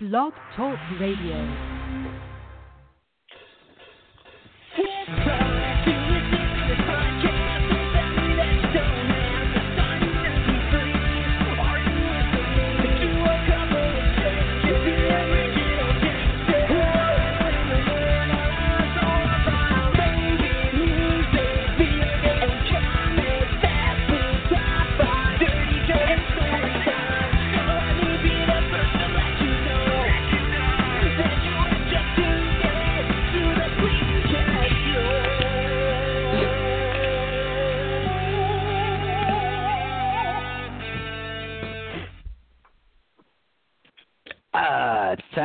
[0.00, 1.34] Blog Talk Radio.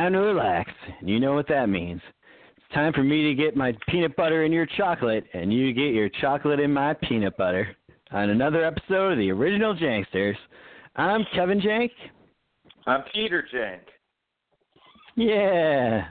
[0.04, 0.70] Time to relax.
[1.00, 2.00] And you know what that means.
[2.56, 5.94] It's time for me to get my peanut butter in your chocolate, and you get
[5.94, 7.74] your chocolate in my peanut butter.
[8.10, 10.36] On another episode of the Original Janksters,
[10.94, 11.90] I'm Kevin Jank.
[12.86, 13.80] I'm Peter Jank.
[15.16, 16.08] Yeah,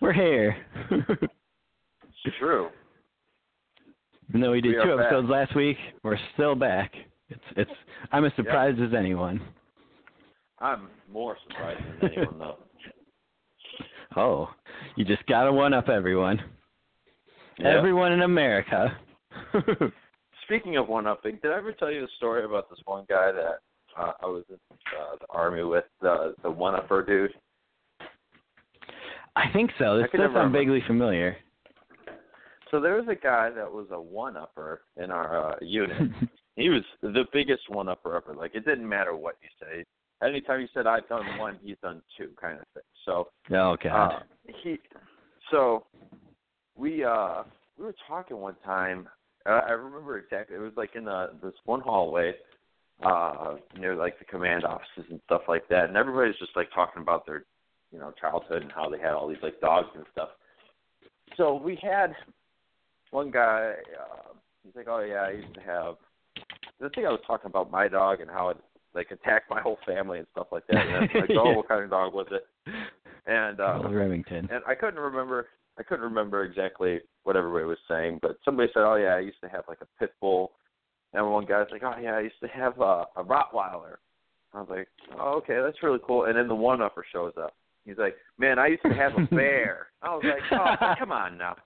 [0.00, 0.56] we're here.
[0.90, 2.68] It's true.
[4.28, 5.06] Even though we did We two back.
[5.06, 6.92] episodes last week, we're still back.
[7.30, 7.70] It's it's
[8.12, 9.40] I'm as surprised as anyone.
[10.58, 12.56] I'm more surprised than anyone though.
[14.16, 14.48] Oh,
[14.96, 16.40] you just gotta one up everyone.
[17.64, 18.96] Everyone in America.
[20.44, 23.30] Speaking of one upping, did I ever tell you the story about this one guy
[23.30, 23.58] that
[23.96, 27.32] uh, I was in uh, the army with, the the one upper dude?
[29.36, 29.98] I think so.
[29.98, 31.36] This does sound vaguely familiar.
[32.70, 36.10] So there was a guy that was a one upper in our uh, unit.
[36.56, 38.34] he was the biggest one upper upper.
[38.34, 39.84] Like it didn't matter what you say.
[40.22, 42.82] Anytime you said I've done one, he's done two, kind of thing.
[43.06, 44.12] So oh God.
[44.12, 44.18] Uh,
[44.62, 44.78] he,
[45.50, 45.86] so
[46.76, 47.42] we uh
[47.78, 49.08] we were talking one time.
[49.46, 50.56] Uh, I remember exactly.
[50.56, 52.34] It was like in the this one hallway
[53.02, 57.02] uh near like the command offices and stuff like that, and everybody's just like talking
[57.02, 57.44] about their
[57.90, 60.28] you know childhood and how they had all these like dogs and stuff.
[61.36, 62.14] So we had
[63.10, 63.72] one guy.
[63.98, 64.34] Uh,
[64.64, 65.94] he's like, "Oh yeah, I used to have."
[66.82, 68.56] I think I was talking about my dog and how it
[68.94, 70.86] like attacked my whole family and stuff like that.
[70.86, 71.56] And I was like, "Oh, Yeah.
[71.56, 72.46] what kind of dog was it?"
[73.26, 74.48] And uh, Remington.
[74.50, 78.82] and I couldn't remember I couldn't remember exactly what everybody was saying, but somebody said,
[78.82, 80.52] "Oh yeah, I used to have like a pit bull,"
[81.14, 83.96] and one guy's like, "Oh yeah, I used to have a, a Rottweiler."
[84.52, 87.54] I was like, "Oh okay, that's really cool." And then the one upper shows up.
[87.86, 91.38] He's like, "Man, I used to have a bear." I was like, "Oh, come on
[91.38, 91.56] now."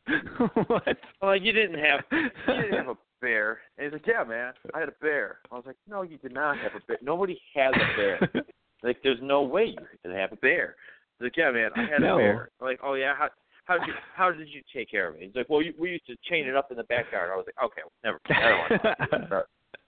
[0.66, 0.86] what?
[1.22, 2.30] I'm like, "You didn't have you
[2.62, 5.64] didn't have a bear?" And he's like, "Yeah, man, I had a bear." I was
[5.66, 6.98] like, "No, you did not have a bear.
[7.02, 8.44] Nobody has a bear."
[8.82, 10.76] Like, there's no way you could have a bear.
[11.18, 12.16] He's like, yeah, man, I had No.
[12.16, 12.50] a bear.
[12.60, 13.28] I'm like, oh yeah, how
[13.64, 15.22] how did you how did you take care of it?
[15.22, 17.30] He's like, well, you, we used to chain it up in the backyard.
[17.32, 18.20] I was like, okay, never.
[18.28, 19.22] I don't want to talk to you.
[19.22, 19.44] All right.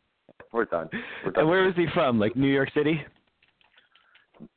[0.55, 0.89] We're done.
[1.27, 1.41] We're done.
[1.43, 2.19] and where was he from?
[2.19, 2.99] Like New York City?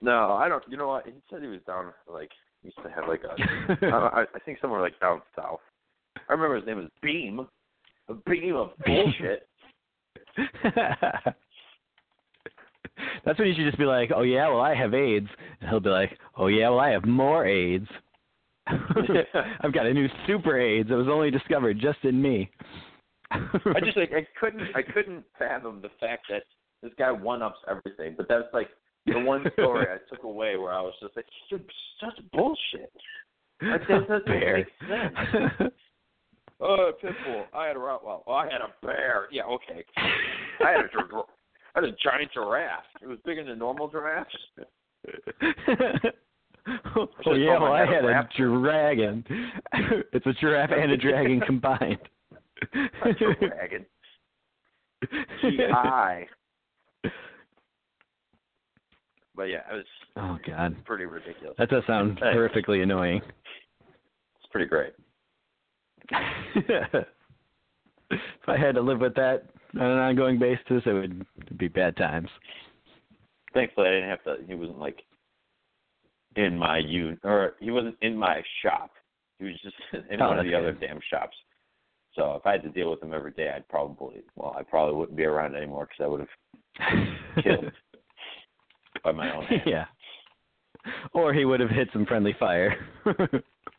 [0.02, 0.64] No, I don't.
[0.70, 1.06] You know what?
[1.06, 2.30] He said he was down like
[2.62, 3.86] he used to have like a.
[3.94, 5.60] I, I think somewhere like down south.
[6.30, 7.46] I remember his name was Beam.
[8.10, 9.48] A beam of bullshit.
[13.26, 15.28] That's when you should just be like, "Oh yeah, well I have AIDS,"
[15.62, 17.88] and he'll be like, "Oh yeah, well I have more AIDS.
[18.68, 22.50] I've got a new super AIDS that was only discovered just in me."
[23.32, 26.44] I just like I couldn't I couldn't fathom the fact that
[26.82, 28.16] this guy one ups everything.
[28.18, 28.70] But that's like
[29.06, 31.60] the one story I took away where I was just like, "You're
[32.00, 32.92] such bullshit.
[33.62, 35.72] Like, that doesn't make sense.
[36.62, 37.46] Oh, a pit bull.
[37.54, 38.22] I had a Rottweiler.
[38.28, 39.28] Oh, I had a bear.
[39.32, 39.84] Yeah, okay.
[39.98, 41.22] I had a gir-
[41.76, 42.84] I had a giant giraffe.
[43.02, 44.36] It was bigger than normal giraffes.
[46.96, 49.24] oh should've yeah, well I had a a dragon.
[50.12, 52.00] it's a giraffe and a dragon combined.
[52.74, 53.86] A dragon.
[55.42, 56.28] G.I.
[59.36, 59.86] But yeah, it was
[60.18, 61.56] Oh God, pretty ridiculous.
[61.58, 62.36] that does sound Thanks.
[62.38, 63.22] horrifically annoying.
[64.42, 64.92] It's pretty great.
[68.12, 69.44] if I had to live with that
[69.76, 71.26] on an ongoing basis, it would
[71.58, 72.30] be bad times.
[73.54, 74.38] Thankfully, I didn't have to.
[74.48, 75.04] He wasn't like
[76.36, 78.92] in my un or he wasn't in my shop.
[79.40, 79.76] He was just
[80.12, 81.36] in Oh, one of the other damn shops.
[82.14, 84.96] So if I had to deal with him every day, I'd probably well, I probably
[84.96, 87.72] wouldn't be around anymore because I would have killed
[89.04, 89.62] by my own hand.
[89.66, 89.86] yeah.
[91.14, 92.76] Or he would have hit some friendly fire.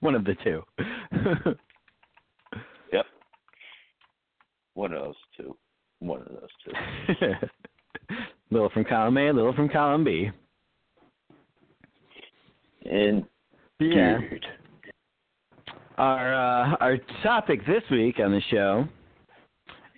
[0.01, 0.63] One of the two.
[2.93, 3.07] Yep.
[4.75, 5.57] One of those two.
[6.01, 8.17] One of those two.
[8.51, 10.31] little from column A, little from column B.
[12.91, 13.25] And
[13.79, 14.19] Yeah.
[15.99, 18.89] Our uh, our topic this week on the show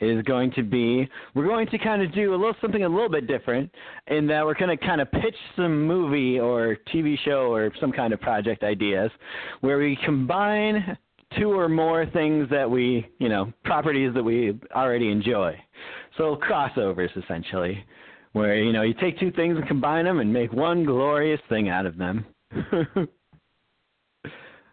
[0.01, 3.09] is going to be we're going to kind of do a little something a little
[3.09, 3.73] bit different
[4.09, 7.93] in that we're going to kind of pitch some movie or TV show or some
[7.93, 9.11] kind of project ideas
[9.61, 10.99] where we combine
[11.39, 15.59] two or more things that we, you know, properties that we already enjoy.
[16.17, 17.85] So crossovers essentially,
[18.33, 21.69] where you know you take two things and combine them and make one glorious thing
[21.69, 22.25] out of them.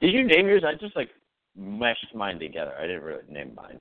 [0.01, 0.63] Did you name yours?
[0.65, 1.09] I just like
[1.57, 2.73] meshed mine together.
[2.77, 3.79] I didn't really name mine.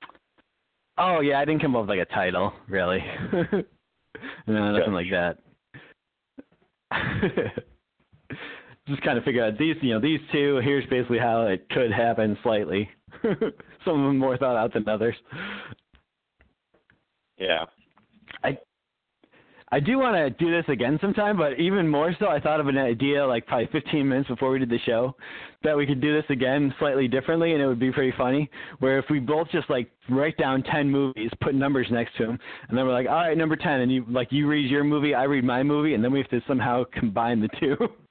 [0.97, 2.99] Oh yeah, I didn't come up with like a title, really.
[4.47, 5.37] no, nothing like that.
[8.89, 10.59] Just kind of figure out these, you know, these two.
[10.63, 12.89] Here's basically how it could happen slightly.
[13.23, 15.15] Some of them more thought out than others.
[17.37, 17.65] Yeah.
[18.43, 18.57] I
[19.71, 22.67] I do want to do this again sometime, but even more so, I thought of
[22.67, 25.15] an idea like probably 15 minutes before we did the show
[25.63, 28.49] that we could do this again slightly differently, and it would be pretty funny.
[28.79, 32.39] Where if we both just like write down 10 movies, put numbers next to them,
[32.67, 35.13] and then we're like, all right, number 10, and you like you read your movie,
[35.13, 37.77] I read my movie, and then we have to somehow combine the two.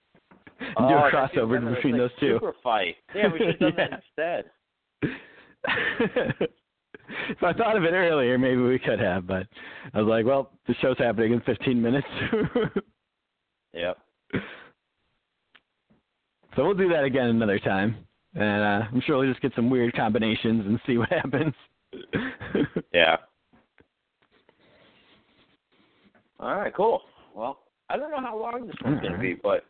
[0.61, 2.35] and oh, do a crossover between like those two.
[2.37, 2.97] Super fight.
[3.15, 3.99] Yeah, we should have done Yeah.
[4.17, 4.45] that
[6.07, 6.49] instead.
[7.33, 9.47] if I thought of it earlier, maybe we could have, but
[9.95, 12.07] I was like, well, the show's happening in 15 minutes.
[13.75, 13.99] Yep.
[16.57, 17.97] so we'll do that again another time.
[18.35, 21.55] And uh, I'm sure we'll just get some weird combinations and see what happens.
[22.95, 23.17] Yeah.
[26.41, 27.03] All right, cool.
[27.35, 27.59] Well,
[27.91, 29.65] I don't know how long this one's going to be, but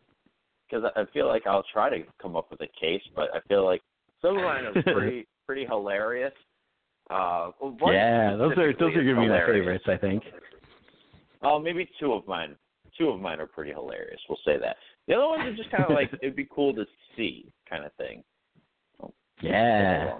[0.69, 3.41] because I I feel like I'll try to come up with a case, but I
[3.49, 3.82] feel like
[4.23, 6.32] some of mine are pretty pretty hilarious.
[7.11, 7.50] Uh,
[7.87, 10.23] yeah, those are those are gonna be my favorites, I think.
[11.43, 12.56] Oh, maybe two of mine.
[12.99, 14.20] Two of mine are pretty hilarious.
[14.29, 14.76] We'll say that.
[15.06, 16.85] The other ones are just kind of like it'd be cool to
[17.17, 18.23] see kind of thing.
[19.41, 20.19] Yeah.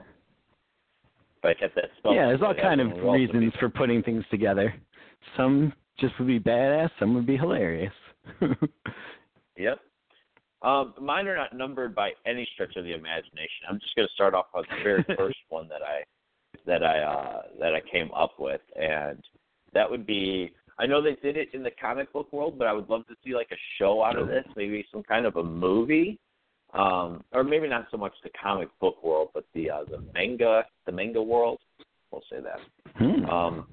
[1.43, 2.15] But I kept that spell.
[2.15, 4.73] Yeah, there's all kind of it'll also be- reasons for putting things together.
[5.37, 7.93] Some just would be badass, some would be hilarious.
[9.57, 9.81] Yep.
[10.63, 13.67] Um, mine are not numbered by any stretch of the imagination.
[13.69, 16.03] I'm just going to start off with the very first one that I
[16.67, 19.23] that I uh, that I came up with, and
[19.75, 20.53] that would be.
[20.81, 23.15] I know they did it in the comic book world, but I would love to
[23.25, 26.21] see like a show out of this, maybe some kind of a movie,
[26.73, 30.65] um, or maybe not so much the comic book world, but the uh, the manga
[30.87, 31.59] the manga world.
[32.11, 32.61] We'll say that.
[32.97, 33.25] Hmm.
[33.27, 33.67] Um,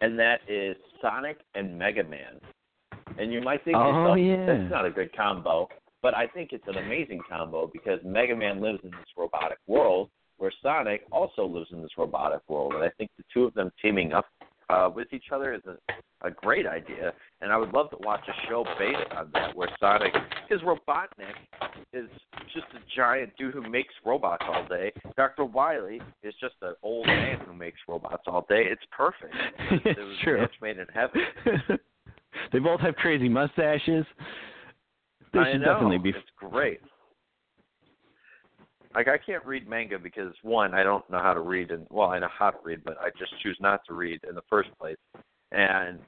[0.00, 2.40] and that is Sonic and Mega Man.
[3.18, 4.46] And you might think Oh, yourself, yeah.
[4.46, 5.68] that's not a good combo,
[6.02, 10.10] but I think it's an amazing combo because Mega Man lives in this robotic world
[10.38, 13.70] where Sonic also lives in this robotic world, and I think the two of them
[13.80, 14.26] teaming up
[14.70, 17.12] uh, with each other is a, a great idea.
[17.42, 20.12] And I would love to watch a show based on that where Sonic,
[20.48, 21.36] because Robotnik
[21.92, 22.08] is
[22.54, 24.92] just a giant dude who makes robots all day.
[25.16, 25.44] Dr.
[25.44, 28.64] Wily is just an old man who makes robots all day.
[28.68, 29.34] It's perfect.
[29.70, 30.38] it's It was a true.
[30.40, 31.78] match made in heaven.
[32.52, 34.04] they both have crazy mustaches.
[35.32, 35.72] They I should know.
[35.72, 36.10] definitely be.
[36.10, 36.80] It's great.
[38.94, 42.08] Like I can't read manga because one, I don't know how to read, and well,
[42.10, 44.68] I know how to read, but I just choose not to read in the first
[44.78, 44.98] place.
[45.50, 45.98] And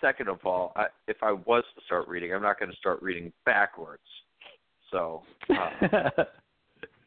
[0.00, 3.02] second of all, I, if I was to start reading, I'm not going to start
[3.02, 4.02] reading backwards.
[4.90, 6.24] So uh,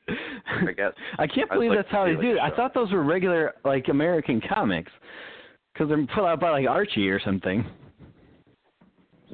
[0.07, 2.39] I guess I can't believe like that's how they do it.
[2.39, 4.91] I thought those were regular like American comics
[5.73, 7.65] because they're put out by like Archie or something.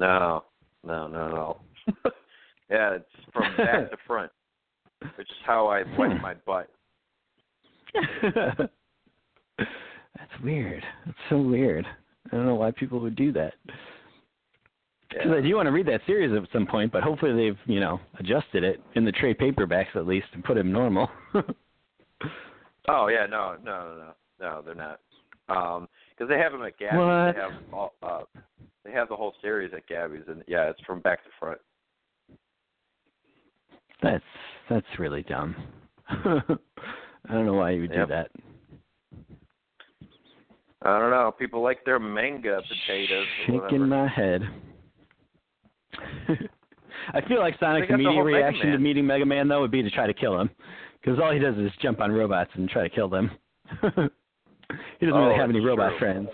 [0.02, 0.44] No,
[0.84, 1.56] no, no, no.
[2.70, 4.32] yeah, it's from back to front,
[5.16, 6.68] which is how I wipe my butt.
[9.58, 10.82] That's weird.
[11.06, 11.86] That's so weird.
[12.30, 13.54] I don't know why people would do that.
[15.14, 15.34] Yeah.
[15.34, 18.00] I do want to read that series at some point, but hopefully they've you know
[18.18, 21.08] adjusted it in the trade paperbacks at least and put it normal.
[22.88, 25.00] Oh yeah, no, no, no, no, no, they're not.
[25.48, 25.88] Um,
[26.22, 26.98] because they have them at Gabby's.
[26.98, 27.32] What?
[27.34, 28.20] They have all, uh,
[28.84, 31.58] they have the whole series at Gabby's, and yeah, it's from back to front.
[34.02, 34.22] that's
[34.70, 35.54] that's really dumb.
[36.08, 36.42] I
[37.28, 38.08] don't know why you would Yep.
[38.08, 38.30] do that.
[40.82, 41.32] I don't know.
[41.38, 43.26] People like their manga potatoes.
[43.46, 44.42] Shaking my head.
[47.14, 49.70] I feel like Sonic's They got the immediate reaction to meeting Mega Man though would
[49.70, 50.50] be to try to kill him,
[51.00, 53.30] because all he does is jump on robots and try to kill them.
[55.00, 55.98] he doesn't Oh, really have any robot true.
[55.98, 56.28] friends.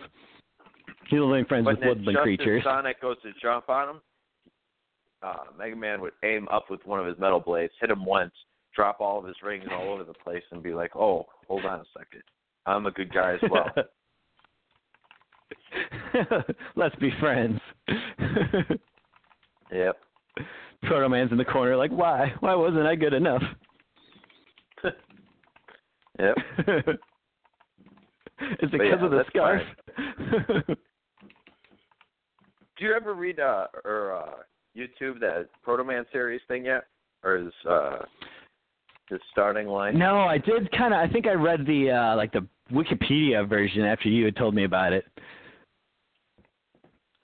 [1.09, 2.61] He's only friends But with woodland just creatures.
[2.66, 4.00] as Sonic goes to jump on him,
[5.23, 8.33] uh, Mega Man would aim up with one of his metal blades, hit him once,
[8.75, 11.80] drop all of his rings all over the place, and be like, "Oh, hold on
[11.80, 12.23] a second,
[12.66, 13.71] I'm a good guy as well."
[16.76, 17.59] Let's be friends.
[19.73, 19.97] yep.
[20.85, 22.33] Proto Man's in the corner, like, why?
[22.40, 23.42] Why wasn't I good enough?
[26.21, 26.37] Yep.
[28.62, 29.62] Is it because yeah, of the scarf?
[32.76, 34.42] Do you ever read uh or uh
[34.76, 36.85] YouTube that Proto Man series thing yet?
[37.25, 38.04] Or is uh
[39.09, 39.99] his starting line?
[39.99, 41.00] no, I did kind of.
[41.00, 44.64] I think I read the uh like the Wikipedia version after you had told me
[44.64, 45.04] about it.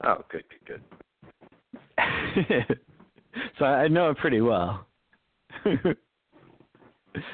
[0.05, 0.83] Oh, good, good, good.
[3.59, 4.87] so I know it pretty well.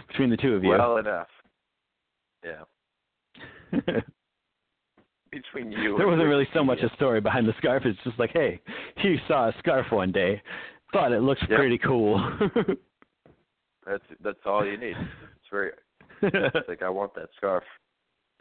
[0.09, 0.71] Between the two of you.
[0.71, 1.29] Well enough.
[2.45, 2.63] Yeah.
[5.33, 7.85] Between you there wasn't really so much a story behind the scarf.
[7.87, 8.61] It's just like, hey,
[8.97, 10.43] he saw a scarf one day,
[10.93, 11.59] thought it looked Yep.
[11.59, 12.19] pretty cool.
[13.87, 14.97] That's that's all you need.
[14.97, 15.71] It's very
[16.23, 17.65] it's like I want that scarf.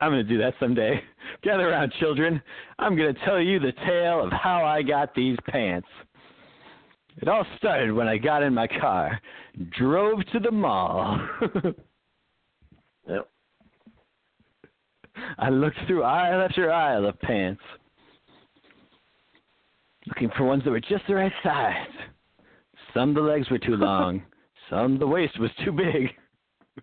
[0.00, 1.02] I'm going to do that someday.
[1.42, 2.40] Gather around, children.
[2.78, 5.88] I'm going to tell you the tale of how I got these pants.
[7.18, 9.20] It all started when I got in my car,
[9.78, 11.20] drove to the mall.
[13.08, 13.28] Yep.
[15.40, 17.62] I looked through aisle after aisle of pants,
[20.06, 21.88] looking for ones that were just the right size.
[22.92, 24.22] Some the legs were too long,
[24.68, 26.10] some the waist was too big.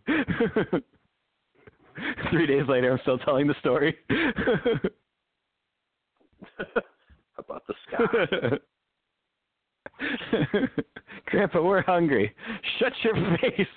[2.31, 3.95] Three days later, I'm still telling the story.
[7.37, 8.59] About the scarf.
[11.25, 12.33] Grandpa, we're hungry.
[12.79, 13.67] Shut your face.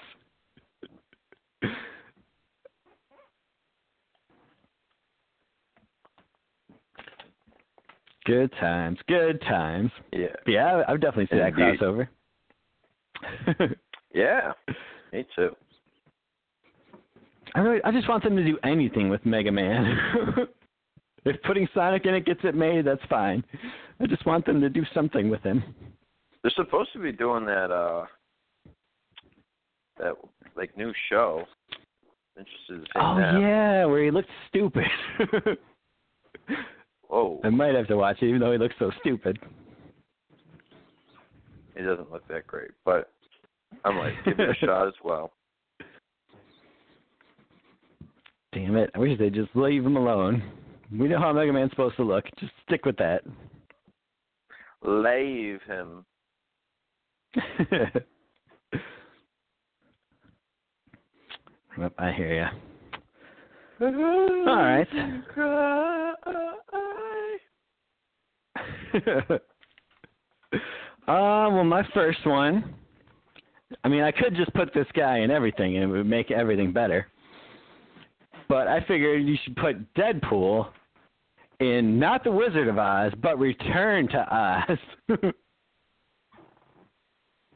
[8.30, 9.90] Good times, good times.
[10.12, 10.28] Yeah.
[10.46, 11.80] Yeah, I- I would definitely see that Indeed.
[11.80, 12.08] crossover.
[14.14, 14.52] Yeah.
[15.12, 15.54] Me too.
[17.54, 19.96] I really, I just want them to do anything with Mega Man.
[21.24, 23.42] if putting Sonic in it gets it made, that's fine.
[24.00, 25.62] I just want them to do something with him.
[26.42, 28.06] They're supposed to be doing that uh
[29.98, 30.14] that
[30.56, 31.44] like new show.
[32.38, 33.40] Interested in seeing Oh that.
[33.40, 34.86] yeah, where he looked stupid.
[37.10, 37.40] Whoa.
[37.42, 39.38] I might have to watch it, even though he looks so stupid.
[41.76, 43.10] He doesn't look that great, but
[43.84, 45.32] I'm like, give it a shot as well.
[48.52, 48.90] Damn it!
[48.94, 50.42] I wish they'd just leave him alone.
[50.92, 52.24] We know how Mega Man's supposed to look.
[52.38, 53.22] Just stick with that.
[54.82, 56.04] Leave him.
[61.78, 62.48] Yep, I hear ya.
[63.86, 64.86] All right.
[69.06, 69.38] uh,
[71.06, 72.74] well, my first one.
[73.84, 76.72] I mean, I could just put this guy in everything, and it would make everything
[76.72, 77.06] better.
[78.48, 80.70] But I figured you should put Deadpool
[81.60, 84.78] in not the Wizard of Oz, but Return to Oz.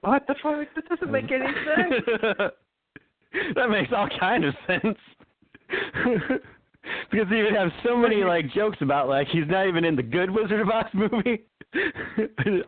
[0.04, 0.66] What the fuck?
[0.74, 2.52] That doesn't make any sense.
[3.54, 4.98] that makes all kind of sense.
[7.10, 10.02] because he would have so many like jokes about like he's not even in the
[10.02, 11.44] good Wizard of Oz movie.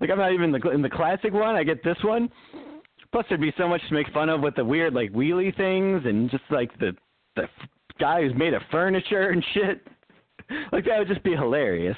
[0.00, 1.56] like I'm not even in the in the classic one.
[1.56, 2.30] I get this one.
[3.12, 6.02] Plus there'd be so much to make fun of with the weird like wheelie things
[6.04, 6.92] and just like the
[7.36, 7.48] the
[7.98, 9.86] guy who's made of furniture and shit.
[10.72, 11.96] Like that would just be hilarious.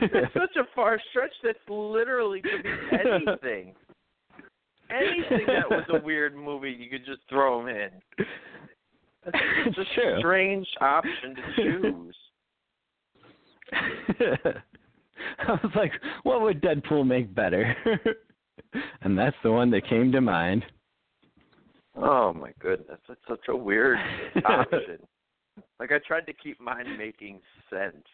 [0.00, 3.74] it's such a far stretch that's literally could be anything.
[4.90, 7.90] Anything that was a weird movie, you could just throw him in.
[9.24, 10.16] That's It's such true.
[10.16, 12.16] a strange option to choose.
[15.40, 15.92] I was like,
[16.22, 17.74] what would Deadpool make better?
[19.02, 20.64] and that's the one that came to mind.
[21.96, 23.98] Oh my goodness, that's such a weird
[24.44, 24.98] option.
[25.80, 28.04] Like I tried to keep mine making sense.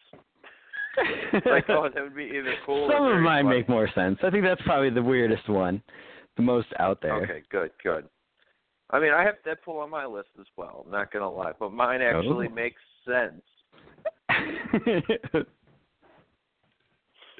[1.45, 2.89] Like, oh, that would be either cool.
[2.91, 3.57] Some of mine funny.
[3.57, 4.17] make more sense.
[4.23, 5.81] I think that's probably the weirdest one,
[6.37, 7.15] the most out there.
[7.23, 8.05] Okay, good, good.
[8.89, 10.83] I mean, I have Deadpool on my list as well.
[10.85, 12.53] I'm not gonna lie, but mine actually Oh.
[12.53, 13.41] makes sense.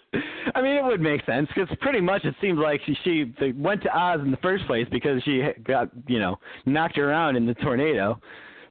[0.55, 3.51] I mean, it would make sense because pretty much it seems like she, she they
[3.51, 7.45] went to Oz in the first place because she got you know knocked around in
[7.45, 8.19] the tornado.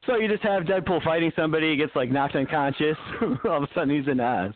[0.07, 2.97] So you just have Deadpool fighting somebody, he gets like knocked unconscious.
[3.45, 4.52] All of a sudden he's in Oz.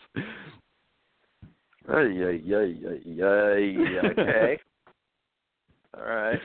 [1.91, 4.59] Ay, ay, ay, ay, ay, okay.
[5.99, 6.39] All right.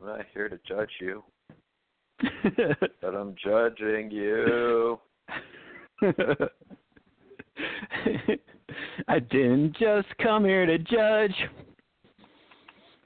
[0.00, 1.22] I'm not here to judge you,
[3.00, 4.98] but I'm judging you.
[9.08, 11.34] I didn't just come here to judge.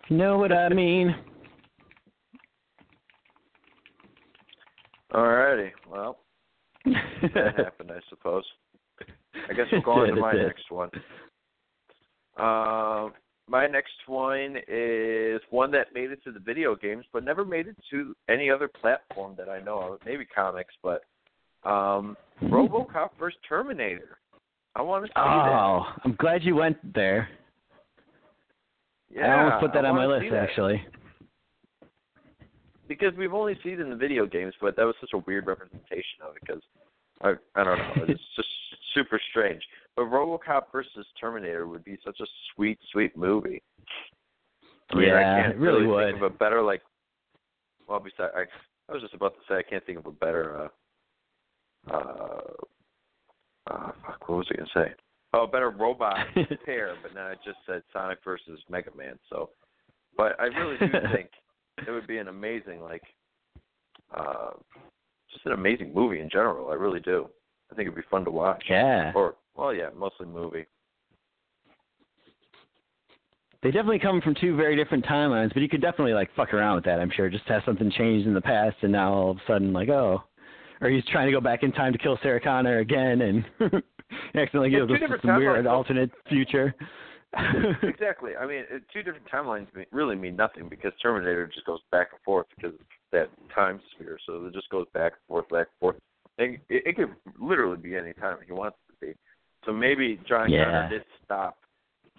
[0.08, 1.14] You know what I mean?
[5.12, 5.70] Alrighty.
[5.90, 6.18] Well,
[6.86, 8.44] that happened, I suppose.
[9.50, 10.88] I guess we'll go on to my next one.
[12.38, 13.12] Um,
[13.48, 17.66] my next one is one that made it to the video games, but never made
[17.66, 19.98] it to any other platform that I know of.
[20.06, 21.02] Maybe comics, but
[21.68, 22.16] um.
[22.42, 23.38] RoboCop vs.
[23.48, 24.18] Terminator.
[24.74, 27.28] I want to see Oh, I'm glad you went there.
[29.14, 30.38] Yeah, I almost put that I on my list that.
[30.38, 30.82] actually.
[32.88, 35.46] because we've only seen it in the video games, but that was such a weird
[35.46, 36.40] representation of it.
[36.40, 36.62] Because
[37.20, 38.48] I, I don't know, it's just
[38.94, 39.62] super strange.
[39.96, 43.62] But RoboCop versus Terminator would be such a sweet, sweet movie.
[44.90, 46.14] I mean, I Yeah, can't it really think would.
[46.14, 46.82] of a better like.
[47.88, 48.44] Well, besides, I,
[48.88, 50.56] I was just about to say I can't think of a better.
[50.64, 50.68] uh
[51.90, 52.40] uh,
[53.70, 54.94] uh fuck, what was I gonna say?
[55.34, 56.26] Oh, a better robot
[56.64, 59.18] pair, but then I just said Sonic versus Mega Man.
[59.30, 59.50] So,
[60.16, 61.30] but I really do think
[61.86, 63.02] it would be an amazing like
[64.16, 64.50] uh
[65.32, 66.68] just an amazing movie in general.
[66.70, 67.28] I really do.
[67.72, 68.62] I think it'd be fun to watch.
[68.68, 69.12] Yeah.
[69.14, 70.66] Or well, yeah, mostly movie.
[73.62, 76.76] They definitely come from two very different timelines, but you could definitely like fuck around
[76.76, 77.00] with that.
[77.00, 79.72] I'm sure just have something changed in the past, and now all of a sudden
[79.72, 80.22] like oh,
[80.80, 83.44] or he's trying to go back in time to kill Sarah Connor again, and
[84.34, 86.74] accidentally gives us some weird alternate future.
[87.82, 88.32] exactly.
[88.38, 92.46] I mean, two different timelines really mean nothing because Terminator just goes back and forth
[92.54, 92.80] because of
[93.12, 94.18] that time sphere.
[94.26, 95.96] So it just goes back and forth, back and forth.
[96.68, 99.18] It, it could literally be any time he wants it to be.
[99.64, 100.64] So maybe John Yeah.
[100.64, 101.58] Connor did stop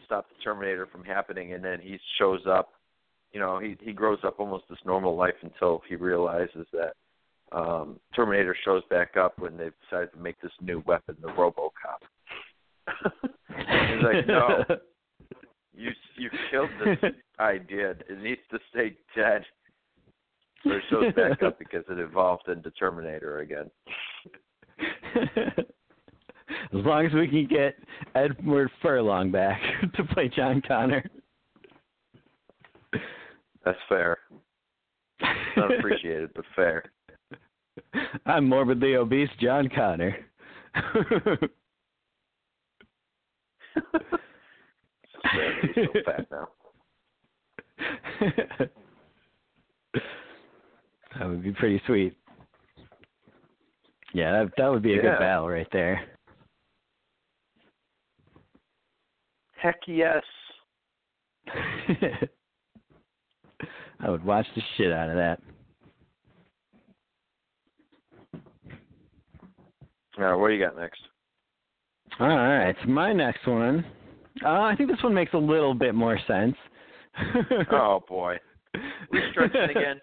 [0.06, 2.70] stop the Terminator from happening, and then he shows up.
[3.32, 6.94] You know, he he grows up almost this normal life until he realizes that
[7.52, 12.02] um Terminator shows back up when they've decided to make this new weapon, the RoboCop.
[13.48, 14.64] He's like, no,
[15.76, 17.92] you you killed this idea.
[17.92, 19.44] It needs to stay dead.
[20.64, 23.70] So it shows back up because it evolved into Terminator again.
[26.50, 27.76] as long as we can get
[28.16, 29.62] Edward Furlong back
[29.96, 31.04] to play John Connor.
[33.66, 34.18] That's fair.
[35.56, 36.84] Not appreciated, but fair.
[38.26, 40.18] I'm morbidly obese John Connor.
[45.34, 46.48] So fat now.
[51.20, 52.16] That would be pretty sweet.
[54.14, 55.02] Yeah, that that would be a Yeah.
[55.02, 56.06] good battle right there.
[59.58, 60.24] Heck yes.
[64.00, 65.40] I would watch the shit out of that.
[70.18, 71.02] All right, what do you got next?
[72.20, 73.84] All right, my next one.
[74.46, 76.56] Uh, I think this one makes a little bit more sense.
[77.72, 78.38] Oh boy,
[79.12, 80.02] we stretching again.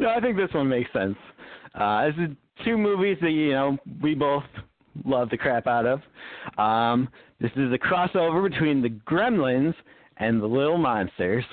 [0.00, 1.16] No, I think this one makes sense.
[1.74, 4.44] Uh, this is two movies that you know we both
[5.04, 6.00] love the crap out of.
[6.58, 7.08] Um,
[7.40, 9.74] this is a crossover between the Gremlins
[10.18, 11.44] and the Little Monsters.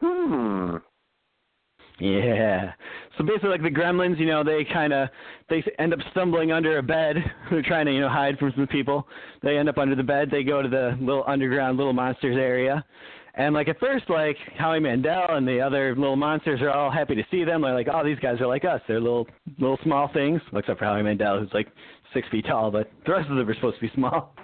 [0.00, 0.76] Hmm.
[2.00, 2.72] Yeah.
[3.16, 5.08] So basically, like the Gremlins, you know, they kind of
[5.48, 7.16] they end up stumbling under a bed.
[7.50, 9.06] They're trying to you know hide from some people.
[9.42, 10.28] They end up under the bed.
[10.30, 12.84] They go to the little underground Little Monsters area.
[13.36, 17.16] And like at first, like Howie Mandel and the other little monsters are all happy
[17.16, 17.62] to see them.
[17.62, 18.80] They're like, "Oh, these guys are like us.
[18.86, 19.26] They're little,
[19.58, 21.68] little small things." Except for Howie Mandel, who's like
[22.12, 24.34] six feet tall, but the rest of them are supposed to be small.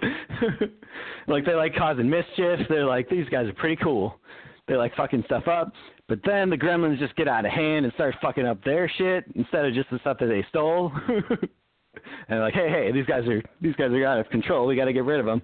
[1.27, 2.59] like they like causing mischief.
[2.67, 4.19] They're like, "These guys are pretty cool."
[4.67, 5.71] They like fucking stuff up.
[6.07, 9.23] But then the gremlins just get out of hand and start fucking up their shit
[9.35, 10.91] instead of just the stuff that they stole.
[12.27, 14.67] and like, hey, hey, these guys are these guys are out of control.
[14.67, 15.41] We got to get rid of them.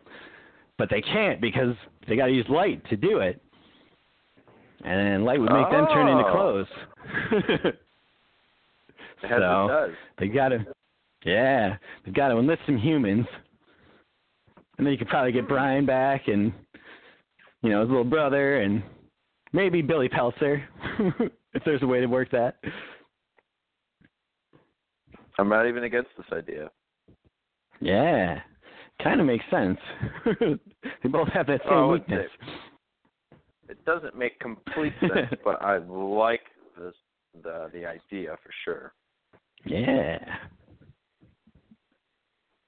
[0.78, 1.76] But they can't because
[2.08, 3.42] they got to use light to do it.
[4.84, 6.32] And light would make them turn into Oh.
[6.32, 7.74] clothes.
[9.22, 10.64] So- they got to,
[11.26, 13.26] yeah, they've got to enlist some humans.
[14.78, 16.54] And then you could probably get Brian back and,
[17.64, 18.84] you know, his little brother and
[19.54, 20.64] maybe Billy Peltzer,
[21.54, 22.58] if there's a way to work that.
[25.40, 26.70] I'm not even against this idea.
[27.82, 28.40] Yeah,
[29.04, 29.80] kind of makes sense.
[31.04, 32.30] they both have that same Oh, it- weakness.
[33.70, 36.42] It doesn't make complete sense, but I like
[36.80, 36.94] this
[37.44, 38.94] the the idea for sure.
[39.66, 40.20] Yeah.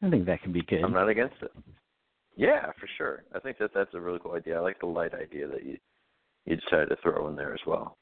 [0.03, 0.83] I think that can be good.
[0.83, 1.51] I'm not against it.
[2.35, 3.23] Yeah, for sure.
[3.33, 4.57] I think that that's a really cool idea.
[4.57, 5.77] I like the light idea that you
[6.45, 7.97] you decided to throw in there as well.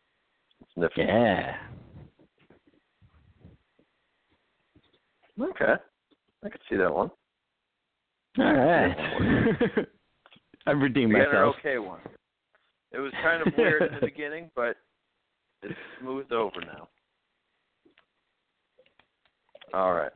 [0.61, 1.01] It's nifty.
[1.01, 1.55] Yeah.
[5.39, 5.73] Okay.
[6.43, 7.11] I could see that one.
[8.39, 8.95] All right.
[10.67, 11.99] I've redeemed We got an okay one.
[12.91, 14.75] It was kind of weird in the beginning, but
[15.63, 16.87] it's smoothed over now.
[19.73, 20.11] All right.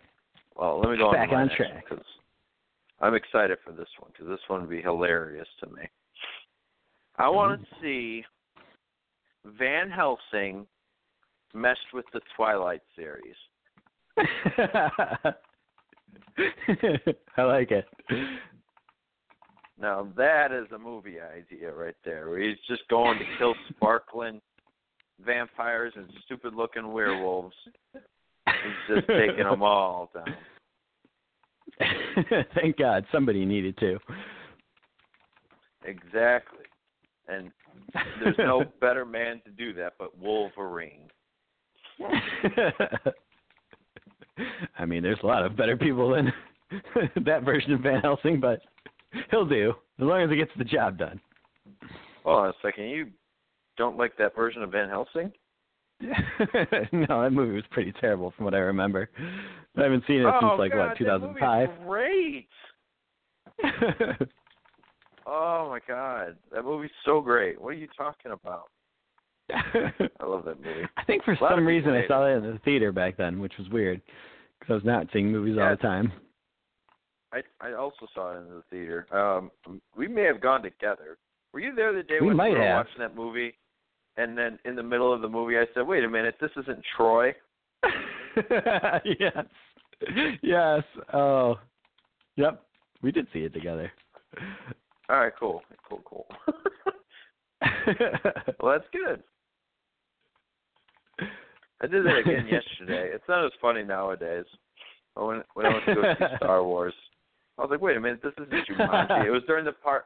[0.56, 1.84] Well, let me go Back on, to my on track.
[1.90, 2.06] because
[3.00, 5.84] I'm excited for this one because this one would be hilarious to me.
[7.18, 7.84] I want to Mm-hmm.
[7.84, 8.24] see
[9.58, 10.66] Van Helsing
[11.54, 13.36] messed with the Twilight series.
[17.38, 17.86] I like it.
[19.82, 22.30] Now that is a movie idea right there.
[22.30, 24.40] Where he's just going to kill sparkling
[25.26, 27.56] vampires and stupid looking werewolves.
[27.94, 30.36] He's just taking them all down.
[32.56, 33.98] Thank God somebody needed to.
[35.84, 36.66] Exactly.
[37.28, 37.52] And
[38.24, 41.10] there's no better man to do that but Wolverine.
[44.78, 46.32] I mean, there's a lot of better people than
[47.26, 48.62] that version of Van Helsing, but
[49.32, 51.20] he'll do as long as he gets the job done.
[52.24, 52.86] Hold on a second.
[52.86, 53.08] You
[53.78, 55.32] don't like that version of Van Helsing?
[56.02, 59.10] no, that movie was pretty terrible from what I remember.
[59.78, 61.70] I haven't seen it oh, since like God, what, 2005.
[61.70, 62.48] That movie's great.
[65.26, 67.62] Oh my God, that movie's so great.
[67.62, 68.70] What are you talking about?
[69.54, 70.88] I love that movie.
[70.98, 73.18] I think for A lot of some reason I saw that in the theater back
[73.18, 74.02] then, which was weird
[74.60, 76.12] because I was not seeing movies all the time.
[77.34, 79.08] I I also saw it in the theater.
[79.16, 79.52] Um,
[79.96, 81.18] we may have gone together.
[81.54, 82.86] Were you there the day We when we were have.
[82.86, 83.54] watching that movie?
[84.18, 86.84] And then in the middle of the movie, I said, "Wait a minute, this isn't
[86.98, 87.34] Troy."
[89.20, 89.46] yes.
[90.42, 90.84] Yes.
[91.14, 91.60] Oh.
[92.36, 92.62] Yep.
[93.02, 93.92] We did see it together.
[95.10, 96.26] All right, cool, cool, cool.
[98.62, 99.22] well, that's good.
[101.82, 103.10] I did that again yesterday.
[103.14, 104.46] It's not as funny nowadays.
[105.16, 106.94] But when when I went to go see Star Wars,
[107.62, 110.06] I was like, "Wait a minute, this isn't Jumanji." It was during the part.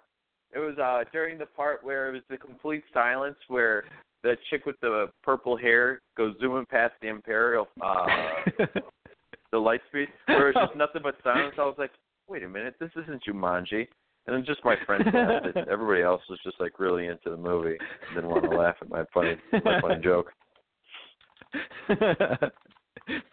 [0.53, 3.85] It was uh during the part where it was the complete silence, where
[4.23, 8.05] the chick with the purple hair goes zooming past the Imperial, uh
[9.51, 11.55] the light speed, where it's just nothing but silence.
[11.57, 11.91] I was like,
[12.27, 13.87] "Wait a minute, this isn't Jumanji."
[14.27, 15.45] And then just my friends laughed.
[15.45, 17.77] It- Everybody else was just like really into the movie.
[18.07, 20.31] And didn't want to laugh at my funny my funny joke.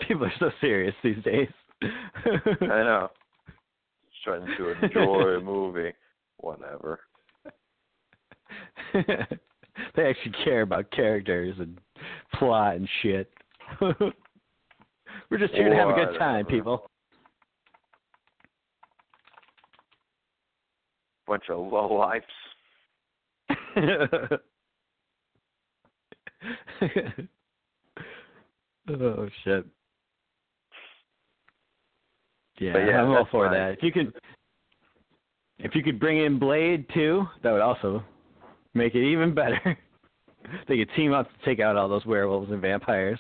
[0.07, 1.49] People are so serious these days.
[1.83, 3.09] I know.
[4.23, 5.93] Trying to enjoy a movie.
[6.39, 7.01] Whatever.
[8.95, 11.79] they actually care about characters and
[12.35, 13.33] plot and shit.
[13.81, 16.91] We're just here to have a good time, people.
[21.27, 22.27] Bunch of low lifes.
[28.89, 29.67] oh shit.
[32.59, 33.55] Yeah, yeah, I'm all for fine.
[33.59, 33.71] that.
[33.79, 34.13] If you could
[35.59, 38.03] if you could bring in Blade too, that would also
[38.75, 39.59] make it even better.
[40.69, 43.19] they could team up to take out all those werewolves and vampires.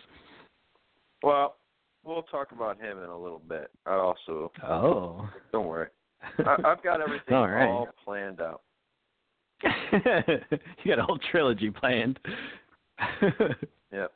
[1.22, 1.56] Well,
[2.04, 3.70] we'll talk about him in a little bit.
[3.86, 5.28] I also Oh.
[5.52, 5.88] don't worry.
[6.38, 7.68] I, I've got everything All right.
[7.68, 8.62] all planned out.
[9.64, 12.18] you got a whole trilogy planned.
[13.92, 14.12] Yep.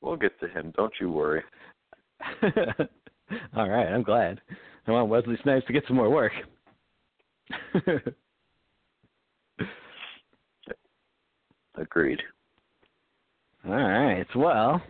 [0.00, 0.72] We'll get to him.
[0.76, 1.42] Don't you worry.
[3.56, 4.40] All right, I'm glad.
[4.86, 6.32] I want Wesley Snipes to get some more work.
[11.76, 12.22] Agreed.
[13.66, 14.26] All right.
[14.34, 14.80] Well,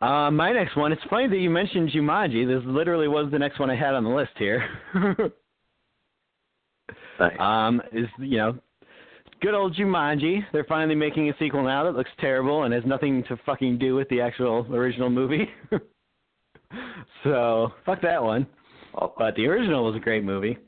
[0.00, 0.92] uh, my next one.
[0.92, 2.46] It's funny that you mentioned Jumanji.
[2.46, 4.64] This literally was the next one I had on the list here.
[7.20, 7.36] Nice.
[7.40, 8.56] um, is you know,
[9.42, 10.40] good old Jumanji.
[10.52, 13.96] They're finally making a sequel now that looks terrible and has nothing to fucking do
[13.96, 15.48] with the actual original movie.
[17.24, 18.46] so fuck that one.
[18.94, 20.58] But the original was a great movie.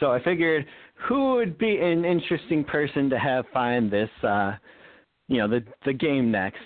[0.00, 0.66] So I figured
[1.08, 4.52] who would be an interesting person to have find this uh
[5.28, 6.62] you know, the the game next.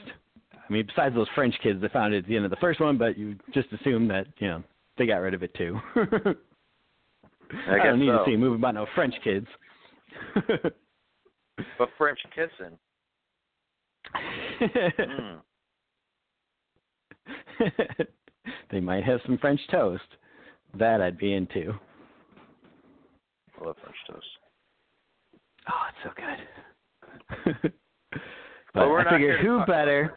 [0.55, 2.81] I mean, besides those French kids that found it at the end of the first
[2.81, 4.62] one, but you just assume that, you know,
[4.99, 5.79] they got rid of it too.
[5.96, 8.18] I guess don't need so.
[8.18, 9.46] to see a movie about no French kids.
[11.79, 12.79] But French kissing.
[14.99, 15.40] Mm.
[18.70, 20.02] they might have some French toast.
[20.78, 21.74] That I'd be into.
[23.61, 24.26] I love French toast.
[25.68, 27.72] Oh, it's so good.
[28.74, 30.14] but we're I not figured who better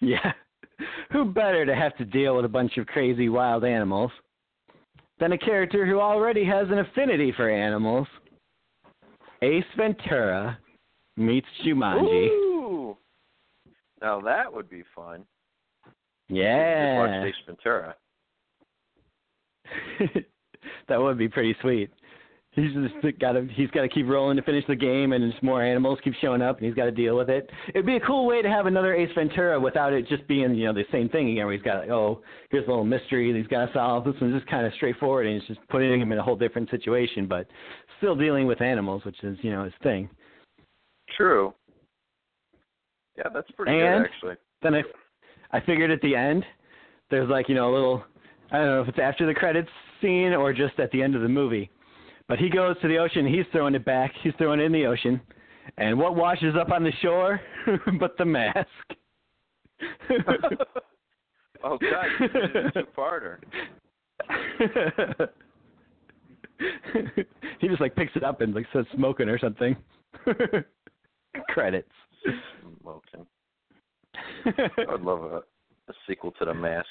[0.00, 0.32] Yeah.
[1.12, 4.10] Who better to have to deal with a bunch of crazy wild animals
[5.20, 8.08] than a character who already has an affinity for animals?
[9.42, 10.58] Ace Ventura
[11.16, 12.28] meets Jumanji.
[12.28, 12.96] Ooh.
[14.00, 15.24] Now that would be fun.
[16.28, 16.98] Just Yeah.
[16.98, 17.94] watch Ace Ventura.
[20.88, 21.90] that would be pretty sweet.
[22.52, 25.42] He's just got to he's got to keep rolling to finish the game, and just
[25.42, 27.50] more animals keep showing up, and he's got to deal with it.
[27.70, 30.66] It'd be a cool way to have another Ace Ventura without it just being you
[30.66, 31.46] know the same thing again.
[31.46, 34.04] Where he's got like, oh here's a little mystery that he's got to solve.
[34.04, 36.70] This one's just kind of straightforward, and it's just putting him in a whole different
[36.70, 37.48] situation, but
[37.98, 40.08] still dealing with animals, which is you know his thing.
[41.16, 41.52] True.
[43.18, 44.34] Yeah, that's pretty And- good actually.
[44.62, 44.82] Then I
[45.54, 46.44] I figured at the end
[47.10, 48.04] there's like you know a little
[48.50, 49.68] I don't know if it's after the credits
[50.02, 51.70] scene or just at the end of the movie.
[52.26, 54.86] But he goes to the ocean, he's throwing it back, he's throwing it in the
[54.86, 55.20] ocean.
[55.78, 57.40] And what washes up on the shore
[58.00, 58.66] but the mask?
[61.62, 63.38] oh God, did a two-parter.
[67.60, 69.76] he just like picks it up and like says smoking or something.
[71.48, 71.92] Credits.
[72.80, 73.26] Smoking.
[74.46, 75.36] I would love a,
[75.90, 76.88] a sequel to The Mask.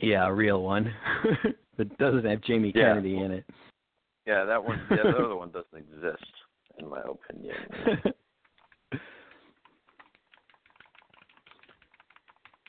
[0.00, 0.92] yeah, a real one.
[1.78, 2.88] that doesn't have Jamie Yeah.
[2.94, 3.44] Kennedy in it.
[4.26, 4.80] Yeah, that one.
[4.90, 6.24] Yeah, the other one doesn't exist,
[6.78, 7.54] in my opinion.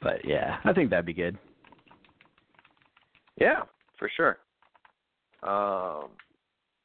[0.02, 1.38] but yeah, I think that'd be good.
[3.40, 3.62] Yeah,
[3.98, 4.38] for sure.
[5.44, 6.10] Um,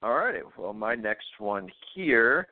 [0.03, 0.41] all righty.
[0.59, 2.49] Well, my next one here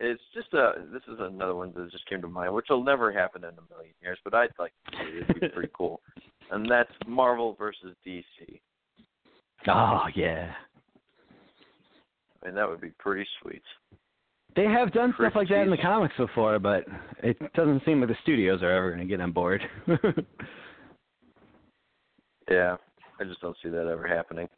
[0.00, 0.72] is just a.
[0.92, 3.74] This is another one that just came to mind, which will never happen in a
[3.74, 5.18] million years, but I'd like to see.
[5.18, 6.00] It'd be pretty cool.
[6.50, 8.60] And that's Marvel versus DC.
[9.66, 10.52] Oh yeah.
[12.42, 13.62] I mean, that would be pretty sweet.
[14.54, 16.84] They have done stuff like that in the comics before, but
[17.22, 19.62] it doesn't seem like the studios are ever going to get on board.
[22.50, 22.76] Yeah,
[23.20, 24.48] I just don't see that ever happening.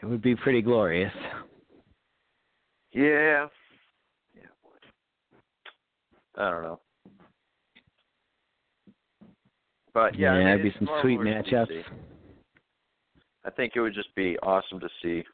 [0.00, 1.12] it would be pretty glorious.
[2.92, 3.46] Yeah.
[4.34, 4.84] Yeah, it would.
[6.42, 6.80] I don't know.
[9.92, 11.84] But yeah, I mean, it'd be some sweet matchups.
[13.44, 15.24] I think it would just be awesome to see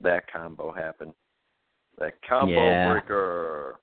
[0.00, 1.12] that combo happen.
[1.98, 2.92] That combo Yeah.
[2.92, 3.80] breaker.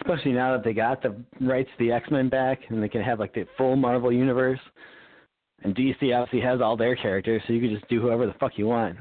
[0.00, 3.02] Especially now that they got the rights to the X Men back, and they can
[3.02, 4.60] have like the full Marvel universe.
[5.62, 8.58] And DC obviously has all their characters, so you can just do whoever the fuck
[8.58, 8.98] you want.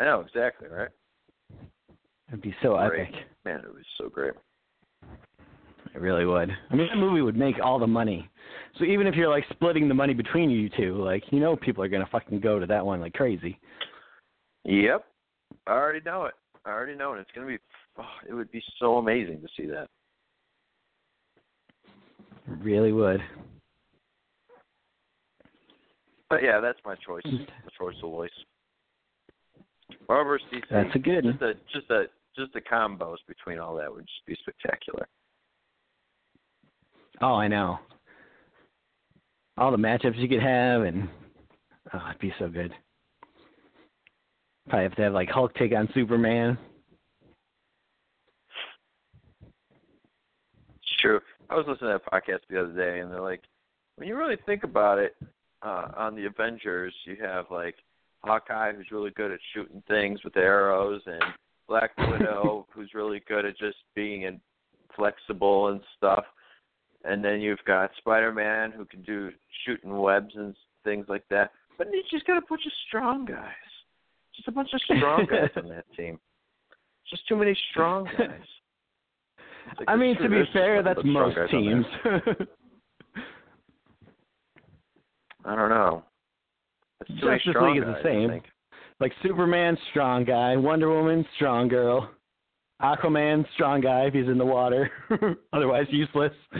[0.00, 0.88] I know exactly right.
[2.28, 3.02] It'd be so Great.
[3.02, 3.14] epic.
[3.44, 4.32] Man, it was so great.
[5.94, 6.50] It really would.
[6.70, 8.30] I mean, that movie would make all the money.
[8.78, 11.84] So even if you're like splitting the money between you two, like you know, people
[11.84, 13.58] are gonna fucking go to that one like crazy.
[14.64, 15.04] Yep,
[15.66, 16.34] I already know it.
[16.64, 17.20] I already know it.
[17.20, 17.58] It's gonna be.
[17.98, 19.88] Oh, it would be so amazing to see that.
[22.50, 23.20] It really would.
[26.30, 27.22] But yeah, that's my choice.
[27.26, 28.30] My choice of voice.
[30.08, 30.62] Marvel versus DC.
[30.70, 31.24] That's a good.
[31.24, 32.04] Just a just a
[32.36, 35.08] just the combos between all that would just be spectacular.
[37.20, 37.78] Oh, I know.
[39.58, 41.08] All the matchups you could have, and
[41.92, 42.72] oh, it'd be so good.
[44.68, 46.56] Probably have to have like Hulk take on Superman.
[49.42, 51.20] It's true.
[51.50, 53.42] I was listening to that podcast the other day, and they're like,
[53.96, 55.16] when you really think about it,
[55.62, 57.74] uh, on the Avengers, you have like
[58.22, 61.22] Hawkeye, who's really good at shooting things with arrows, and
[61.68, 64.40] Black Widow, who's really good at just being
[64.94, 66.24] flexible and stuff.
[67.04, 69.30] And then you've got Spider-Man, who can do
[69.64, 70.54] shooting webs and
[70.84, 71.52] things like that.
[71.78, 73.54] But you just got a bunch of strong guys.
[74.36, 76.18] Just a bunch of strong guys on that team.
[77.08, 78.30] Just too many strong guys.
[79.78, 82.20] Like, I mean, to be fair, that's most guys on there.
[82.20, 82.48] teams.
[85.44, 86.04] I don't know.
[87.12, 88.42] It's too many Justice League is the same.
[89.00, 90.56] Like Superman, strong guy.
[90.56, 92.10] Wonder Woman, strong girl.
[92.82, 94.90] Aquaman, strong guy if he's in the water.
[95.52, 96.32] Otherwise, useless.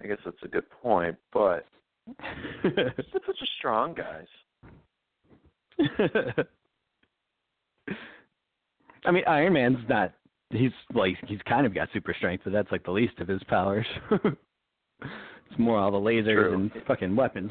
[0.00, 1.66] I guess that's a good point, but
[2.62, 4.26] just a bunch of strong guys.
[9.04, 10.12] I mean, Iron Man's not.
[10.50, 13.42] He's like he's kind of got super strength, but that's like the least of his
[13.44, 13.86] powers.
[15.50, 16.54] It's more all the lasers True.
[16.54, 17.50] and fucking weapons.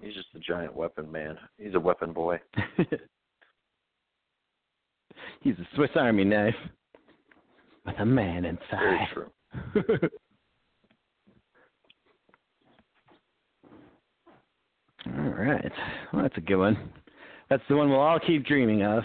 [0.00, 1.36] He's just a giant weapon man.
[1.58, 2.38] He's a weapon boy.
[5.40, 6.54] he's a Swiss Army knife
[7.84, 8.60] with a man inside.
[8.70, 9.30] Very true.
[15.06, 15.72] all right,
[16.12, 16.90] well, that's a good one.
[17.50, 19.02] That's the one we'll all keep dreaming of,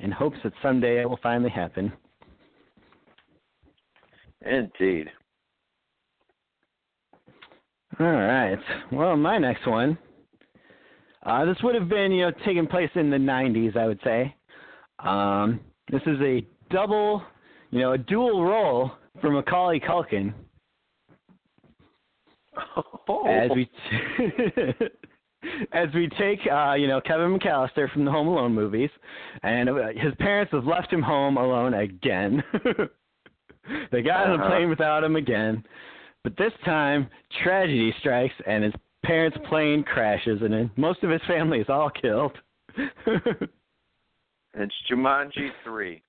[0.00, 1.92] in hopes that someday it will finally happen.
[4.44, 5.08] Indeed.
[8.00, 8.58] All right.
[8.90, 9.98] Well, my next one.
[11.24, 14.34] Uh, this would have been, you know, taking place in the '90s, I would say.
[14.98, 17.22] Um, this is a double
[17.70, 20.34] you know, a dual role for Macaulay Culkin
[23.08, 23.26] Oh.
[23.26, 23.68] as we
[25.72, 28.90] as we take uh, you know Kevin McAllister from the Home Alone movies,
[29.42, 32.42] and uh, his parents have left him home alone again.
[33.90, 34.48] they got on a Uh-huh.
[34.50, 35.64] plane without him again,
[36.24, 37.08] but this time
[37.42, 38.72] tragedy strikes and his
[39.04, 42.36] parents' plane crashes, and then most of his family is all killed.
[44.54, 46.02] It's Jumanji three.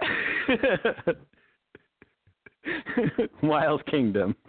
[3.42, 4.34] Wild Kingdom.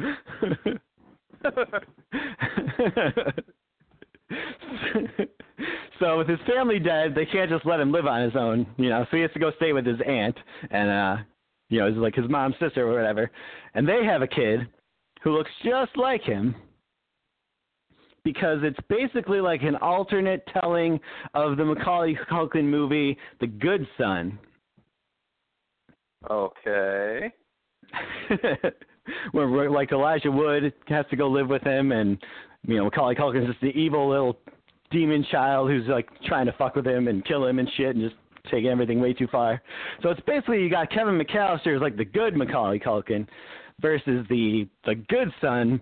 [6.00, 8.88] so with his family dead, they can't just let him live on his own, you
[8.90, 9.06] know.
[9.12, 10.38] So he has to go stay with his aunt
[10.70, 11.18] and uh
[11.70, 13.30] you know, it's like his mom's sister or whatever.
[13.76, 14.68] And they have a kid
[15.24, 16.56] who looks just like him
[18.24, 21.00] because it's basically like an alternate telling
[21.34, 24.38] of the Macaulay Culkin movie The Good Son.
[26.30, 27.32] Okay.
[29.32, 32.18] where, like Elijah Wood has to go live with him, and
[32.68, 34.38] you know Macaulay Culkin's just the evil little
[34.92, 38.08] demon child who's like trying to fuck with him and kill him and shit, and
[38.08, 38.16] just
[38.52, 39.62] taking everything way too far.
[40.04, 43.28] So it's basically you got Kevin McAllister as like the good Macaulay Culkin
[43.82, 45.82] versus the the good son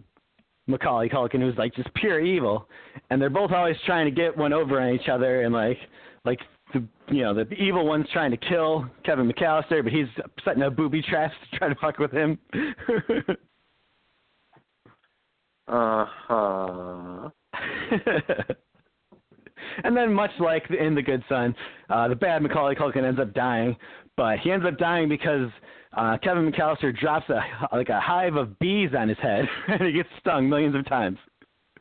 [0.67, 2.67] Macaulay Culkin who's like just pure evil,
[3.09, 5.77] and they're both always trying to get one over on each other and like
[6.25, 6.39] like
[6.73, 10.07] the you know the evil one's trying to kill Kevin McAllister, but he's
[10.45, 12.37] setting up booby traps to try to fuck with him.
[15.69, 17.29] Uh huh.
[19.83, 21.55] and then, much like in The Good Son,
[21.89, 23.75] uh, the bad Macaulay Culkin ends up dying,
[24.17, 25.49] but he ends up dying because
[25.95, 27.41] uh, Kevin McAllister drops a
[27.75, 31.17] like a hive of bees on his head, and he gets stung millions of times,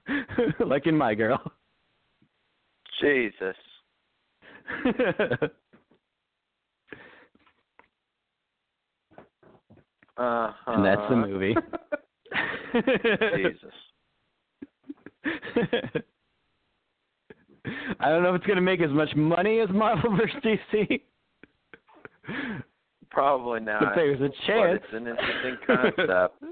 [0.60, 1.40] like in My Girl.
[3.00, 3.56] Jesus.
[10.18, 10.72] Uh huh.
[10.72, 11.54] and that's the movie.
[13.36, 13.72] Jesus.
[18.00, 20.34] I don't know if it's gonna make as much money as Marvel vs.
[20.42, 21.02] DC.
[23.10, 23.80] Probably not.
[23.80, 24.82] But there's a But chance.
[24.84, 26.44] it's an interesting concept.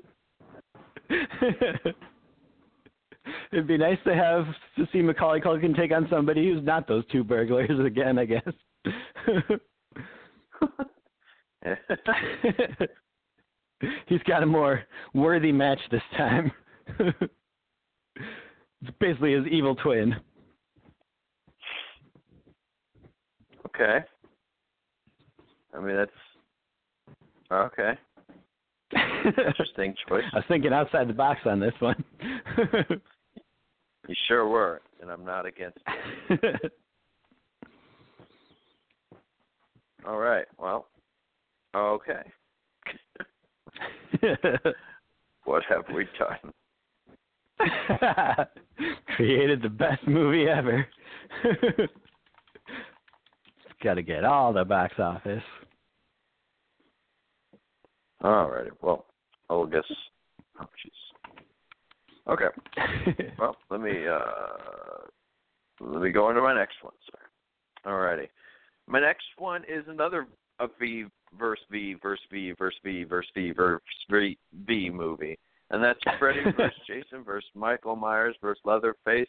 [3.53, 4.45] It'd be nice to have
[4.77, 8.19] to see Macaulay Culkin take on somebody who's not those two burglars again.
[8.19, 8.43] I guess.
[14.07, 14.83] He's got a more
[15.15, 16.51] worthy match this time.
[16.99, 17.31] it's
[19.01, 20.15] basically his evil twin.
[23.67, 23.99] okay.
[25.75, 26.11] I mean that's
[27.53, 27.93] okay.
[28.95, 30.25] Interesting choice.
[30.33, 32.05] I was thinking outside the box on this one.
[34.09, 35.79] You sure were, and I'm not against
[36.31, 36.73] it.
[40.07, 40.47] All right.
[40.59, 40.87] Well.
[41.75, 42.23] Okay.
[45.47, 46.53] What have we done?
[49.15, 50.87] Created the best movie ever.
[53.83, 55.43] got to get all the box office.
[58.27, 58.71] All righty.
[58.83, 59.07] Well,
[59.49, 59.85] I'll guess.
[60.61, 62.33] Oh, jeez.
[62.33, 62.49] Okay.
[63.39, 65.07] Well, let me uh,
[65.81, 67.19] let me go into my next one, sir.
[67.89, 68.29] All righty.
[68.89, 70.27] My next one is another
[70.59, 71.05] a V
[71.39, 74.37] verse V verse V verse V verse V verse V,
[74.67, 75.39] v movie,
[75.71, 79.29] and that's Freddy versus Jason versus Michael Myers versus Leatherface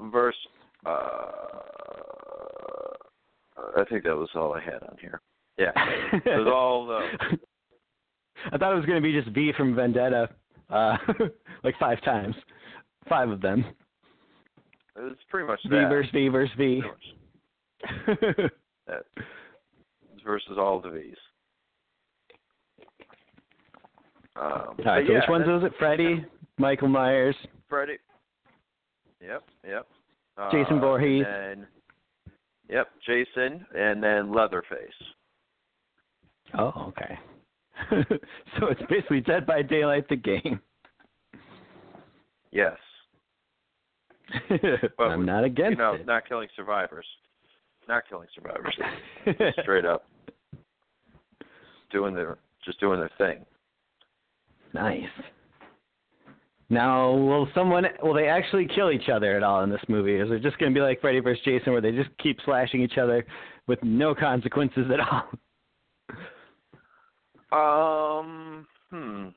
[0.00, 0.38] versus.
[0.84, 0.92] Uh,
[3.76, 5.20] I think that was all I had on here.
[5.58, 5.72] Yeah,
[6.12, 7.38] it was all the.
[8.52, 10.28] I thought it was going to be just V from Vendetta,
[10.70, 10.96] uh,
[11.64, 12.34] like five times,
[13.08, 13.64] five of them.
[14.96, 15.88] It was pretty much V that.
[15.88, 16.82] versus V versus V.
[18.86, 19.02] That
[20.26, 21.16] versus all the V's.
[24.36, 25.72] Um, All right, so yeah, which ones was it?
[25.78, 26.24] Freddy,
[26.58, 27.34] Michael Myers.
[27.70, 27.96] Freddy.
[29.22, 29.86] Yep, yep.
[30.36, 31.24] Uh, Jason Voorhees.
[31.26, 31.66] And
[32.68, 34.90] yep, Jason, and then Leatherface.
[36.58, 37.18] Oh, okay.
[37.90, 40.60] so it's basically Dead by Daylight the game.
[42.50, 42.76] Yes.
[44.98, 46.06] But I'm not against you know, it.
[46.06, 47.06] not killing survivors.
[47.88, 48.74] Not killing survivors.
[49.62, 50.06] Straight up.
[51.92, 53.44] Doing their just doing their thing.
[54.74, 55.04] nice.
[56.68, 60.16] Now, will someone will they actually kill each other at all in this movie?
[60.16, 61.44] Is it just going to be like Freddy vs.
[61.44, 63.24] Jason, where they just keep slashing each other
[63.68, 65.28] with no consequences at all?
[67.52, 69.28] Um, hmm.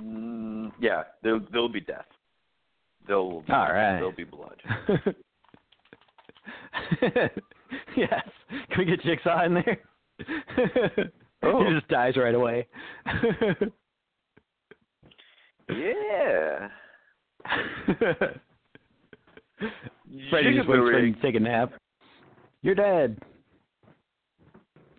[0.00, 2.06] Mm, yeah, there there'll be death.
[3.06, 3.94] There'll All right.
[3.94, 4.60] there'll be blood.
[7.96, 8.28] yes.
[8.70, 9.78] Can we get Jigsaw in there?
[11.42, 11.64] Oh.
[11.64, 12.66] he just dies right away.
[15.70, 16.68] Yeah.
[20.30, 21.72] Freddy just for him to take a nap.
[22.62, 23.18] You're dead.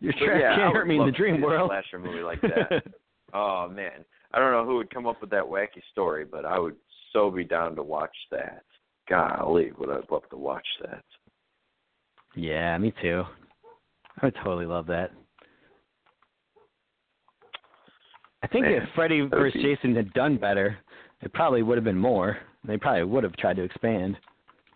[0.02, 1.70] Your But trap yeah, can't hurt me in the dream world.
[1.70, 2.84] Slasher movie like that.
[3.34, 6.60] oh man, I don't know who would come up with that wacky story, but I
[6.60, 6.76] would
[7.14, 8.64] so be down to watch that.
[9.10, 11.04] Golly, would I love to watch that?
[12.36, 13.24] yeah, me too.
[14.22, 15.12] I would totally love that.
[18.43, 20.78] I think Man, if Freddy versus be- Jason had done better,
[21.22, 22.38] it probably would have been more.
[22.64, 24.18] They probably would have tried to expand.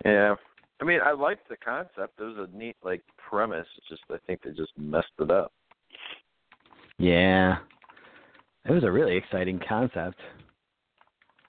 [0.03, 0.35] Yeah,
[0.81, 2.19] I mean, I liked the concept.
[2.19, 3.67] It was a neat like premise.
[3.77, 5.51] It's just I think they just messed it up.
[6.97, 7.57] Yeah,
[8.65, 10.19] it was a really exciting concept,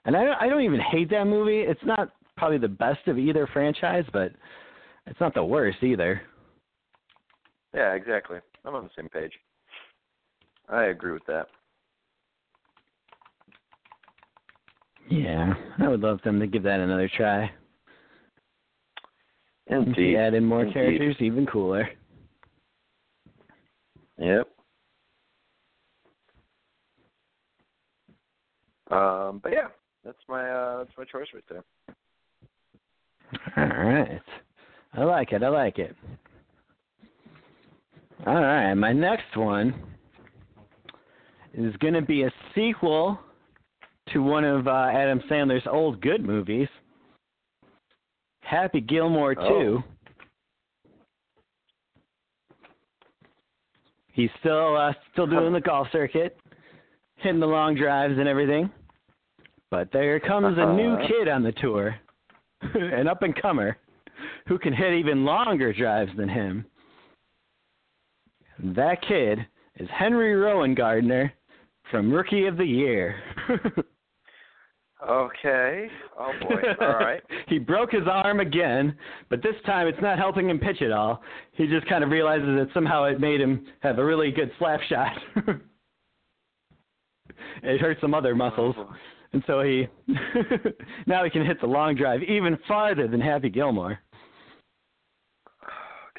[0.05, 1.59] and I don't, I don't even hate that movie.
[1.59, 4.31] It's not probably the best of either franchise, but
[5.05, 6.21] it's not the worst either.
[7.73, 8.39] Yeah, exactly.
[8.65, 9.33] I'm on the same page.
[10.69, 11.47] I agree with that.
[15.09, 17.49] Yeah, I would love them to give that another try.
[19.69, 20.11] If Indeed.
[20.11, 20.73] you add in more Indeed.
[20.73, 21.89] characters, even cooler.
[24.17, 24.47] Yep.
[28.89, 29.67] Um, but yeah,
[30.05, 31.63] that's my uh that's my choice right there.
[33.57, 34.21] All right.
[34.93, 35.43] I like it.
[35.43, 35.95] I like it.
[38.25, 38.73] All right.
[38.73, 39.75] My next one
[41.53, 43.19] is going to be a sequel
[44.13, 46.69] to one of uh, Adam Sandler's old good movies,
[48.47, 49.41] Happy Gilmore 2.
[49.41, 49.83] Oh.
[54.13, 56.37] He's still uh, still doing the golf circuit,
[57.17, 58.69] hitting the long drives and everything.
[59.69, 61.07] But there comes a new Uh-huh.
[61.07, 61.95] kid on the tour,
[62.61, 63.77] an up and comer,
[64.47, 66.65] who can hit even longer drives than him.
[68.63, 69.45] That kid
[69.75, 71.31] is Henry Rowengartner
[71.91, 73.21] from Rookie of the Year.
[75.05, 75.89] Okay.
[76.19, 76.61] Oh boy.
[76.81, 77.21] All right.
[77.47, 78.95] he broke his arm again,
[79.29, 81.21] but this time it's not helping him pitch at all.
[81.53, 84.79] He just kind of realizes that somehow it made him have a really good slap
[84.89, 85.15] shot.
[87.63, 88.75] it hurt some other muscles.
[88.77, 88.89] Oh.
[89.33, 89.87] And so he
[91.05, 93.99] now he can hit the long drive even farther than Happy Gilmore.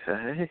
[0.09, 0.51] Okay.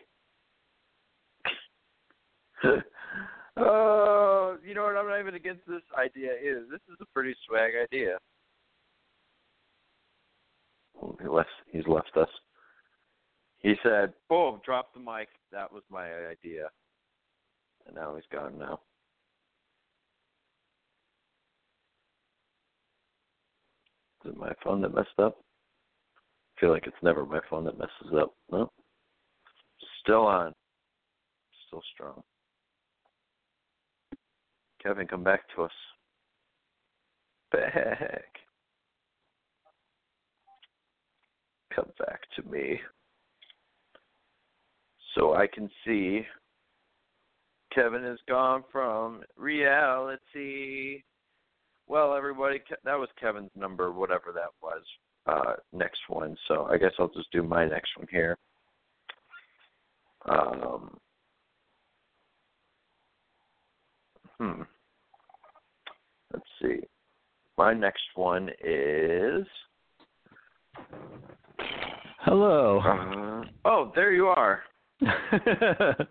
[3.58, 4.96] Oh, you know what?
[4.96, 8.18] I'm not even against this idea Is This is a pretty swag idea.
[11.20, 11.48] He left.
[11.70, 12.28] He's left us.
[13.58, 14.60] He said, "Boom!
[14.64, 16.70] Drop the mic." That was my idea,
[17.86, 18.58] and now he's gone.
[18.58, 18.80] Now.
[24.24, 25.38] Is it my phone that messed up?
[26.56, 28.34] I feel like it's never my phone that messes up.
[28.50, 28.70] No.
[30.00, 30.52] Still on.
[31.66, 32.22] Still strong.
[34.82, 35.72] Kevin, come back to us.
[37.52, 38.24] Back.
[41.74, 42.80] Come back to me.
[45.14, 46.24] So I can see
[47.74, 51.02] Kevin has gone from reality.
[51.86, 54.82] Well, everybody, that was Kevin's number, whatever that was.
[55.26, 56.36] Uh, next one.
[56.46, 58.36] So I guess I'll just do my next one here.
[60.28, 60.98] Um,
[64.38, 64.62] hmm.
[66.32, 66.80] Let's see.
[67.56, 69.46] My next one is.
[72.20, 72.80] Hello.
[72.80, 74.62] Uh, oh, there you are.
[75.02, 76.04] I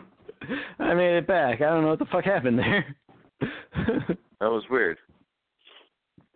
[0.94, 1.62] made it back.
[1.62, 2.96] I don't know what the fuck happened there.
[4.40, 4.98] That was weird.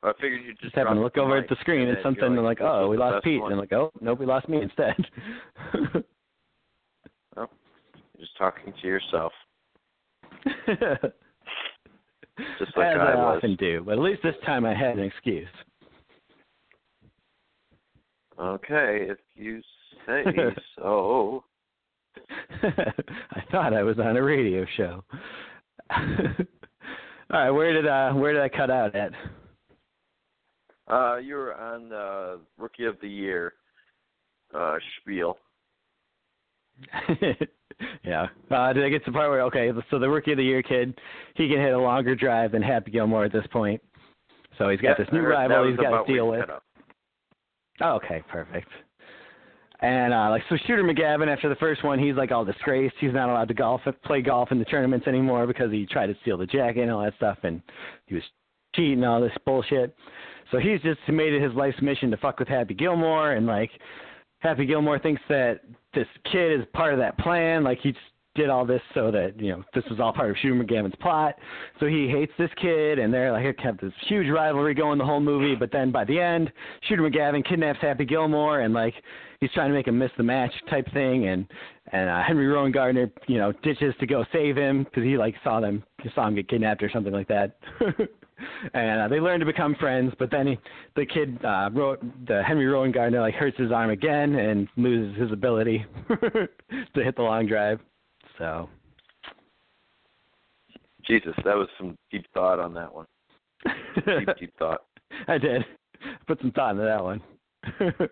[0.03, 2.41] I figured you just happened to look over at the screen and and something you're
[2.41, 3.39] like, oh, we lost Pete.
[3.39, 4.95] one." And like, oh, nope, we lost me instead.
[7.35, 7.47] You're
[8.19, 9.31] just talking to yourself.
[12.59, 15.03] Just like As I I, often do, but at least this time I had an
[15.03, 15.47] excuse.
[18.39, 19.61] Okay, if you
[20.07, 20.23] say
[20.77, 21.43] so.
[22.63, 25.03] I thought I was on a radio show.
[25.91, 29.11] All right, where did uh where did I cut out at?
[30.89, 33.53] Uh, you were on the Rookie of the Year
[34.53, 35.37] uh, spiel.
[38.03, 38.27] Yeah.
[38.49, 40.63] Uh, did I get to the part where okay, so the rookie of the year
[40.63, 40.99] kid,
[41.35, 43.81] he can hit a longer drive than Happy Gilmore at this point.
[44.57, 46.45] So he's got Yeah, this new rival he's got to deal with.
[47.81, 48.67] Oh, okay, perfect.
[49.81, 52.95] And uh like so Shooter McGavin after the first one he's like all disgraced.
[52.99, 56.15] He's not allowed to golf play golf in the tournaments anymore because he tried to
[56.21, 57.61] steal the jacket and all that stuff and
[58.05, 58.23] he was
[58.75, 59.95] cheating all this bullshit.
[60.51, 63.71] So he's just made it his life's mission to fuck with Happy Gilmore and like
[64.41, 65.61] Happy Gilmore thinks that
[65.93, 67.63] this kid is part of that plan.
[67.63, 67.95] Like he's
[68.33, 71.35] did all this so that you know this was all part of Shooter McGavin's plot.
[71.79, 75.19] So he hates this kid, and they're like have this huge rivalry going the whole
[75.19, 75.55] movie.
[75.55, 76.51] But then by the end,
[76.87, 78.93] Shooter McGavin kidnaps Happy Gilmore, and like
[79.41, 81.45] he's trying to make him miss the match type thing, and
[81.91, 85.59] and uh, Henry Rowengartner, you know, ditches to go save him because he like saw
[85.59, 87.57] them, he saw him get kidnapped or something like that.
[88.73, 90.13] and uh, they learn to become friends.
[90.19, 90.59] But then he,
[90.95, 95.31] the kid, uh, wrote, the Henry Rowengartner, like hurts his arm again and loses his
[95.31, 97.79] ability to hit the long drive.
[98.37, 98.69] So.
[101.05, 103.07] Jesus, that was some deep thought on that one.
[103.95, 104.81] deep, deep thought.
[105.27, 105.63] I did.
[106.27, 107.21] Put some thought into that one.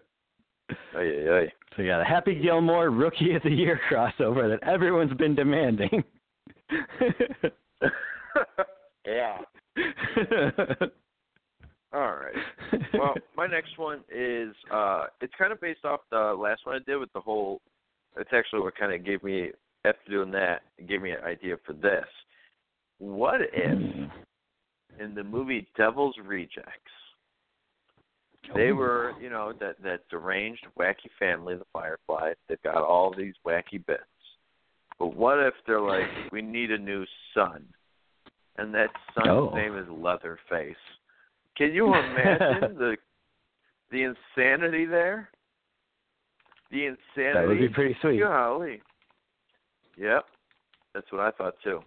[0.95, 1.51] Aye, aye, aye.
[1.75, 6.03] So yeah, the Happy Gilmore Rookie of the Year crossover that everyone's been demanding.
[9.05, 9.37] yeah.
[11.91, 12.35] All right.
[12.93, 16.79] Well, my next one is uh it's kind of based off the last one I
[16.85, 17.61] did with the whole
[18.17, 19.49] it's actually what kind of gave me
[19.85, 22.05] after doing that, gave me an idea for this.
[22.97, 24.09] What if
[24.99, 26.91] in the movie Devil's Rejects
[28.55, 32.35] they were, you know, that that deranged, wacky family, the Fireflies.
[32.47, 34.03] They've got all these wacky bits.
[34.97, 37.65] But what if they're like, we need a new son,
[38.59, 39.51] and that son's Oh.
[39.55, 40.75] name is Leatherface?
[41.57, 42.95] Can you imagine the
[43.91, 45.29] the insanity there?
[46.71, 47.33] The insanity.
[47.33, 48.19] that would be pretty sweet.
[48.21, 48.81] Golly.
[49.97, 50.25] Yep.
[50.93, 51.81] That's what I thought too.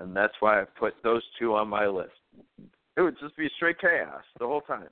[0.00, 2.12] And that's why I put those two on my list.
[2.96, 4.88] It would just be straight chaos the whole time.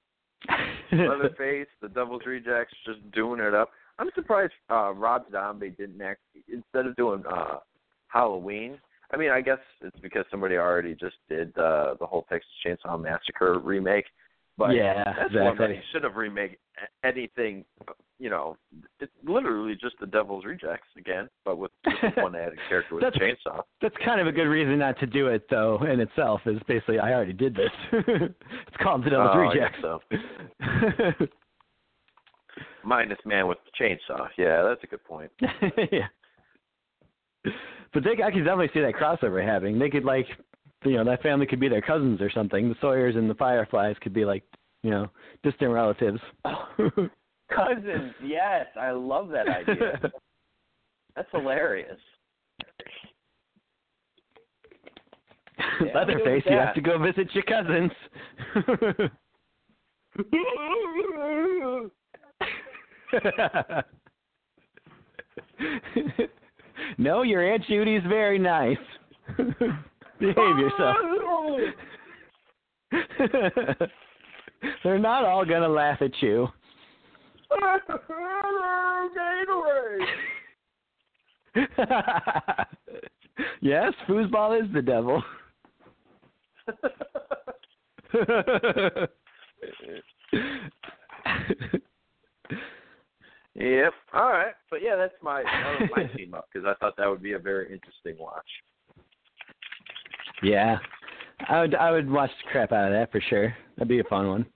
[0.92, 3.70] Leatherface, the Devil's Rejects, just doing it up.
[3.98, 6.20] I'm surprised uh Rob Zombie didn't act
[6.52, 7.58] instead of doing uh
[8.08, 8.78] Halloween.
[9.12, 13.00] I mean, I guess it's because somebody already just did uh, the whole Texas Chainsaw
[13.00, 14.06] Massacre remake.
[14.58, 15.76] But Yeah, that's one that exactly.
[15.76, 16.56] he should have remade
[17.04, 17.64] anything.
[18.18, 18.56] You know,
[19.00, 21.70] it's literally just the Devil's Rejects again, but with
[22.16, 23.62] one added character with a That's- chainsaw.
[23.80, 25.82] That's kind of a good reason not to do it, though.
[25.84, 27.70] In itself, is basically I already did this.
[27.92, 29.78] it's called the Devil's Oh, Rejects.
[29.82, 30.00] so.
[32.84, 34.26] Minus man with the chainsaw.
[34.36, 35.30] Yeah, that's a good point.
[35.90, 36.08] yeah.
[37.44, 39.78] But they, I could definitely see that crossover happening.
[39.78, 40.26] They could like,
[40.84, 42.68] you know, that family could be their cousins or something.
[42.68, 44.44] The Sawyer's and the Fireflies could be like,
[44.82, 45.10] you know,
[45.42, 46.20] distant relatives.
[46.44, 50.00] Cousins, yes, I love that idea.
[51.16, 51.98] That's hilarious.
[55.58, 57.92] Yeah, Leatherface, you have to go visit your cousins.
[66.98, 68.76] No, your Aunt Judy's very nice.
[70.18, 70.96] Behave yourself.
[74.84, 76.48] They're not all gonna laugh at you.
[83.60, 85.22] yes, foosball is the devil.
[93.54, 93.92] Yep.
[94.14, 97.08] All right, but yeah, that's my that was my team up because I thought that
[97.08, 98.46] would be a very interesting watch.
[100.42, 100.78] yeah,
[101.48, 103.54] I would I would watch the crap out of that for sure.
[103.76, 104.46] That'd be a fun one.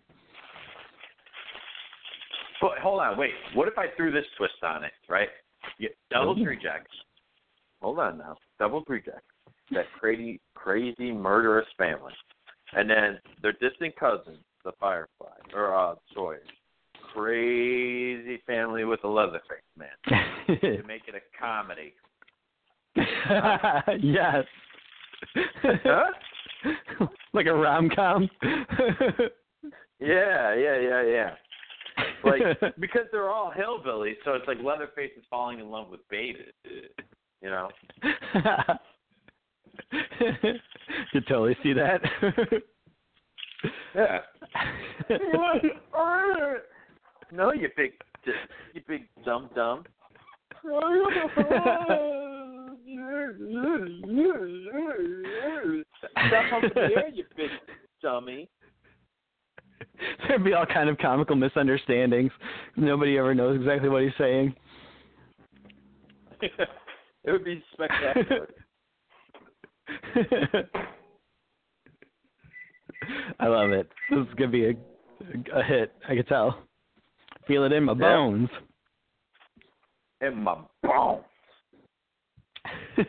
[2.61, 3.32] But hold on, wait.
[3.55, 4.92] What if I threw this twist on it?
[5.11, 5.28] Right?
[5.78, 6.57] Yeah, double three.
[6.57, 6.90] Rejects.
[7.82, 8.36] Hold on now.
[8.59, 9.26] double three Rejects.
[9.72, 12.12] That crazy, crazy murderous family,
[12.72, 16.49] and then their distant cousins, the Firefly or uh, Sawyers.
[17.13, 19.89] Crazy family with a Leatherface man.
[20.49, 21.93] To make it a comedy.
[24.03, 24.45] yes.
[25.63, 27.07] Huh?
[27.33, 28.29] like a rom com.
[29.99, 31.31] Yeah, yeah, yeah, yeah.
[32.25, 32.43] Like
[32.79, 36.47] because they're all hillbillies, so it's like Leatherface is falling in love with Baby.
[37.43, 37.69] You know?
[41.13, 42.01] you totally see that.
[43.95, 44.19] Yeah.
[47.33, 47.93] No, you big,
[48.74, 49.85] you big dumb dumb.
[56.29, 57.51] Stop over there, you big
[58.03, 58.49] dummy.
[60.29, 62.33] There'd be all kind of comical misunderstandings.
[62.77, 64.55] Nobody ever knows exactly what he's saying.
[66.43, 66.68] it
[67.27, 68.49] would be spectacular.
[73.39, 73.89] I love it.
[74.11, 74.74] This is gonna be a
[75.55, 75.93] a hit.
[76.09, 76.62] I can tell.
[77.47, 78.49] Feel it in my bones.
[80.20, 81.22] In my bones.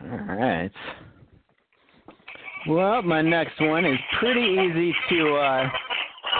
[0.00, 0.70] All right.
[2.68, 5.68] Well, my next one is pretty easy to uh,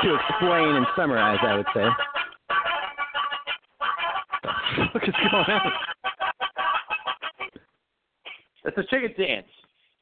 [0.03, 1.39] to explain and summarize.
[1.43, 1.89] I would say.
[4.93, 5.73] fuck is going on?
[8.65, 9.47] It's a chicken dance.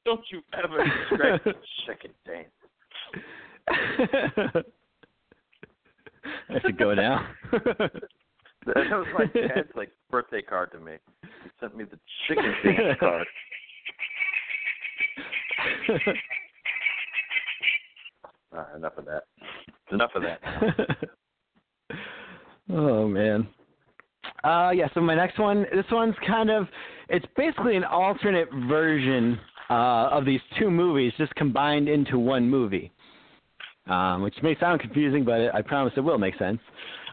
[0.05, 1.53] Don't you ever describe the
[1.86, 2.49] chicken dance.
[6.51, 7.27] I should go now.
[8.66, 10.95] That was my dad's like birthday card to me.
[11.22, 11.29] He
[11.61, 13.27] sent me the chicken dance card.
[18.51, 19.22] Right, enough of that.
[19.93, 20.41] Enough of that.
[22.72, 23.47] oh man.
[24.43, 26.66] Uh yeah, so my next one this one's kind of
[27.09, 29.39] it's basically an alternate version
[29.70, 32.91] uh of these two movies just combined into one movie.
[33.89, 36.59] Um, which may sound confusing, but I promise it will make sense.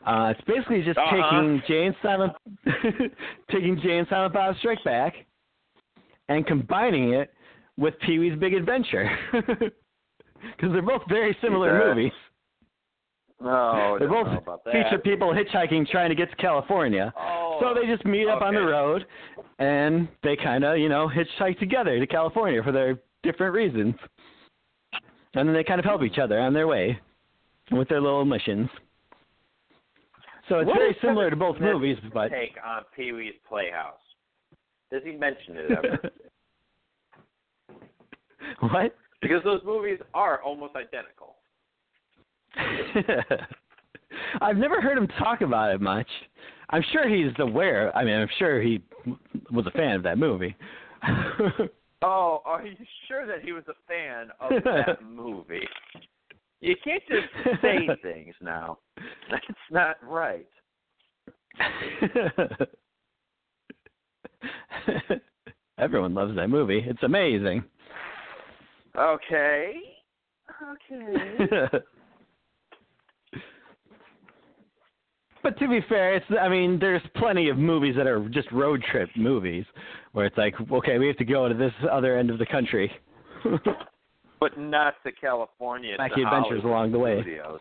[0.08, 1.16] Uh, it's basically just Uh-huh.
[1.32, 2.34] taking Jay and Silent
[3.52, 5.14] taking Jay and Silent Bob Strike Back
[6.30, 7.32] and combining it
[7.78, 9.10] with Pee Wee's Big Adventure.
[10.58, 11.96] Because they're both very similar that.
[11.96, 12.12] movies.
[13.42, 14.28] No, They both
[14.66, 17.14] feature people hitchhiking trying to get to California.
[17.18, 19.06] Oh, So they just meet up on the road
[19.60, 23.96] and they kind of, you know, hitchhike together to California for their different reasons.
[25.36, 27.00] And then they kind of help each other on their way
[27.72, 28.70] with their little missions.
[30.50, 33.94] So it's What very similar to both movies, but take on Pee Wee's Playhouse.
[34.92, 36.12] Does he mention it ever?
[38.72, 38.96] what?
[39.24, 41.38] because those movies are almost identical.
[44.42, 46.08] I've never heard him talk about it much.
[46.70, 47.96] I'm sure he's aware.
[47.96, 48.84] I mean, I'm sure he
[49.50, 50.56] was a fan of that movie.
[52.04, 52.76] Oh, are you
[53.08, 55.66] sure that he was a fan of that movie?
[56.60, 57.28] You can't just
[57.62, 58.80] say things now.
[59.32, 60.46] That's not right.
[65.78, 66.84] Everyone loves that movie.
[66.86, 67.64] It's amazing.
[68.98, 69.76] Okay.
[70.92, 71.38] Okay.
[75.44, 78.84] But to be fair, it's I mean, there's plenty of movies that are just road
[78.92, 79.66] trip movies
[80.14, 82.92] where it's like, okay, we have to go to this other end of the country.
[84.40, 85.98] but not to California.
[86.00, 87.22] Wacky to adventures Hollywood along the way.
[87.22, 87.60] Studios.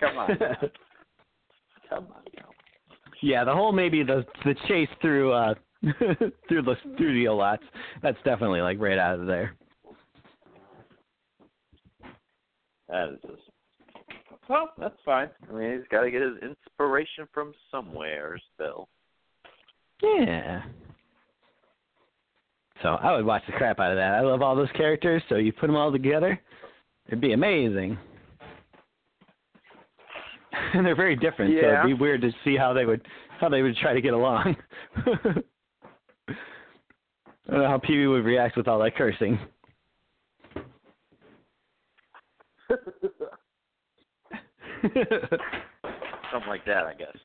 [0.00, 0.28] Come on.
[1.88, 2.22] Come on.
[2.36, 2.48] now.
[3.22, 5.54] yeah, the whole maybe the the chase through uh
[6.48, 7.62] through the studio lots.
[8.02, 9.54] That's definitely like right out of there.
[12.88, 13.42] That is just.
[14.48, 15.28] Well, that's fine.
[15.48, 18.88] I mean, he's got to get his inspiration from somewhere still.
[20.02, 20.62] Yeah.
[22.82, 24.14] So I would watch the crap out of that.
[24.14, 25.22] I love all those characters.
[25.28, 26.40] So you put them all together,
[27.06, 27.98] it'd be amazing.
[30.74, 31.80] And they're very different, so Yeah.
[31.84, 33.06] it'd be weird to see how they would
[33.40, 34.56] how they would try to get along.
[34.96, 35.12] I
[37.52, 39.38] don't know how Pee Wee would react with all that cursing.
[46.32, 47.16] Something like that, I guess.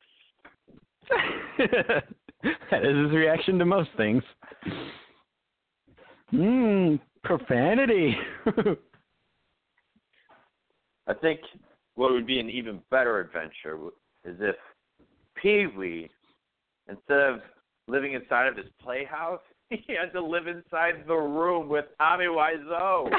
[2.71, 4.23] that is his reaction to most things.
[6.33, 8.17] Mmm, profanity.
[11.07, 11.41] I think
[11.95, 13.77] what would be an even better adventure
[14.23, 14.55] is if
[15.35, 16.09] Pee Wee,
[16.87, 17.41] instead of
[17.87, 23.11] living inside of his playhouse, he had to live inside the room with Tommy Wiseau.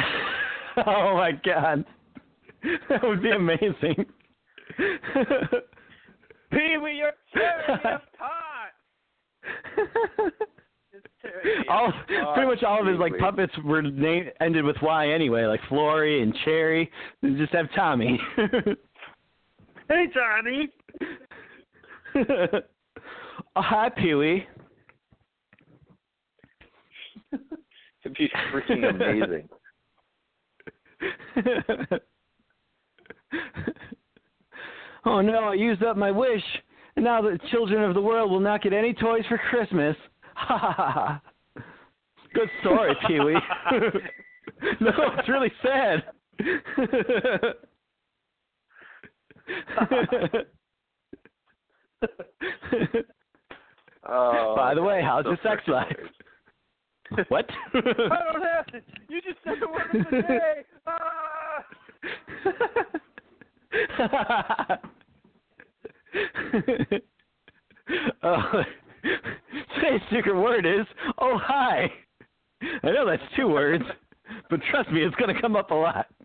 [0.86, 1.84] oh my god.
[2.88, 4.06] That would be amazing.
[6.52, 8.72] Pee Wee, you're tearing me apart.
[10.92, 14.64] Just tearing me all apart, pretty much all of his like puppets were named ended
[14.64, 16.90] with Y anyway, like Floory and Chairry.
[17.22, 18.20] They just have Tommy.
[19.88, 20.70] Hey, Johnny.
[23.56, 24.46] oh, hi, Pee Wee.
[28.04, 29.48] It'd be freaking amazing.
[35.04, 36.42] Oh no, I used up my wish,
[36.96, 39.96] and now the children of the world will not get any toys for Christmas.
[40.34, 41.20] Ha ha ha.
[42.34, 43.34] Good story, Pee Wee.
[44.80, 46.04] no, it's really sad.
[54.08, 55.96] Oh, By the way, how's so your sex life?
[57.28, 57.48] what?
[57.74, 58.80] I don't have to.
[59.08, 60.64] You just said the word of the day.
[60.86, 61.64] Ah!
[68.22, 68.62] oh,
[69.74, 70.86] today's secret word is
[71.18, 71.90] oh hi.
[72.82, 73.84] I know that's two words,
[74.50, 76.06] but trust me, it's going to come up a lot.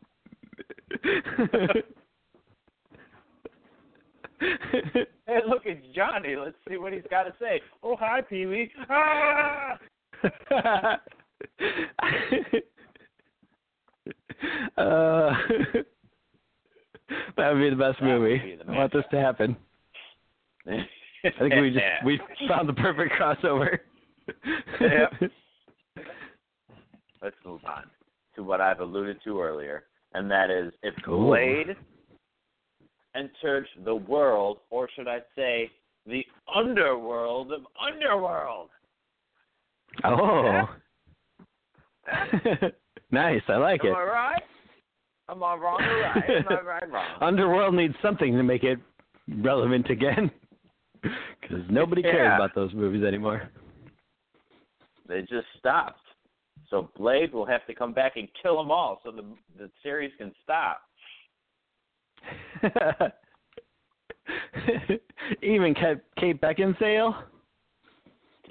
[5.28, 6.36] Hey, look, it's Johnny.
[6.38, 7.60] Let's see what he's got to say.
[7.84, 8.72] Oh, hi, Pee Wee.
[8.89, 9.78] Ah!
[14.78, 15.34] uh,
[17.38, 18.38] that would be the best movie.
[18.39, 19.55] be the I want this to happen.
[20.68, 20.86] I
[21.39, 23.80] think we just we found the perfect crossover.
[24.80, 25.32] Yep.
[27.22, 27.84] Let's move on
[28.36, 31.26] to what I've alluded to earlier, and that is if Ooh.
[31.26, 31.76] Blade
[33.16, 35.72] entered the world, or should I say,
[36.05, 38.70] the underworld of Underworld.
[40.03, 40.70] Oh.
[43.12, 43.41] nice.
[43.47, 43.93] I like Am it.
[43.93, 44.43] I right?
[45.30, 46.30] Am I wrong or right?
[46.30, 47.06] Am I right wrong?
[47.22, 48.80] Underworld needs something to make it
[49.44, 50.32] relevant again.
[51.02, 52.36] Because nobody cares Yeah.
[52.36, 53.50] about those movies anymore.
[55.08, 56.02] They just stopped.
[56.70, 59.24] So Blade will have to come back and kill them all, so the
[59.58, 60.82] the series can stop.
[65.42, 67.24] Even Kate, Kate Beckinsale.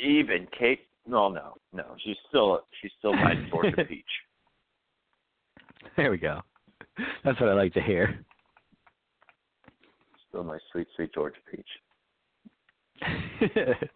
[0.00, 0.80] Even Kate.
[1.06, 1.94] No, no, no.
[2.04, 4.04] She's still she's still my Georgia Peach.
[5.96, 6.40] There we go.
[7.24, 8.18] That's what I like to hear.
[10.28, 11.66] Still my sweet, sweet Georgia Peach.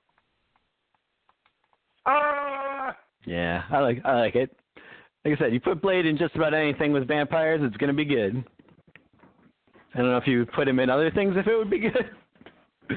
[2.07, 2.97] Ah!
[3.27, 4.57] yeah, I like I like it.
[5.25, 8.07] Like I said, you put Blade in just about anything with vampires, it's gonna be
[8.07, 8.43] good.
[9.95, 12.11] I don't know if you put him in other things if it would be good.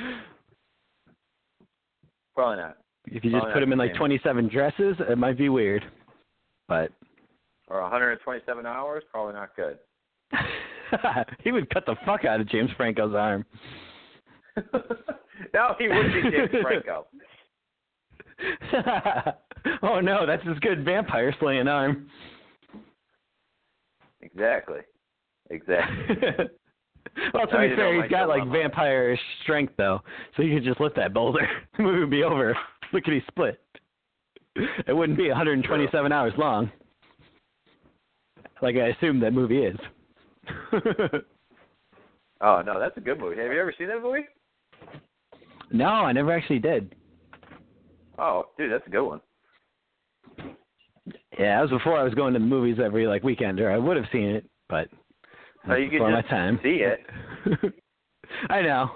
[2.35, 2.77] Probably not.
[3.07, 5.83] If you just Oh, put him in like 27 dresses, it might be weird.
[6.67, 6.91] But
[7.67, 9.03] Or 127 hours.
[9.11, 9.77] Probably not good.
[11.43, 13.45] he would cut the fuck out of James Franco's arm.
[15.53, 17.07] no, he would be James Franco.
[19.83, 22.07] oh no, that's his good vampire slaying arm.
[24.21, 24.79] Exactly.
[25.49, 26.17] Exactly.
[27.33, 30.01] well, to be fair, he's got like vampire strength though,
[30.35, 31.47] so he could just lift that boulder.
[31.77, 32.57] the movie would be over.
[32.91, 33.59] Look at he split.
[34.87, 36.71] It wouldn't be 127 hours long,
[38.61, 39.77] like I assume that movie is.
[42.45, 43.37] Oh no, that's a good movie.
[43.41, 44.25] Have you ever seen that movie?
[45.71, 46.93] no, I never actually did.
[48.19, 49.21] Oh, dude, that's a good one.
[51.39, 53.77] Yeah, that was before I was going to the movies every like weekend, or I
[53.77, 54.89] would have seen it, but
[55.65, 56.59] No, you could before my time.
[56.61, 56.99] see it.
[58.49, 58.91] I know.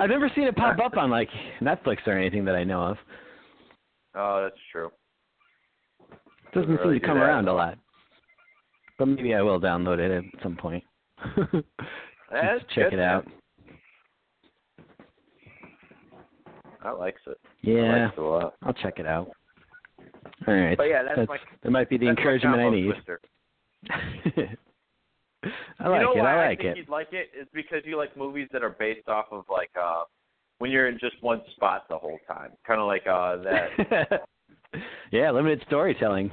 [0.00, 1.28] I've never seen it pop up on like
[1.60, 2.96] Netflix or anything that I know of.
[4.16, 4.90] Oh, that's true.
[6.10, 6.18] It
[6.52, 7.78] doesn't Doesn't seem to come around a lot.
[8.98, 10.82] But maybe I will download it at some point.
[12.32, 13.26] That's check it out.
[16.82, 17.38] I likes it.
[17.44, 18.54] I Yeah, likes it a lot.
[18.62, 19.30] I'll check it out.
[20.46, 20.76] All right.
[20.76, 22.92] But yeah, that's my- that might be the That's encouragement I need.
[25.80, 26.18] I like you know it.
[26.18, 26.76] why I like think it.
[26.78, 30.02] you'd like it is because you like movies that are based off of like uh
[30.58, 34.22] when you're in just one spot the whole time, kind of like uh that.
[35.12, 36.30] yeah, limited storytelling.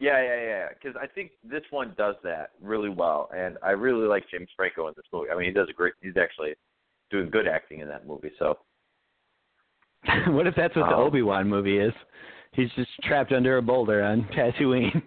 [0.00, 0.66] Yeah, yeah, yeah.
[0.74, 4.88] Because I think this one does that really well, and I really like James Franco
[4.88, 5.30] in this movie.
[5.30, 5.92] I mean, he does a great.
[6.02, 6.54] He's actually
[7.10, 8.32] doing good acting in that movie.
[8.38, 8.58] So
[10.28, 11.92] what if that's what the Um, Obi Wan movie is?
[12.52, 15.02] He's just trapped under a boulder on Tatooine.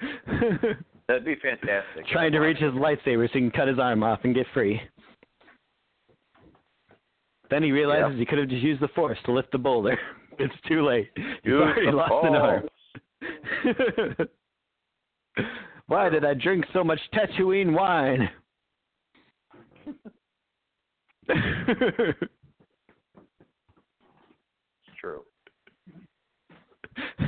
[1.08, 2.06] that'd be fantastic.
[2.12, 4.80] Trying to reach his lightsaber so he can cut his arm off and get free.
[7.50, 8.18] Then he realizes Yep.
[8.18, 9.98] he could have just used the force to lift the boulder.
[10.38, 11.08] It's too late.
[11.16, 12.68] He's Use already the lost an arm.
[15.86, 18.28] Why did I drink so much Tatooine wine?
[21.28, 22.30] It's
[25.00, 25.22] true.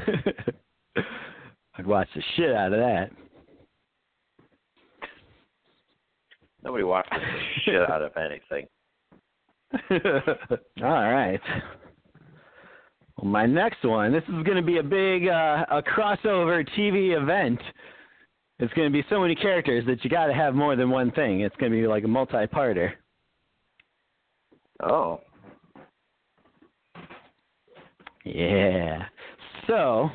[1.76, 3.10] I'd watch the shit out of that.
[6.64, 8.66] Nobody watches the shit out of anything.
[10.82, 11.40] All right.
[13.18, 14.12] Well, my next one.
[14.12, 17.60] This is going to be a big uh, a crossover TV event.
[18.60, 21.12] It's going to be so many characters that you got to have more than one
[21.12, 21.42] thing.
[21.42, 22.90] It's going to be like a multi-parter.
[24.82, 25.20] Oh.
[28.24, 29.04] Yeah.
[29.66, 30.10] So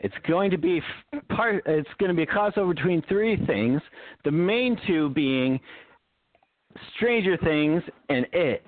[0.00, 0.80] it's going to be
[1.28, 1.62] part.
[1.66, 3.80] It's going to be a crossover between three things.
[4.24, 5.60] The main two being
[6.96, 8.64] Stranger Things and It.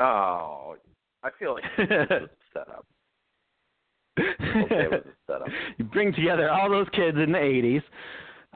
[0.00, 0.76] Oh.
[1.24, 2.86] I feel like this was a setup.
[4.18, 5.48] Okay, was a setup.
[5.78, 7.82] you bring together all those kids in the '80s.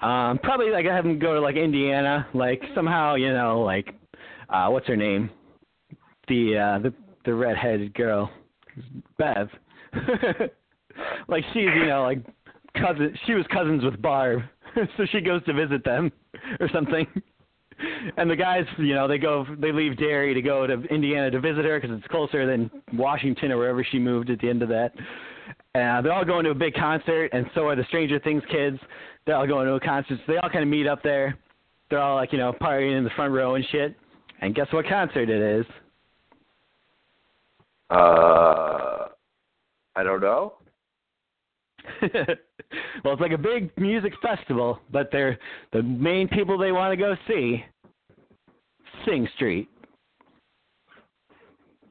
[0.06, 3.94] Um, probably like I have them go to like Indiana, like somehow you know like
[4.50, 5.30] uh, what's her name,
[6.28, 8.30] the uh, the the redheaded girl,
[9.16, 9.48] Bev.
[11.28, 12.22] like she's you know like
[12.74, 13.16] cousin.
[13.26, 14.42] She was cousins with Barb,
[14.74, 16.12] so she goes to visit them
[16.60, 17.06] or something.
[18.16, 21.40] And the guys, you know, they go, they leave Derry to go to Indiana to
[21.40, 24.68] visit her because it's closer than Washington or wherever she moved at the end of
[24.68, 24.92] that.
[25.74, 28.78] Uh, they're all going to a big concert, and so are the Stranger Things kids.
[29.26, 31.38] They're all going to a concert, so they all kind of meet up there.
[31.88, 33.96] They're all like, you know, partying in the front row and shit.
[34.40, 35.66] And guess what concert it is?
[37.90, 39.08] Uh,
[39.96, 40.54] I don't know.
[43.04, 45.38] well, it's like a big music festival, but they're
[45.72, 47.64] the main people they want to go see.
[49.06, 49.68] Sing Street.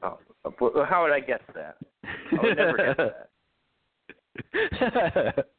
[0.04, 0.20] Oh,
[0.86, 1.78] how would I guess that?
[2.04, 2.96] I would never guess
[4.80, 5.46] that.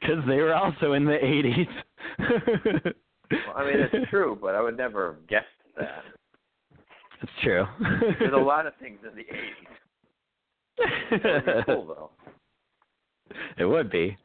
[0.00, 1.66] Because they were also in the 80s.
[3.30, 5.46] Well, I mean, it's true, but I would never have guessed
[5.76, 6.04] that.
[7.22, 7.66] It's true.
[8.20, 9.66] There's a lot of things in the 80s.
[11.10, 12.10] That would be cool, though.
[13.58, 14.16] It would be.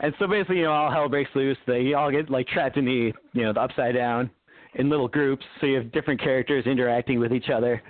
[0.00, 1.58] And so basically, you know, all hell breaks loose.
[1.66, 4.30] They all get like trapped in the, you know, the upside down
[4.74, 5.44] in little groups.
[5.60, 7.82] So you have different characters interacting with each other.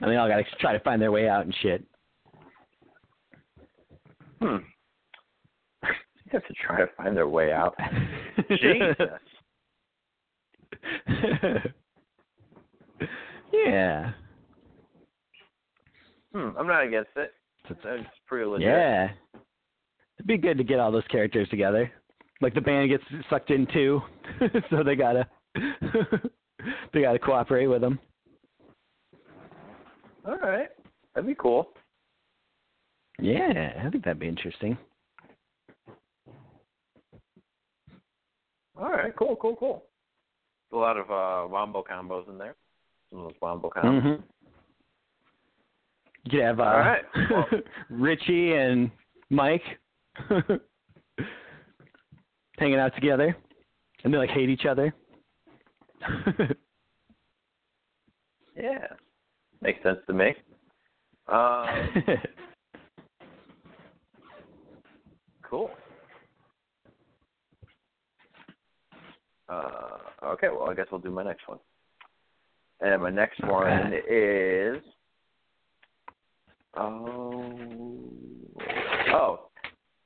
[0.00, 1.84] And they all got to try to find their way out and shit.
[4.40, 4.56] Hmm.
[6.26, 7.76] They have to try to find their way out.
[8.50, 8.96] Jesus.
[13.52, 14.10] yeah.
[16.34, 16.48] Hmm.
[16.58, 17.32] I'm not against it.
[17.70, 18.68] It's, it's pretty legit.
[18.68, 19.08] Yeah.
[20.18, 21.90] It'd be good to get all those characters together.
[22.40, 24.02] Like the band gets sucked in too,
[24.70, 25.26] so they gotta
[26.92, 27.98] they gotta cooperate with them.
[30.26, 30.68] All right.
[31.14, 31.70] That'd be cool.
[33.20, 34.76] Yeah, I think that'd be interesting.
[38.78, 39.14] All right.
[39.16, 39.36] Cool.
[39.36, 39.56] Cool.
[39.56, 39.82] Cool.
[40.72, 42.54] A lot of uh, wombo combos in there.
[43.08, 44.02] Some of those wombo combos.
[44.02, 44.22] Mm-hmm.
[46.26, 47.02] You could have uh, All right.
[47.30, 47.46] Well-
[47.88, 48.90] Richie and
[49.30, 49.62] Mike
[52.58, 53.36] hanging out together,
[54.02, 54.92] and they like hate each other.
[58.58, 58.86] Yeah.
[59.60, 60.32] Makes sense to me.
[61.28, 61.68] Um,
[65.42, 65.70] cool.
[69.50, 71.58] Uh, okay, well, I guess I'll do my next one.
[72.80, 73.98] And my next one Okay.
[74.10, 74.82] is.
[76.78, 78.10] Oh.
[79.12, 79.40] Oh.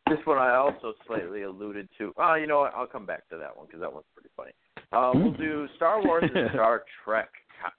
[0.09, 2.13] This one I also slightly alluded to.
[2.17, 2.75] Oh, you know what?
[2.75, 4.51] I'll come back to that one because that one's pretty funny.
[4.93, 7.29] Uh, we'll do Star Wars and Star Trek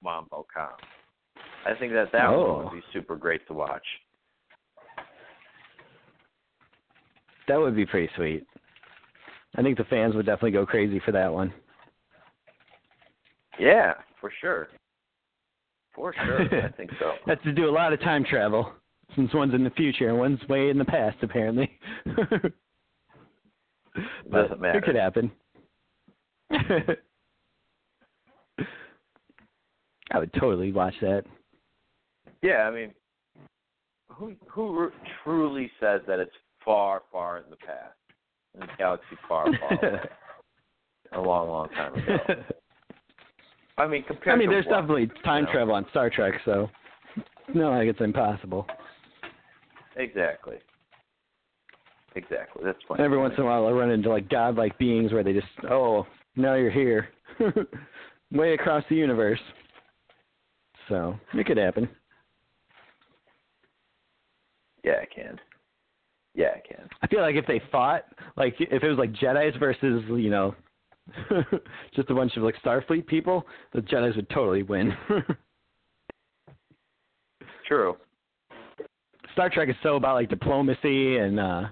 [0.02, 0.70] Wombo Com.
[1.66, 2.54] I think that that Oh.
[2.54, 3.86] one would be super great to watch.
[7.48, 8.46] that would be pretty sweet.
[9.58, 11.54] I think the fans would definitely go crazy for that one.
[13.60, 14.70] Yeah, for sure.
[15.94, 17.12] For sure, I think so.
[17.28, 18.72] Has to do a lot of time travel
[19.16, 21.70] since one's in the future and one's way in the past, apparently.
[22.06, 22.54] but
[24.32, 24.80] Doesn't matter.
[24.80, 25.32] It could happen.
[30.14, 31.24] I would totally watch that.
[32.42, 32.92] Yeah, I mean,
[34.10, 34.92] who who
[35.24, 36.36] truly says that it's
[36.66, 37.96] far, far in the past,
[38.56, 40.00] in a galaxy far, far away,
[41.14, 42.18] a long, long time ago?
[43.78, 45.52] I mean, compared I mean, there's what, definitely time you know?
[45.54, 46.70] travel on Star Trek, so
[47.54, 48.68] no, like it's impossible.
[49.96, 50.58] Exactly.
[52.16, 52.64] Exactly.
[52.66, 53.00] That's fine.
[53.00, 56.06] Every once in a while, I run into like godlike beings where they just, oh,
[56.36, 57.10] now you're here,
[58.32, 59.40] way across the universe.
[60.90, 61.88] So it could happen.
[64.84, 65.40] Yeah, I can.
[66.34, 66.90] Yeah, I can.
[67.02, 68.04] I feel like if they fought,
[68.36, 70.56] like if it was like Jedi's versus, you know,
[71.96, 74.94] just a bunch of like Starfleet people, the Jedi's would totally win.
[77.68, 77.96] True.
[79.34, 81.64] Star Trek is so about like diplomacy and uh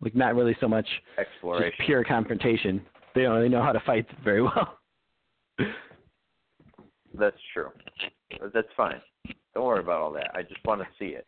[0.00, 0.86] like not really so much
[1.18, 1.72] Exploration.
[1.76, 2.80] just pure confrontation.
[3.14, 4.78] They don't really know how to fight very well.
[7.18, 7.70] That's true.
[8.54, 9.00] That's fine.
[9.54, 10.30] Don't worry about all that.
[10.34, 11.26] I just want to see it.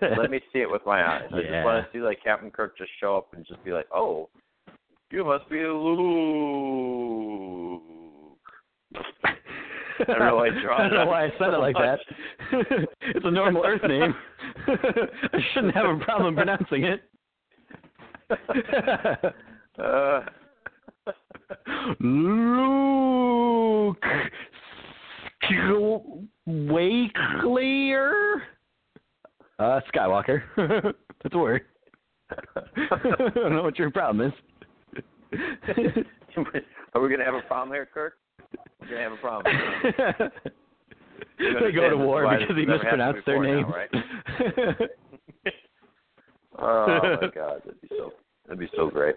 [0.18, 1.30] Let me see it with my eyes.
[1.32, 3.86] I just want to see like Captain Kirk just show up and just be like,
[3.92, 4.28] "Oh,
[5.10, 6.92] you must be Luke."
[10.00, 11.74] I don't know why I draw I don't know why I said so it like
[11.74, 12.00] much.
[12.52, 12.88] that.
[13.02, 14.14] it's a normal Earth name.
[14.66, 17.02] I shouldn't have a problem pronouncing it.
[19.78, 20.20] uh,
[22.00, 23.98] Luke
[26.48, 28.12] Wakelier?
[29.58, 30.42] Uh, Skywalker.
[30.56, 31.62] That's a word.
[32.30, 32.36] I
[33.34, 34.32] don't know what your problem is.
[36.94, 38.14] Are we gonna have a problem here, Kirk?
[38.80, 39.54] We're gonna have a problem.
[41.38, 43.62] They go to war because he mispronounced their name.
[43.62, 43.90] now, right?
[46.56, 46.86] Oh
[47.20, 48.12] my god, that'd be so
[48.46, 49.16] that'd be so great.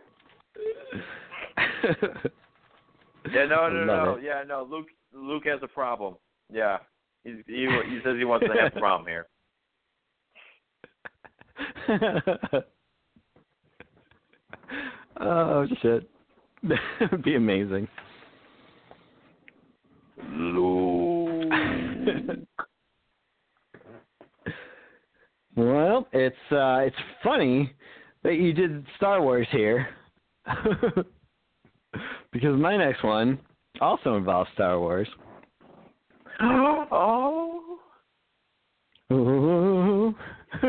[3.31, 4.67] Yeah, no, no, Love no, yeah, no.
[4.69, 6.15] Luke, Luke has a problem.
[6.51, 6.77] Yeah,
[7.23, 9.27] he he, he says he wants to have a problem here.
[15.19, 16.09] oh shit.
[16.63, 17.88] that would be amazing.
[25.55, 27.74] well, it's uh it's funny
[28.24, 29.88] that you did Star Wars here.
[32.32, 33.39] because my next one
[33.82, 35.07] also involves Star Wars.
[36.41, 37.80] oh.
[39.13, 40.13] Ooh.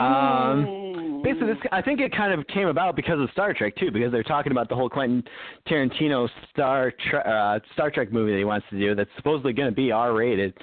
[0.00, 0.89] um,
[1.22, 4.12] basically, this I think it kind of came about because of Star Trek too, because
[4.12, 5.22] they're talking about the whole Quentin
[5.68, 9.68] Tarantino Star Tre- uh, Star Trek movie that he wants to do that's supposedly going
[9.68, 10.54] to be R-rated.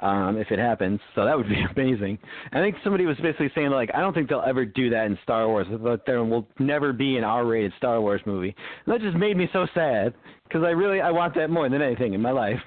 [0.00, 2.18] Um, if it happens, so that would be amazing.
[2.52, 5.16] I think somebody was basically saying like, I don't think they'll ever do that in
[5.22, 5.68] Star Wars.
[5.70, 8.52] That there will never be an R-rated Star Wars movie.
[8.84, 11.80] And that just made me so sad because I really I want that more than
[11.80, 12.58] anything in my life.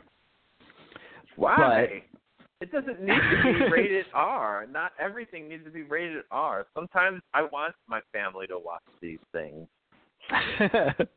[1.36, 2.03] Why?
[2.61, 4.65] It doesn't need to be rated R.
[4.71, 6.65] Not everything needs to be rated R.
[6.73, 9.67] Sometimes I want my family to watch these things.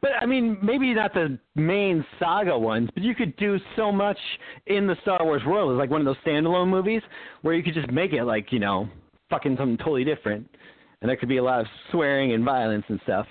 [0.00, 4.18] but I mean, maybe not the main saga ones, but you could do so much
[4.66, 5.72] in the Star Wars world.
[5.72, 7.02] It's like one of those standalone movies
[7.42, 8.88] where you could just make it like you know,
[9.28, 10.48] fucking something totally different,
[11.02, 13.26] and there could be a lot of swearing and violence and stuff,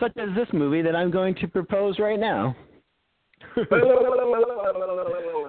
[0.00, 2.56] such as this movie that I'm going to propose right now.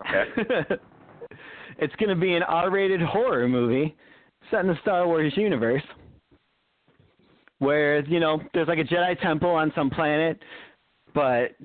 [0.00, 0.76] okay.
[1.78, 3.94] it's going to be an R-rated horror movie
[4.50, 5.82] set in the Star Wars universe
[7.58, 10.38] where you know there's like a Jedi temple on some planet,
[11.14, 11.56] but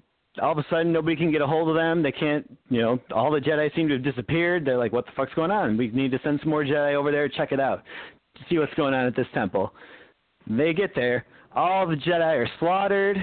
[0.41, 2.01] all of a sudden nobody can get a hold of them.
[2.01, 4.65] They can't, you know, all the Jedi seem to have disappeared.
[4.65, 5.77] They're like, what the fuck's going on?
[5.77, 7.84] We need to send some more Jedi over there to check it out,
[8.36, 9.73] to see what's going on at this temple.
[10.47, 13.17] They get there, all the Jedi are slaughtered.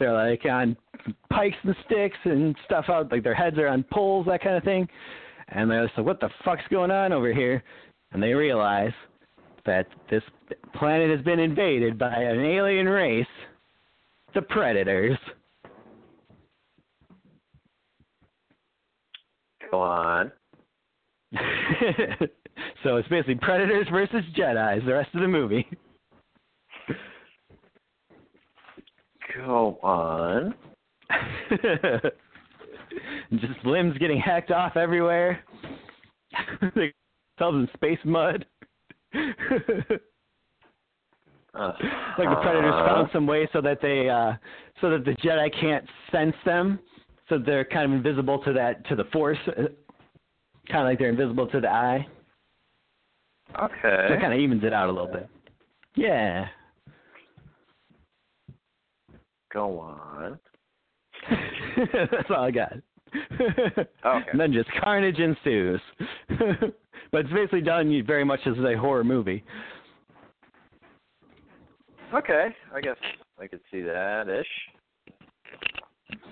[0.00, 0.76] They're like on
[1.30, 4.64] pikes and sticks and stuff out, like their heads are on poles, that kind of
[4.64, 4.88] thing.
[5.48, 7.62] And they're like, what the fuck's going on over here?
[8.12, 8.92] And they realize
[9.66, 10.22] that this
[10.74, 13.26] planet has been invaded by an alien race,
[14.34, 15.18] the Predators.
[19.70, 20.32] Go on.
[22.82, 25.66] so it's basically Predators versus Jedi's the rest of the movie.
[29.36, 30.54] Go on.
[33.32, 35.44] Just limbs getting hacked off everywhere.
[36.60, 36.90] Themselves
[37.40, 38.44] in space mud.
[39.14, 39.18] uh,
[41.54, 44.32] like the predators found some way so that they uh
[44.80, 46.78] so that the Jedi can't sense them,
[47.28, 49.68] so they're kind of invisible to that to the Force, kind
[50.72, 52.06] of like they're invisible to the eye.
[53.60, 54.06] Okay.
[54.08, 55.28] So it kind of evens it out a little bit.
[55.96, 56.46] Yeah.
[59.52, 60.38] Go on.
[61.92, 62.72] That's all I got.
[64.06, 64.26] Okay.
[64.30, 65.80] and then just carnage ensues.
[66.28, 69.42] but it's basically done very much as a horror movie.
[72.14, 72.96] Okay, I guess
[73.40, 74.46] I could see that ish.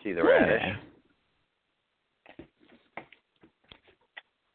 [0.02, 0.62] See the radish.
[0.64, 2.44] Yeah.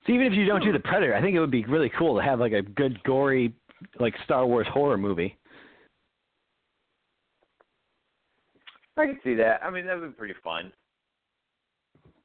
[0.05, 2.15] So even if you don't do the Predator, I think it would be really cool
[2.17, 3.53] to have like a good gory
[3.99, 5.37] like Star Wars horror movie.
[8.97, 9.61] I could see that.
[9.63, 10.71] I mean, that would be pretty fun.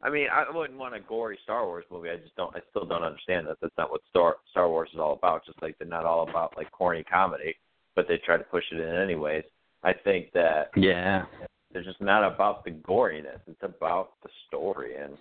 [0.02, 2.10] I mean, I wouldn't want a gory Star Wars movie.
[2.10, 2.54] I just don't.
[2.54, 3.56] I still don't understand that.
[3.60, 5.44] That's not what Star Star Wars is all about.
[5.44, 7.56] Just like they're not all about like corny comedy,
[7.96, 9.44] but they try to push it in anyways.
[9.82, 11.24] I think that Yeah.
[11.72, 13.40] they're just not about the goriness.
[13.48, 15.16] It's about the story and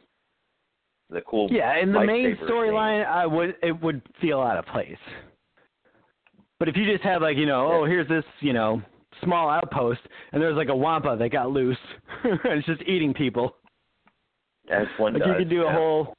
[1.09, 1.47] the cool.
[1.51, 4.97] Yeah, in the main storyline, I would it would feel out of place.
[6.59, 8.81] But if you just have like you know, oh here's this you know
[9.23, 9.99] small outpost,
[10.31, 11.77] and there's like a wampa that got loose,
[12.23, 13.55] and it's just eating people.
[14.69, 15.29] As one Like does.
[15.31, 16.13] you could do a whole,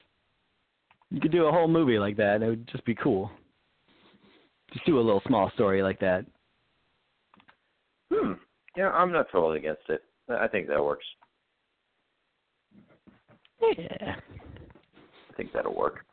[1.11, 2.35] you could do a whole movie like that.
[2.35, 3.29] and It would just be cool.
[4.73, 6.25] Just do a little small story like that.
[8.11, 8.33] Hmm.
[8.75, 10.03] Yeah, I'm not totally against it.
[10.29, 11.05] I think that works.
[13.77, 14.15] Yeah.
[14.15, 16.05] I think that'll work.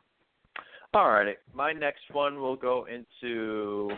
[0.93, 3.91] All right, my next one will go into.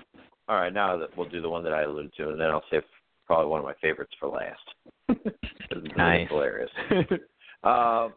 [0.50, 2.64] All right, now that we'll do the one that I alluded to, and then I'll
[2.72, 2.82] save
[3.28, 4.60] probably one of my favorites for last.
[5.72, 6.28] This is really Nice.
[6.30, 6.72] hilarious.
[7.64, 8.10] Uh,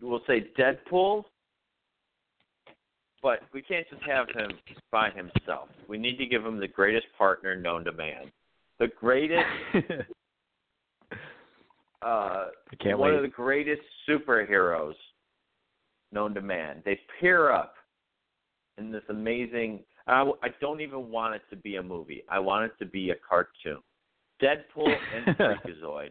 [0.00, 1.24] we'll say Deadpool,
[3.24, 4.52] but we can't just have him
[4.92, 5.68] by himself.
[5.88, 8.30] We need to give him the greatest partner known to man.
[8.78, 9.42] The greatest,
[11.12, 11.14] uh,
[12.02, 12.48] I
[12.80, 13.16] can't one wait.
[13.16, 14.94] of the greatest superheroes
[16.12, 16.82] known to man.
[16.84, 17.74] They pair up
[18.78, 19.80] in this amazing.
[20.06, 22.22] I, I don't even want it to be a movie.
[22.28, 23.78] I want it to be a cartoon.
[24.42, 26.10] Deadpool and Freakazoid.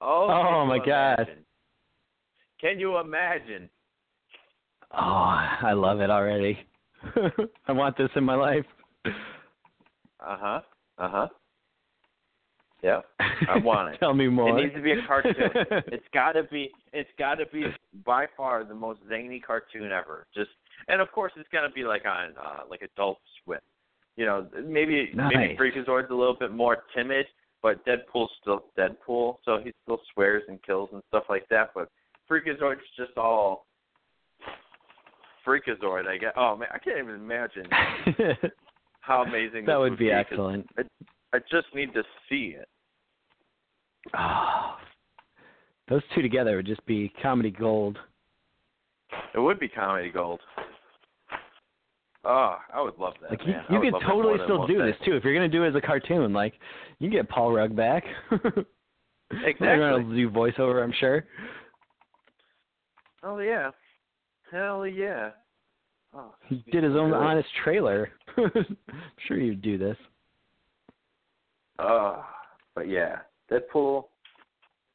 [0.00, 1.26] Oh, Oh, my God.
[2.60, 3.68] Can you imagine?
[4.92, 4.98] Oh,
[5.62, 6.58] I love it already.
[7.66, 8.64] I want this in my life.
[9.04, 9.10] Uh
[10.20, 10.60] huh.
[10.98, 11.28] Uh huh.
[12.82, 13.00] Yeah,
[13.48, 13.98] I want it.
[14.00, 14.58] Tell me more.
[14.58, 15.34] It needs to be a cartoon.
[15.88, 16.70] it's got to be.
[16.92, 17.64] It's got to be
[18.04, 20.26] by far the most zany cartoon ever.
[20.34, 20.50] Just
[20.88, 23.60] and of course it's gonna be like on uh, like Adult Swim.
[24.16, 25.32] You know, maybe Nice.
[25.34, 27.26] maybe Freakazoid's a little bit more timid,
[27.62, 31.70] but Deadpool's still Deadpool, so he still swears and kills and stuff like that.
[31.74, 31.90] But
[32.30, 33.66] Freakazoid's just all
[35.46, 36.06] Freakazoid.
[36.06, 36.32] I guess.
[36.36, 37.66] Oh man, I can't even imagine
[39.00, 40.10] how amazing that would would be.
[40.10, 40.66] excellent.
[40.78, 40.82] I,
[41.34, 42.68] I just need to see it.
[44.16, 44.76] Oh,
[45.88, 47.98] those two together would just be comedy gold.
[49.34, 50.40] It would be comedy gold.
[52.28, 53.30] Oh, I would love that.
[53.30, 55.74] Like you, you could totally still do this too if you're gonna do it as
[55.76, 56.32] a cartoon.
[56.32, 56.54] Like
[56.98, 58.04] you can get Paul Rugg back.
[59.30, 59.66] Exactly.
[59.66, 61.24] Ryan Reynolds do voiceover, I'm sure.
[63.24, 63.70] Oh yeah.
[64.52, 65.30] Hell yeah.
[66.14, 67.24] Oh, He did his own Really?
[67.26, 68.10] honest trailer.
[68.36, 68.76] I'm
[69.26, 69.96] sure you'd do this.
[71.80, 72.22] Uh,
[72.74, 73.16] but yeah,
[73.50, 74.04] Deadpool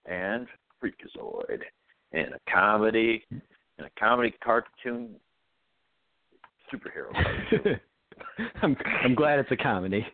[0.06, 0.48] and
[0.82, 1.60] Freakazoid
[2.14, 3.42] in a comedy, in
[3.86, 5.10] a comedy cartoon
[6.74, 7.80] superhero.
[8.62, 10.06] I'm I'm glad it's a comedy.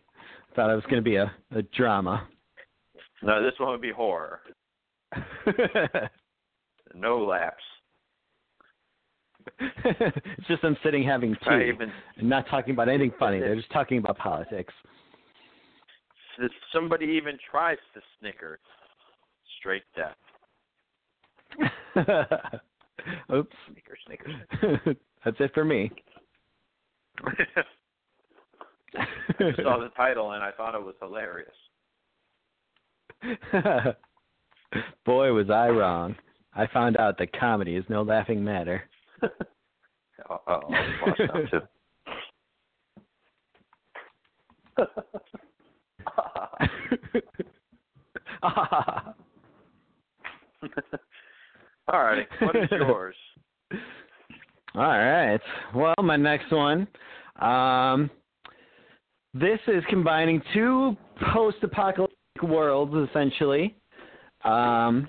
[0.54, 2.26] Thought it was gonna be a, a drama.
[3.22, 4.40] no, this one would be horror.
[6.94, 7.56] No laughs.
[9.60, 13.40] it's just them sitting having tea even and not talking about anything funny.
[13.40, 14.74] They're just talking about politics.
[16.38, 18.58] if somebody even tries to snicker.
[19.58, 20.16] Straight death.
[23.34, 23.56] Oops.
[23.72, 24.96] Snicker, snicker.
[25.24, 25.90] That's it for me.
[28.96, 29.04] I
[29.62, 31.50] saw the title and I thought it was hilarious.
[35.04, 36.14] Boy, was I wrong.
[36.54, 38.82] I found out that comedy is no laughing matter.
[40.30, 41.60] Oh, oh, lost now too.
[51.88, 53.14] All right, what is yours?
[54.74, 55.40] All right.
[55.74, 56.86] Well, my next one.
[57.40, 58.10] Um,
[59.34, 60.96] this is combining two
[61.32, 63.74] post-apocalyptic worlds, essentially.
[64.44, 65.08] Um,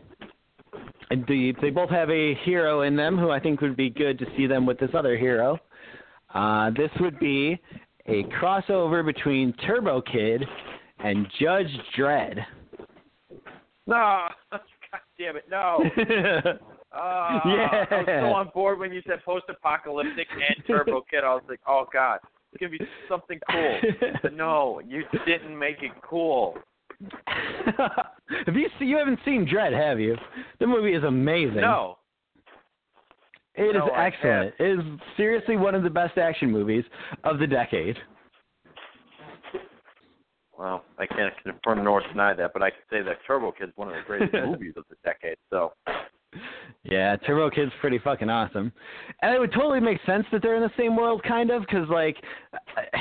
[1.10, 4.26] the, they both have a hero in them, who I think would be good to
[4.38, 5.58] see them with this other hero.
[6.34, 7.60] Uh, this would be
[8.06, 10.44] a crossover between Turbo Kid
[11.00, 12.40] and Judge Dredd.
[13.88, 14.62] No, God
[15.18, 15.84] damn it, no.
[16.92, 21.24] Uh, I was so on board when you said post-apocalyptic and Turbo Kid.
[21.24, 22.20] I was like, oh god,
[22.52, 23.80] it's gonna be something cool.
[24.24, 26.58] But no, you didn't make it cool.
[27.28, 30.18] have you seen, you haven't seen Dredd, have you?
[30.60, 31.62] The movie is amazing.
[31.62, 32.00] No,
[33.60, 34.54] it is no, I excellent.
[34.58, 34.86] It is
[35.18, 36.86] seriously one of the best action movies
[37.26, 37.98] of the decade.
[40.58, 43.74] well, I can't confirm nor deny that, but I can say that Turbo Kid is
[43.76, 45.38] one of the greatest movies of the decade.
[45.50, 45.74] So,
[46.84, 48.72] Yeah, Turbo Kid's pretty fucking awesome,
[49.22, 51.90] and it would totally make sense that they're in the same world, kind of, because
[51.90, 52.16] like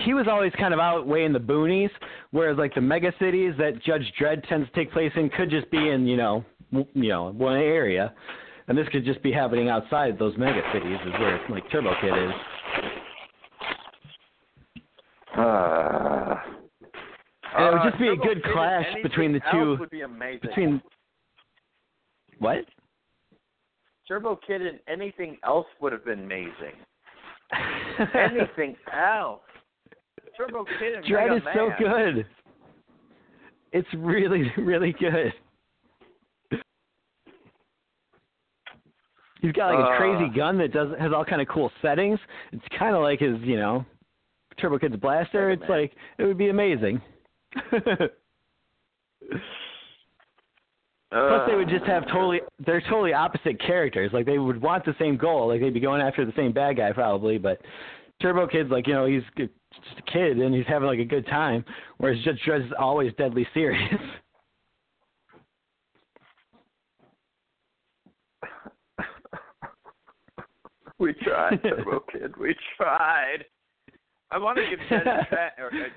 [0.04, 1.90] he was always kind of out way in the boonies,
[2.32, 5.70] whereas like the mega cities that Judge Dredd tends to take place in could just
[5.70, 8.12] be in you know w- you know one area,
[8.66, 12.14] and this could just be happening outside those mega cities, is where like Turbo Kid
[12.24, 12.30] is.
[15.36, 16.34] uh,
[17.56, 20.40] And it would uh, just be a good clash between the two- Would be amazing.
[20.42, 20.82] Between
[22.40, 22.64] what?
[24.08, 26.74] Turbo Kid and anything else would have been amazing.
[28.14, 29.40] anything else.
[30.36, 32.26] Turbo Kid and Dredd Mega is so good.
[33.72, 35.32] It's really, really good.
[39.40, 39.96] He's got like a Uh.
[39.98, 42.18] crazy gun that does has all kind of cool settings.
[42.52, 43.84] It's kind of like his, you know,
[44.60, 45.50] Turbo Kid's blaster.
[45.50, 45.70] It's Man.
[45.70, 47.00] like it would be amazing.
[51.10, 54.10] Plus, they would just have totally they're totally opposite characters.
[54.12, 55.48] Like they would want the same goal.
[55.48, 57.60] Like they'd be going after the same bad guy probably, but
[58.20, 59.50] Turbo Kid's like you know he's just
[59.98, 61.64] a kid and he's having like a good time,
[61.96, 63.94] whereas Judge Dredd's always deadly serious.
[70.98, 72.36] we tried, Turbo Kid.
[72.36, 73.46] We tried.
[74.30, 74.90] I want to give a
[75.30, 75.52] bad.
[75.58, 75.88] Or, uh,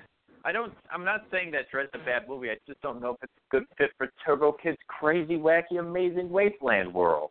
[0.44, 0.72] I don't.
[0.90, 2.50] I'm not saying that Dredd's a bad movie.
[2.50, 6.30] I just don't know if it's a good fit for Turbo Kid's crazy, wacky, amazing
[6.30, 7.30] wasteland world.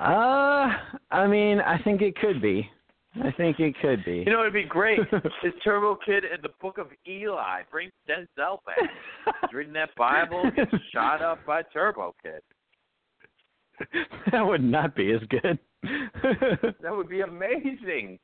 [0.00, 0.68] Uh,
[1.10, 2.68] I mean, I think it could be.
[3.16, 4.22] I think it could be.
[4.26, 5.00] You know, it'd be great.
[5.42, 7.62] is Turbo Kid in the Book of Eli?
[7.70, 8.78] Bring Denzel back.
[9.42, 12.42] He's reading that Bible, gets shot up by Turbo Kid.
[14.32, 15.58] that would not be as good.
[16.82, 18.18] That would be amazing.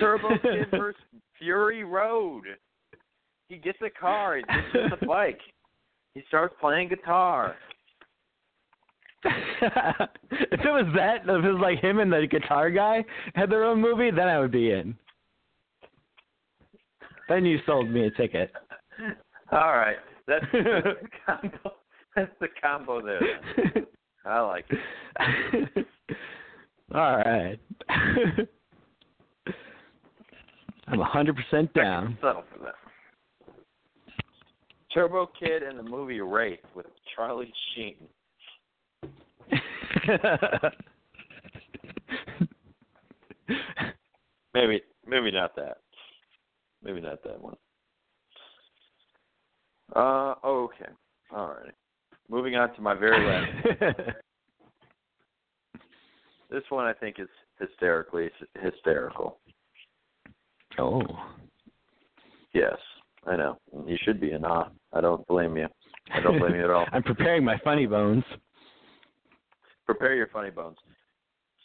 [0.00, 1.00] Turbo Kid versus
[1.38, 2.44] Fury Road.
[3.48, 4.36] he gets a car.
[4.36, 5.40] He gets a bike.
[6.14, 7.56] He starts playing guitar.
[9.24, 13.04] if it was that, if it was like him and the guitar guy
[13.34, 14.96] had their own movie, then I would be in.
[17.28, 18.52] Then you sold me a ticket.
[19.52, 19.96] All right,
[20.26, 21.72] that's, that's the combo.
[22.16, 23.20] That's the combo there.
[24.24, 25.86] I like it.
[26.94, 27.58] All right.
[30.88, 32.18] I'm hundred percent down.
[32.20, 32.74] Settle for that.
[34.92, 37.94] Turbo Kid and the movie Wraith with Charlie Sheen.
[44.54, 45.78] maybe, maybe not that.
[46.82, 47.56] Maybe not that one.
[49.94, 50.90] Uh, okay.
[51.34, 51.74] All right.
[52.28, 53.50] Moving on to my very last.
[56.50, 57.28] this one I think is
[57.58, 58.30] hysterically
[58.60, 59.38] hysterical.
[60.78, 61.02] Oh.
[62.54, 62.76] Yes,
[63.26, 63.58] I know.
[63.86, 64.68] You should be in awe.
[64.92, 65.66] I don't blame you.
[66.12, 66.86] I don't blame you at all.
[66.92, 68.24] I'm preparing my funny bones.
[69.86, 70.76] Prepare your funny bones.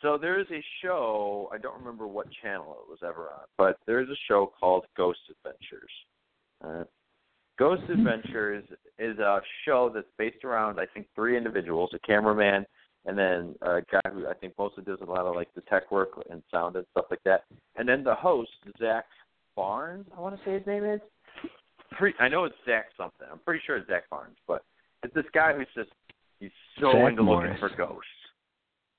[0.02, 1.50] So there is a show.
[1.52, 4.86] I don't remember what channel it was ever on, but there is a show called
[4.96, 5.92] Ghost Adventures.
[6.64, 6.84] Uh,
[7.58, 8.64] Ghost Adventures
[9.00, 12.66] is a show that's based around I think three individuals: a cameraman,
[13.08, 15.90] and then a guy who I think mostly does a lot of like the tech
[15.92, 17.46] work and sound and stuff like that,
[17.78, 19.06] and then the host Zach
[19.56, 20.06] Barnes.
[20.16, 21.02] I want to say his name is.
[22.20, 23.28] I know it's Zach something.
[23.32, 24.64] I'm pretty sure it's Zach Barnes, but
[25.04, 25.90] it's this guy who's just
[26.40, 27.58] he's so Zach into Morris.
[27.62, 28.10] looking for ghosts.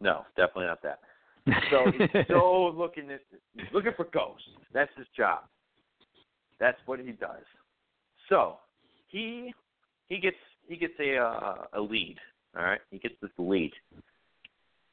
[0.01, 1.01] No, definitely not that.
[1.71, 3.21] So he's so looking at
[3.73, 4.49] looking for ghosts.
[4.73, 5.41] That's his job.
[6.61, 7.45] That's what he does.
[8.29, 8.57] So
[9.09, 9.53] he
[10.09, 10.37] he gets
[10.67, 12.17] he gets a uh, a lead.
[12.59, 13.73] All right, he gets this lead,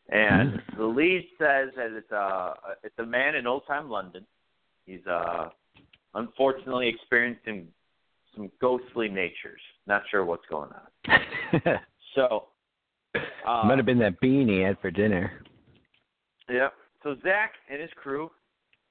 [0.09, 4.25] and the lead says that it's a it's a man in old time London.
[4.85, 5.49] He's uh
[6.13, 7.67] unfortunately experiencing
[8.35, 9.61] some ghostly natures.
[9.87, 11.79] Not sure what's going on.
[12.15, 12.45] So
[13.45, 15.43] uh, Might have been that beanie he had for dinner.
[16.49, 16.69] Yeah.
[17.03, 18.31] So Zach and his crew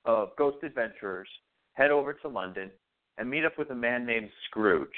[0.05, 1.29] of ghost adventurers
[1.73, 2.71] head over to London
[3.19, 4.89] and meet up with a man named Scrooge.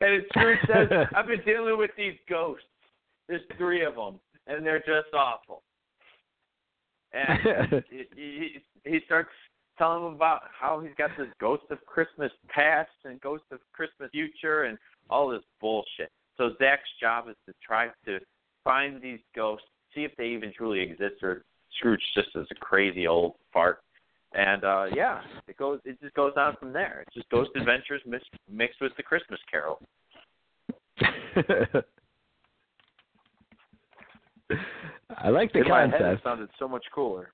[0.00, 2.64] And Scrooge says, "I've been dealing with these ghosts.
[3.28, 5.62] There's three of them, and they're just awful."
[7.12, 9.30] And he, he, he starts
[9.78, 14.10] telling them about how he's got this ghost of Christmas past and ghost of Christmas
[14.10, 14.78] future and
[15.10, 16.10] all this bullshit.
[16.36, 18.18] So Zach's job is to try to
[18.64, 21.44] find these ghosts, see if they even truly exist, or
[21.78, 23.80] Scrooge just is a crazy old fart.
[24.34, 25.80] And uh yeah, it goes.
[25.84, 27.04] It just goes on from there.
[27.06, 29.80] It's just Ghost Adventures mixed mixed with the Christmas Carol.
[35.18, 37.32] I like the In my head, it sounded so much cooler.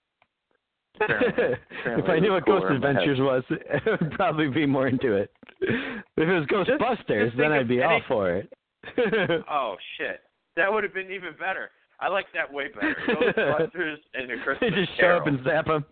[1.01, 1.57] Apparently.
[1.87, 2.97] if I knew what Ghost cooler in my head.
[2.99, 3.43] Adventures was,
[3.87, 5.31] I would probably be more into it.
[5.61, 5.69] If
[6.17, 8.53] it was Ghostbusters, just then I'd be any- all for it.
[9.51, 10.21] Oh shit,
[10.57, 11.71] that would have been even better.
[12.03, 12.97] I like that way better.
[13.09, 15.21] Ghostbusters and the they Christmas just show Carol.
[15.21, 15.85] up and zap them.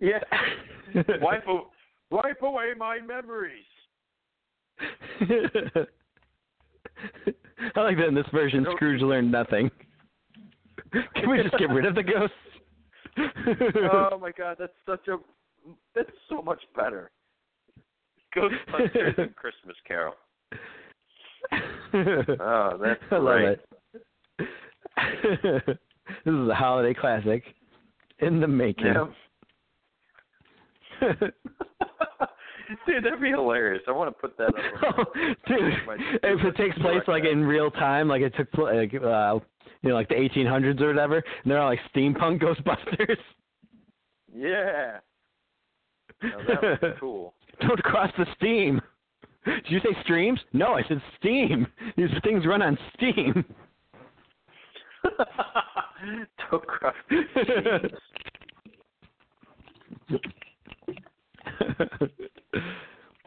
[0.00, 0.20] yeah.
[1.20, 1.44] wipe,
[2.10, 3.64] wipe away my memories.
[7.76, 9.70] I like that in this version, Scrooge learned nothing.
[11.14, 12.34] Can we just get rid of the ghosts?
[13.92, 15.16] oh my god, that's such a
[15.94, 17.10] that's so much better.
[18.34, 20.14] Ghostbusters and Christmas Carol.
[22.40, 23.66] Oh, that's I love it.
[26.26, 27.42] this is a holiday classic
[28.18, 28.86] in the making.
[28.86, 29.06] Yeah.
[32.86, 33.82] Dude, that'd be hilarious.
[33.86, 34.54] I want to put that up.
[34.98, 35.04] on
[35.86, 39.02] my- Dude, if it takes place like in real time, like it took place, like,
[39.02, 39.38] uh,
[39.82, 43.16] you know, like the 1800s or whatever, and they're all like steampunk Ghostbusters.
[44.34, 44.98] Yeah.
[46.24, 47.34] Oh, that would be cool.
[47.60, 48.80] Don't cross the steam.
[49.46, 50.40] Did you say streams?
[50.52, 51.66] No, I said steam.
[51.96, 53.44] These things run on steam.
[56.50, 57.92] Don't cross the streams.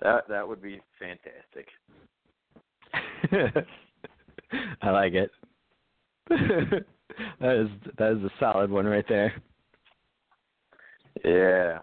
[0.01, 1.67] That that would be fantastic.
[4.81, 5.29] I like it.
[6.29, 6.85] that
[7.41, 9.33] is that is a solid one right there.
[11.25, 11.79] Yeah.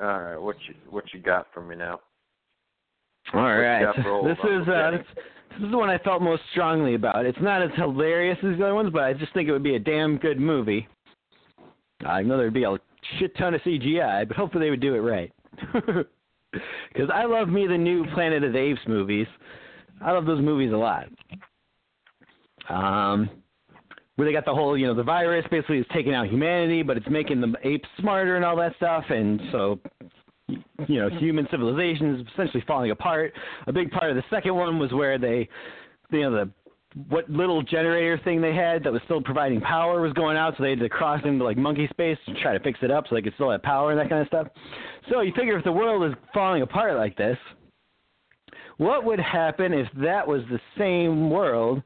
[0.00, 2.00] All right, what you what you got for me now?
[3.34, 5.06] All What right, got for old this is uh, this,
[5.50, 7.26] this is the one I felt most strongly about.
[7.26, 9.74] It's not as hilarious as the other ones, but I just think it would be
[9.74, 10.86] a damn good movie.
[12.06, 12.76] I know there'd be a
[13.18, 15.32] shit ton of CGI, but hopefully they would do it right.
[16.92, 19.26] Because I love me the new Planet of the Apes movies.
[20.00, 21.08] I love those movies a lot.
[22.68, 23.28] Um,
[24.18, 26.96] where they got the whole, you know, the virus basically is taking out humanity, but
[26.96, 29.78] it's making the apes smarter and all that stuff, and so
[30.48, 33.32] you know, human civilization is essentially falling apart.
[33.68, 35.48] A big part of the second one was where they,
[36.10, 36.50] you know, the
[37.08, 40.64] what little generator thing they had that was still providing power was going out, so
[40.64, 43.14] they had to cross into like monkey space to try to fix it up so
[43.14, 44.48] they could still have power and that kind of stuff.
[45.12, 47.38] So you figure if the world is falling apart like this,
[48.78, 51.84] what would happen if that was the same world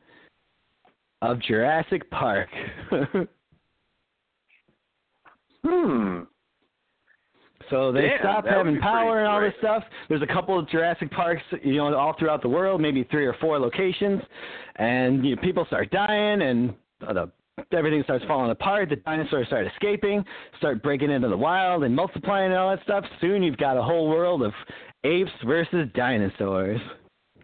[1.23, 2.49] of Jurassic Park?
[5.65, 6.23] Hmm.
[7.71, 9.53] So they Damn, would having power and all great.
[9.53, 9.85] this stuff.
[10.09, 13.35] There's a couple of Jurassic Parks, you know, all throughout the world, maybe three or
[13.41, 14.21] four locations,
[14.77, 17.31] and you know, people start dying and the
[17.73, 18.89] everything starts falling apart.
[18.89, 20.25] The dinosaurs start escaping,
[20.59, 23.05] start breaking into the wild and multiplying and all that stuff.
[23.21, 24.53] Soon you've got a whole world of
[25.05, 26.81] apes versus dinosaurs.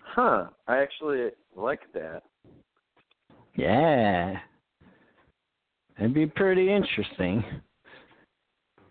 [0.02, 0.46] Huh.
[0.66, 2.22] I actually like that.
[3.58, 4.38] Yeah.
[5.96, 7.44] That'd be pretty interesting.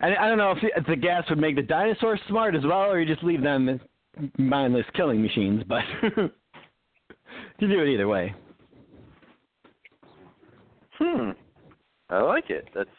[0.02, 2.92] I, I don't know if, if the gas would make the dinosaurs smart as well,
[2.92, 3.80] or you just leave them as
[4.38, 5.84] mindless killing machines, but
[6.18, 8.36] you do it either way.
[11.00, 11.32] Hmm.
[12.10, 12.68] I like it.
[12.76, 12.90] That's.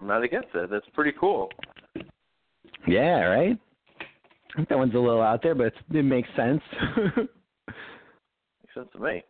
[0.00, 0.70] I'm not against it.
[0.70, 1.50] That's pretty cool.
[2.86, 3.58] Yeah, right?
[4.00, 6.62] I think that one's a little out there, but it makes sense.
[7.06, 9.22] Makes sense to me.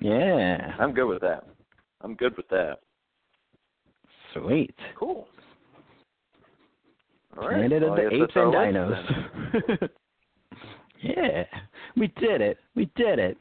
[0.00, 0.72] Yeah.
[0.78, 1.46] I'm good with that.
[2.02, 2.78] I'm good with that.
[4.34, 4.74] Sweet.
[4.98, 5.26] Cool.
[7.36, 7.68] All right.
[7.68, 9.88] Planet well, the Apes and Dinos.
[11.02, 11.44] yeah.
[11.96, 12.58] We did it.
[12.74, 13.36] We did it.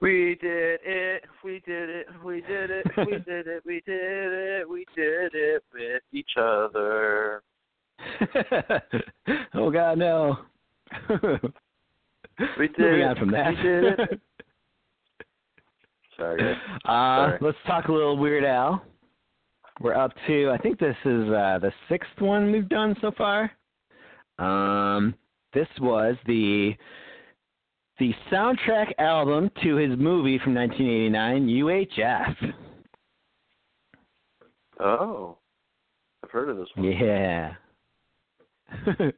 [0.00, 4.66] We did it, we did it, we did it, we did it, we did it,
[4.66, 7.42] we did it with each other.
[9.54, 10.38] oh God, no.
[12.58, 13.18] We did Moving it.
[13.18, 13.50] from that.
[13.50, 14.20] We did it.
[16.16, 16.52] Sorry.
[16.52, 16.56] uh,
[16.86, 17.38] Sorry.
[17.40, 18.82] let's talk a little Weird Al.
[19.80, 23.50] We're up to, I think this is uh, the sixth one we've done so far.
[24.38, 25.14] Um,
[25.54, 26.74] this was the
[27.98, 32.52] the soundtrack album to his movie from 1989, UHF.
[34.78, 35.36] Oh.
[36.24, 36.86] I've heard of this one.
[36.92, 37.52] Yeah.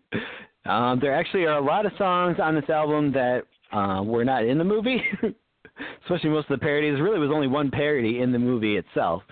[0.66, 4.44] um, there actually are a lot of songs on this album that uh, were not
[4.44, 5.02] in the movie,
[6.04, 6.94] especially most of the parodies.
[6.94, 9.22] There really was only one parody in the movie itself,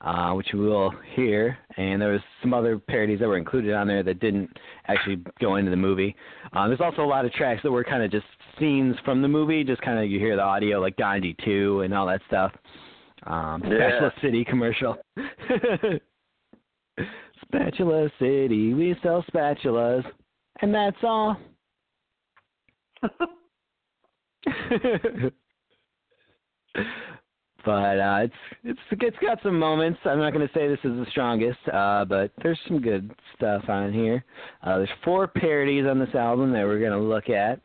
[0.00, 3.86] uh, which we will hear, and there was some other parodies that were included on
[3.86, 4.50] there that didn't
[4.88, 6.16] actually go into the movie.
[6.52, 8.26] Uh, there's also a lot of tracks that were kind of just
[8.58, 11.94] scenes from the movie, just kind of you hear the audio like Gandhi 2 and
[11.94, 12.52] all that stuff.
[13.26, 13.90] Um, Yeah.
[13.90, 14.96] Spatula City commercial.
[17.42, 20.04] Spatula City, we sell spatulas,
[20.62, 21.36] and that's all.
[27.64, 28.34] but uh, it's
[28.64, 29.98] it's it's got some moments.
[30.04, 33.62] I'm not going to say this is the strongest, uh, but there's some good stuff
[33.68, 34.24] on here.
[34.62, 37.60] Uh, there's four parodies on this album that we're going to look at.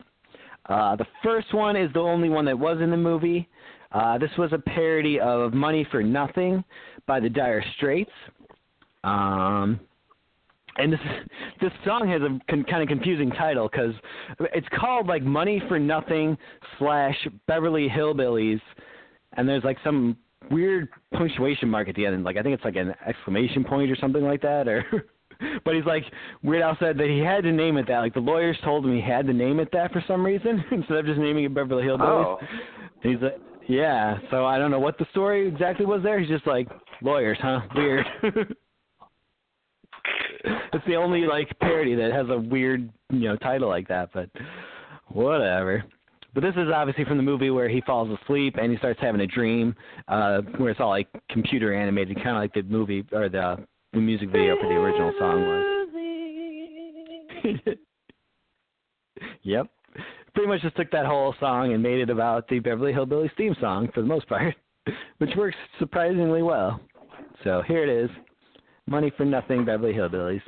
[0.67, 3.47] Uh, the first one is the only one that was in the movie.
[3.91, 6.63] Uh, this was a parody of "Money for Nothing"
[7.07, 8.11] by the Dire Straits.
[9.03, 9.79] Um,
[10.77, 10.99] and this
[11.61, 13.93] this song has a con- kind of confusing title because
[14.53, 16.37] it's called like "Money for Nothing"
[16.79, 17.15] slash
[17.47, 18.61] Beverly Hillbillies,
[19.33, 20.17] and there's like some
[20.51, 22.23] weird punctuation mark at the end.
[22.23, 24.67] Like I think it's like an exclamation point or something like that.
[24.67, 24.83] Or,
[25.63, 26.03] but he's like
[26.43, 27.99] Weird Al said that he had to name it that.
[27.99, 30.97] Like the lawyers told him he had to name it that for some reason instead
[30.97, 31.99] of just naming it Beverly Hillbillies.
[32.01, 32.37] Oh.
[33.03, 34.17] And he's like, yeah.
[34.29, 36.19] So I don't know what the story exactly was there.
[36.19, 36.67] He's just like
[37.01, 37.61] lawyers, huh?
[37.75, 38.05] Weird.
[40.73, 44.09] it's the only like parody that has a weird, you know, title like that.
[44.13, 44.29] But
[45.07, 45.83] whatever.
[46.33, 49.21] But this is obviously from the movie where he falls asleep and he starts having
[49.21, 49.73] a dream,
[50.09, 53.99] uh, where it's all like computer animated, kind of like the movie or the, the
[53.99, 55.71] music video for the original song was.
[59.43, 59.67] yep.
[60.33, 63.55] Pretty much just took that whole song and made it about the Beverly Hillbillies theme
[63.61, 64.53] song for the most part,
[65.19, 66.81] which works surprisingly well.
[67.45, 68.09] So here it is
[68.87, 70.43] Money for Nothing, Beverly Hillbillies.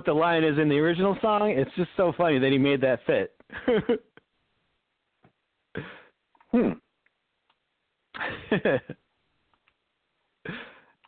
[0.00, 2.80] What the line is in the original song, it's just so funny that he made
[2.80, 3.34] that fit.
[6.52, 6.72] Hmm.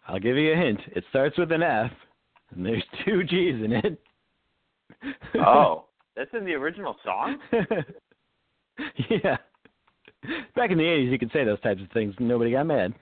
[0.06, 0.78] I'll give you a hint.
[0.94, 1.90] It starts with an F,
[2.54, 4.00] and there's two G's in it.
[5.44, 7.38] Oh, that's in the original song.
[9.10, 9.36] yeah.
[10.54, 12.94] Back in the '80s, you could say those types of things, and nobody got mad.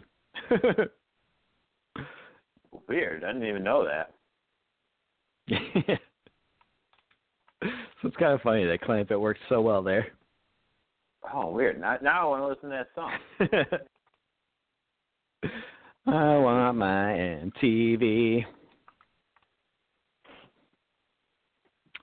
[2.89, 3.23] Weird.
[3.23, 4.15] I didn't even know that.
[7.63, 7.69] so
[8.05, 10.07] it's kind of funny that clamp it works so well there.
[11.35, 11.81] Oh, weird.
[11.81, 13.19] Now, now I want to listen to that song.
[16.07, 17.13] I want my
[17.63, 18.45] MTV.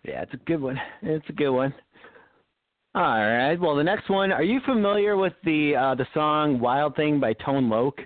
[0.04, 0.80] Yeah, it's a good one.
[1.02, 1.74] It's a good one.
[2.96, 3.56] All right.
[3.60, 4.32] Well, the next one.
[4.32, 8.00] Are you familiar with the uh, the song "Wild Thing" by Tone Loc?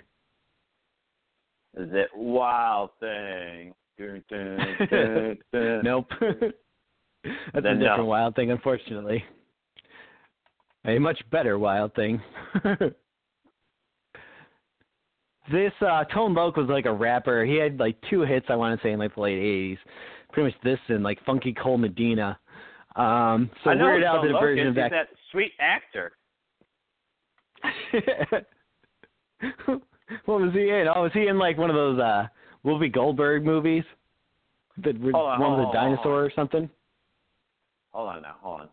[1.77, 3.73] Is it Wild Thing?
[4.01, 4.57] Dun, dun,
[4.89, 5.81] dun, dun.
[5.83, 6.07] nope.
[6.19, 8.05] That's Then a different no.
[8.05, 9.23] Wild Thing, unfortunately.
[10.85, 12.19] A much better Wild Thing.
[15.51, 17.45] this uh, Tone Loc was like a rapper.
[17.45, 19.77] He had like two hits, I want to say, in like the late '80s.
[20.31, 22.39] Pretty much this and like Funky Cold Medina.
[22.95, 24.89] Um, so I know Weird Al did a version of that.
[24.89, 26.13] that sweet actor.
[30.25, 30.87] what was he in?
[30.93, 32.25] Oh, was he in like one of those uh
[32.65, 33.83] Whoopi Goldberg movies?
[34.83, 36.69] That Hold on, one with a dinosaur or something?
[37.91, 38.35] Hold on now.
[38.41, 38.69] Hold on.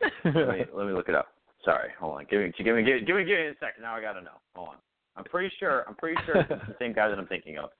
[0.24, 1.28] Let me let me look it up.
[1.64, 1.90] Sorry.
[2.00, 2.26] Hold on.
[2.28, 3.82] Give me give me give me give me, give me a second.
[3.82, 4.40] Now I gotta know.
[4.54, 4.74] Hold on.
[5.16, 5.84] I'm pretty sure.
[5.86, 7.70] I'm pretty sure it's the same guy that I'm thinking of.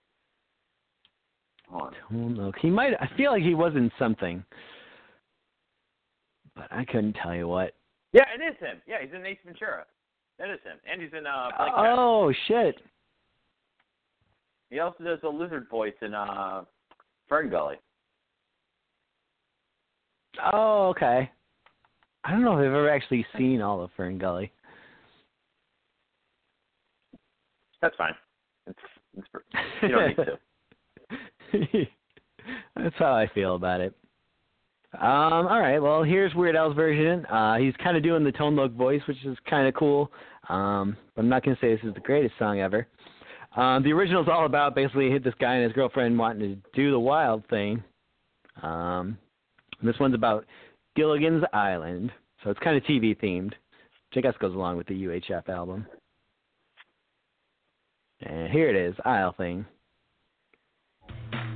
[1.68, 2.36] Hold on.
[2.36, 2.54] Loc.
[2.60, 2.94] He might.
[3.00, 4.44] I feel like he was in something,
[6.54, 7.74] but I couldn't tell you what.
[8.12, 8.80] Yeah, it is him.
[8.86, 9.84] Yeah, he's in Ace Ventura.
[10.38, 10.78] That is him.
[10.90, 11.48] And he's in uh.
[11.58, 12.76] Oh shit!
[14.72, 16.62] He also does a lizard voice in uh
[17.28, 17.76] Fern Gully.
[20.52, 21.30] Oh okay.
[22.24, 24.50] I don't know if I've ever actually seen all of Fern Gully.
[27.82, 28.14] That's fine.
[28.66, 28.78] It's,
[29.18, 29.26] it's
[29.82, 30.16] you don't need
[31.60, 31.86] to.
[32.76, 33.94] That's how I feel about it.
[34.94, 37.26] Um, all right, well, here's Weird Al's version.
[37.26, 40.10] Uh, he's kind of doing the Tone Loc voice, which is kind of cool.
[40.48, 42.86] Um, I'm not going to say this is the greatest song ever.
[43.56, 46.90] Um, the is all about basically hit this guy and his girlfriend wanting to do
[46.90, 47.82] the wild thing.
[48.62, 49.18] Um,
[49.82, 50.46] this one's about
[50.96, 52.10] Gilligan's Island,
[52.42, 55.86] so it's kind of TV themed, which I guess goes along with the UHF album.
[58.20, 59.66] And here it is, Isle Thing.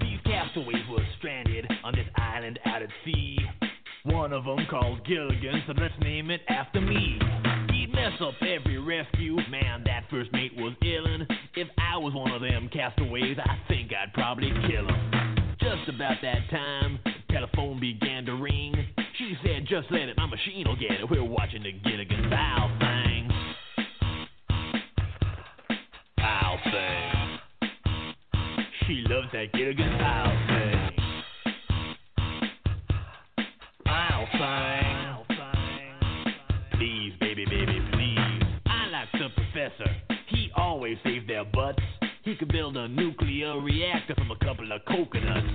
[0.00, 3.38] These castaways were stranded on this island out at sea.
[4.04, 7.18] One of them called Gilligan, so let's name it after me.
[8.06, 11.26] Mess up every rescue, man, that first mate was illin'.
[11.56, 15.56] If I was one of them castaways, I think I'd probably kill him.
[15.58, 18.72] Just about that time, the telephone began to ring.
[19.18, 21.10] She said, just let it, my machine will get it.
[21.10, 23.28] We're watching the Gilligan's Isle thing.
[26.18, 27.38] Isle thing.
[28.86, 30.90] She loves that Gilligan's Isle thing.
[33.84, 34.85] Isle thing.
[40.86, 41.82] Always saves their butts.
[42.22, 45.48] He could build a nuclear reactor from a couple of coconuts.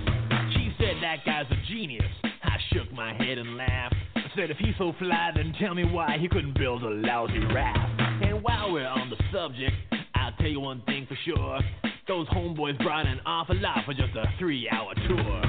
[0.52, 2.04] She said that guy's a genius.
[2.42, 3.94] I shook my head and laughed.
[4.14, 7.38] I said if he's so fly, then tell me why he couldn't build a lousy
[7.54, 7.98] raft.
[8.22, 9.72] And while we're on the subject,
[10.14, 11.60] I'll tell you one thing for sure.
[12.08, 15.42] Those homeboys brought an awful lot for just a three-hour tour.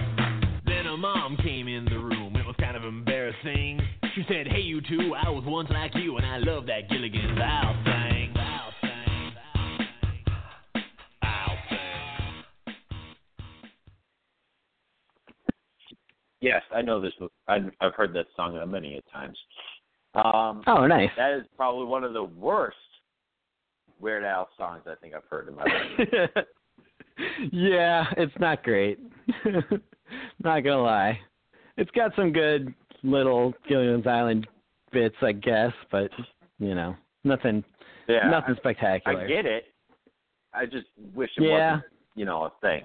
[0.66, 2.38] Then her mom came in the room.
[2.38, 3.82] It was kind of embarrassing.
[4.16, 7.38] She said, Hey, you two, I was once like you, and I love that Gilligan's
[7.38, 8.13] Isle thing.
[16.44, 17.14] Yes, I know this.
[17.48, 19.38] I've, I've heard that song many a times.
[20.14, 21.10] Um, Oh, nice.
[21.16, 22.76] that is probably one of the worst
[24.02, 26.46] Weird Al songs I think I've heard in my life.
[27.54, 29.00] yeah, it's not great.
[30.44, 31.18] not gonna lie.
[31.78, 34.46] It's got some good little Gilligan's Island
[34.92, 36.12] bits, I guess, but
[36.60, 36.94] you know,
[37.24, 37.64] nothing,
[38.10, 39.22] Yeah, nothing I, spectacular.
[39.22, 39.66] I get it.
[40.54, 41.76] I just wish it Yeah.
[41.76, 42.84] wasn't, you know, a thing.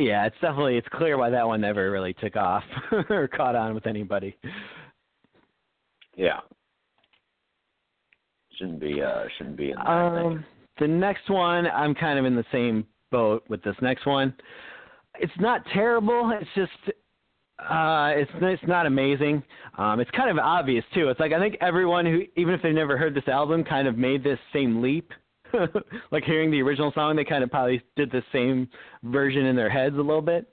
[0.00, 2.64] Yeah, it's definitely it's clear why that one never really took off
[3.10, 4.36] or caught on with anybody.
[6.16, 6.40] Yeah.
[8.56, 9.02] Shouldn't be.
[9.02, 9.88] Uh, shouldn't be in think.
[9.88, 10.44] Um,
[10.78, 14.34] the next one, I'm kind of in the same boat with this next one.
[15.18, 16.32] It's not terrible.
[16.40, 16.96] It's just,
[17.58, 19.42] Uh, it's it's not amazing.
[19.76, 21.08] Um, it's kind of obvious too.
[21.08, 23.98] It's like I think everyone who, even if they never heard this album, kind of
[23.98, 25.10] made this same leap.
[26.10, 28.68] like hearing the original song, they kind of probably did the same
[29.04, 30.46] version in their heads a little bit.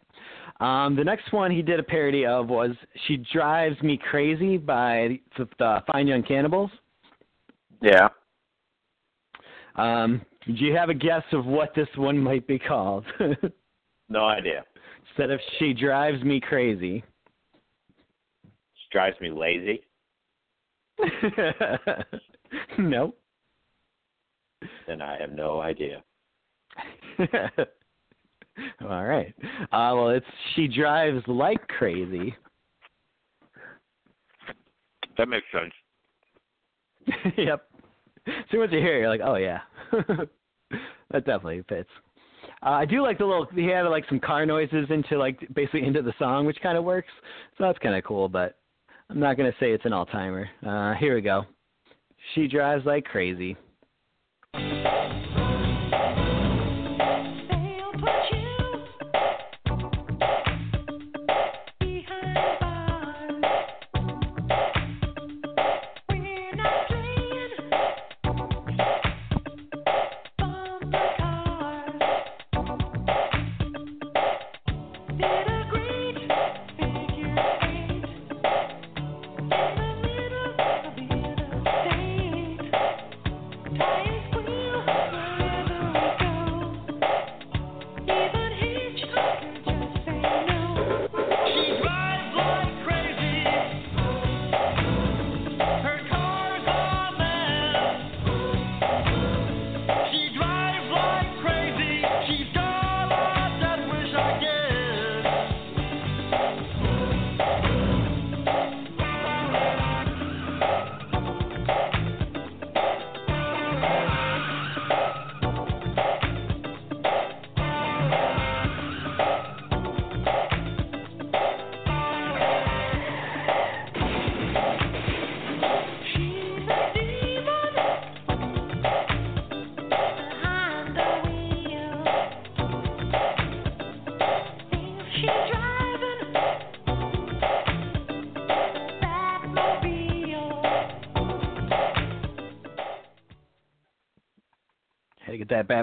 [0.60, 2.72] Um, the next one he did a parody of was
[3.08, 6.72] "She Drives Me Crazy" by the, the Fine Young Cannibals.
[7.82, 8.10] Yeah.
[9.76, 13.06] Um, do you have a guess of what this one might be called?
[14.10, 14.64] No idea.
[15.10, 17.04] Instead of "She Drives Me Crazy."
[18.74, 19.82] She drives me lazy.
[22.78, 23.14] no.
[24.88, 26.04] Then I have no idea.
[28.82, 29.34] All right.
[29.72, 30.26] Uh, well, it's
[30.56, 32.36] she drives like crazy.
[35.18, 35.74] That makes sense.
[37.38, 37.68] yep.
[38.52, 39.60] So once you hear it, you're like, oh yeah,
[41.12, 41.90] that definitely fits.
[42.64, 45.86] Uh, I do like the little he had like some car noises into like basically
[45.86, 47.12] into the song, which kind of works.
[47.58, 48.58] So that's kind of cool, but
[49.10, 50.50] I'm not gonna say it's an all timer.
[50.66, 51.46] Uh, here we go.
[52.36, 53.56] She drives like crazy.
[54.54, 55.27] Thank you.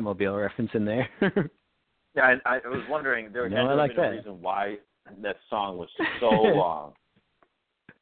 [0.01, 1.09] Batmobile reference in there.
[2.17, 4.17] Yeah, I, I was wondering there No, had to like been a that.
[4.19, 4.77] reason why
[5.21, 5.89] that song was
[6.21, 6.93] so long.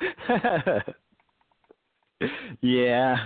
[2.60, 3.16] yeah,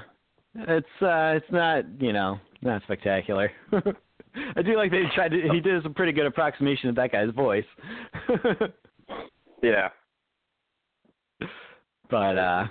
[0.55, 3.51] it's uh, it's not you know not spectacular.
[3.73, 5.49] I do like that he tried to.
[5.53, 7.65] He did a pretty good approximation of that guy's voice.
[9.61, 9.89] Yeah.
[12.09, 12.67] but uh,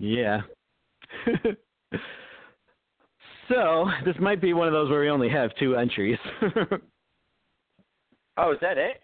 [0.00, 0.40] yeah.
[3.48, 6.18] So this might be one of those where we only have two entries.
[8.36, 9.00] Oh, is that it?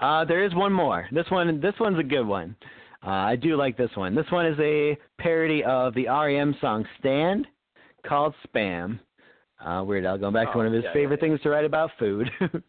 [0.00, 1.08] Uh, there is one more.
[1.10, 2.54] This one, this one's a good one.
[3.04, 4.14] Uh, I do like this one.
[4.14, 7.46] This one is a parody of the REM song "Stand,"
[8.06, 9.00] called "Spam."
[9.64, 11.64] Uh, Weird Al going back to one of his yeah, favorite yeah, things to write
[11.64, 12.30] about food.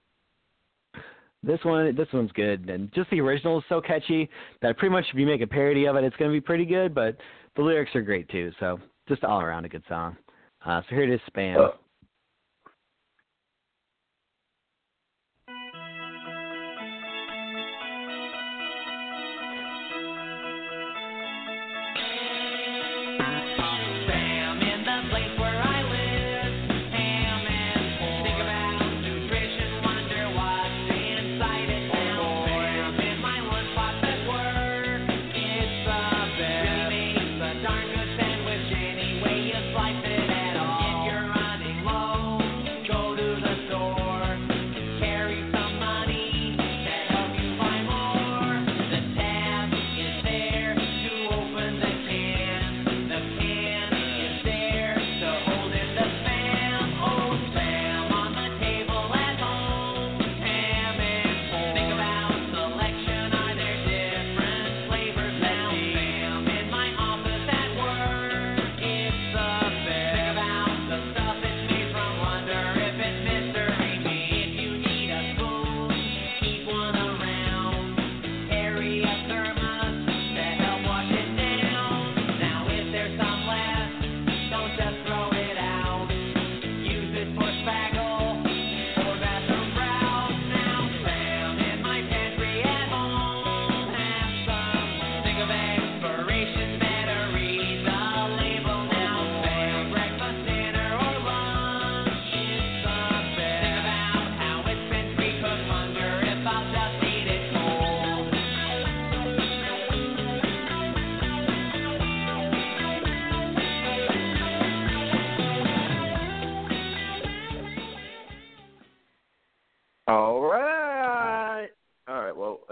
[1.43, 4.29] this one, this one's good, and just the original is so catchy
[4.61, 6.65] that pretty much if you make a parody of it, it's going to be pretty
[6.65, 6.95] good.
[6.95, 7.17] But
[7.55, 10.17] the lyrics are great too, so just all around a good song.
[10.65, 11.75] Uh, so here it is, "Spam." Oh.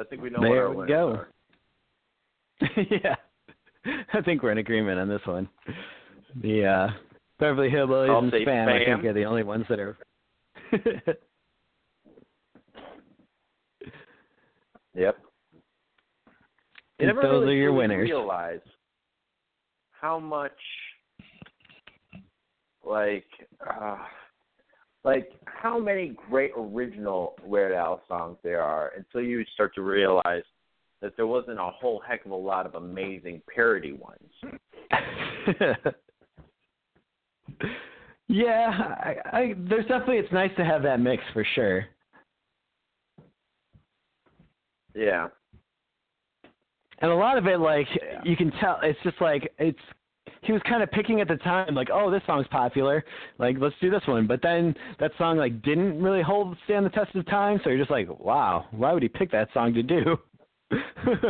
[0.09, 1.21] Think we know There our we go.
[2.91, 3.15] yeah.
[4.13, 5.47] I think we're in agreement on this one.
[6.41, 6.87] The uh
[7.39, 9.09] Beverly Hillbillies I'll and say Spam, I think Spam.
[9.09, 9.97] are the only ones that are
[14.95, 15.17] Yep.
[16.99, 18.09] And those really are your winners.
[18.09, 18.59] Realize
[19.91, 20.51] how much,
[22.85, 23.25] like,
[23.65, 23.97] uh,
[25.03, 30.43] like how many great original Weird Al songs there are until you start to realize
[31.01, 34.29] that there wasn't a whole heck of a lot of amazing parody ones.
[38.27, 41.85] yeah, I, I there's definitely it's nice to have that mix for sure.
[44.93, 45.27] Yeah.
[47.01, 47.87] And a lot of it like
[48.23, 49.79] you can tell it's just like it's
[50.41, 53.03] he was kind of picking at the time like oh this song's popular
[53.37, 56.89] like let's do this one but then that song like didn't really hold stand the
[56.89, 59.83] test of time so you're just like wow why would he pick that song to
[59.83, 60.17] do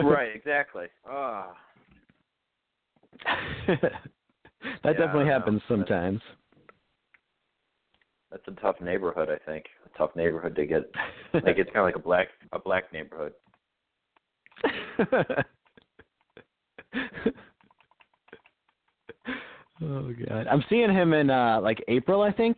[0.03, 0.29] right.
[0.35, 0.85] Exactly.
[1.07, 1.53] Ah.
[3.67, 3.91] that
[4.83, 5.31] I definitely know.
[5.31, 6.21] happens sometimes
[8.31, 9.65] That's a tough neighborhood, I think.
[9.85, 10.91] A tough neighborhood to get.
[11.33, 13.33] Like it's kind of like a black a black neighborhood.
[19.83, 22.57] Oh god, I'm seeing him in uh like April, I think,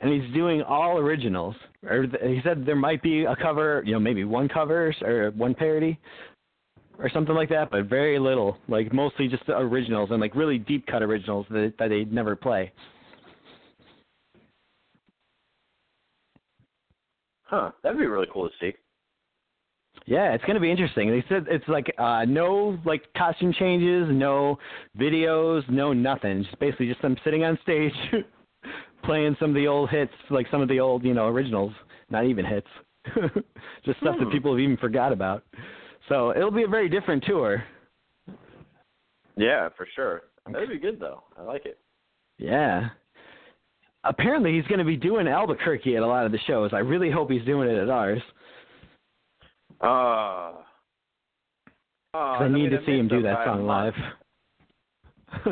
[0.00, 1.54] and he's doing all originals.
[1.88, 5.54] Or he said there might be a cover, you know, maybe one cover or one
[5.54, 5.98] parody
[6.98, 8.58] or something like that, but very little.
[8.68, 12.36] Like mostly just the originals and like really deep cut originals that that they never
[12.36, 12.72] play.
[17.44, 17.70] Huh.
[17.82, 18.74] That'd be really cool to see.
[20.08, 21.10] Yeah, it's gonna be interesting.
[21.10, 24.58] They said it's like uh no like costume changes, no
[24.98, 26.44] videos, no nothing.
[26.44, 27.92] Just basically just them sitting on stage
[29.04, 31.72] playing some of the old hits, like some of the old, you know, originals.
[32.08, 32.66] Not even hits.
[33.84, 34.24] just stuff Hmm.
[34.24, 35.44] that people have even forgot about.
[36.08, 37.62] So it'll be a very different tour.
[39.36, 40.22] Yeah, for sure.
[40.50, 41.22] That'd be good though.
[41.38, 41.78] I like it.
[42.38, 42.88] Yeah.
[44.04, 46.70] Apparently he's gonna be doing Albuquerque at a lot of the shows.
[46.72, 48.22] I really hope he's doing it at ours.
[49.80, 50.52] Uh,
[52.14, 53.94] uh, I need to see him do that song live.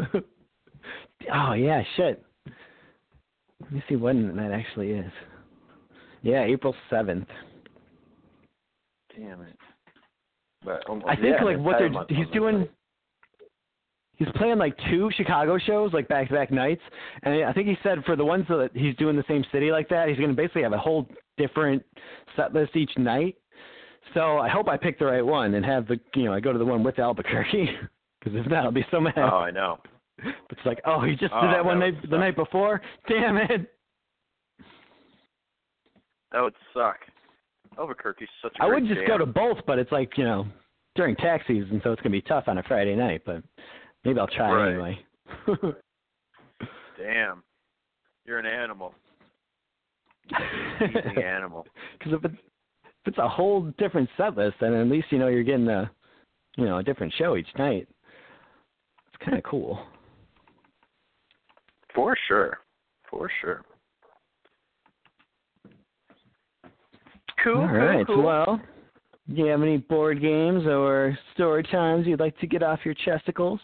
[1.32, 2.22] oh yeah, shit.
[3.60, 5.12] Let me see when that actually is.
[6.22, 7.28] Yeah, April seventh.
[9.16, 9.56] Damn it.
[10.64, 12.68] But almost, I think yeah, like what they're he's doing.
[14.16, 16.80] He's playing like two Chicago shows, like back to back nights,
[17.22, 19.90] and I think he said for the ones that he's doing the same city like
[19.90, 21.82] that, he's going to basically have a whole different
[22.34, 23.36] set list each night.
[24.14, 26.52] So I hope I pick the right one and have the you know I go
[26.52, 27.68] to the one with Albuquerque
[28.20, 29.14] because if not I'll be so mad.
[29.18, 29.78] Oh, I know.
[30.50, 32.80] It's like, oh, he just Oh, did that one night would the night before.
[33.08, 33.70] Damn it!
[36.32, 36.96] That would suck.
[37.78, 39.06] Albuquerque's such a I would just jam.
[39.08, 40.46] go to both, but it's like you know
[40.94, 43.22] during tax season, so it's gonna be tough on a Friday night.
[43.26, 43.42] But
[44.04, 44.68] maybe I'll try Right.
[44.70, 45.04] anyway.
[46.98, 47.42] Damn.
[48.24, 48.94] You're an animal.
[50.30, 51.66] Easy animal.
[51.98, 52.40] Because if it's if
[53.06, 55.90] it's a whole different set list, then at least you know you're getting a
[56.56, 57.88] you know a different show each night.
[59.08, 59.78] It's kind of cool.
[61.94, 62.58] For sure.
[63.10, 63.62] For sure.
[67.42, 67.60] Cool.
[67.60, 68.06] All right.
[68.06, 68.22] cool.
[68.22, 68.60] Well,
[69.28, 72.94] do you have any board games or story times you'd like to get off your
[72.94, 73.60] chesticles?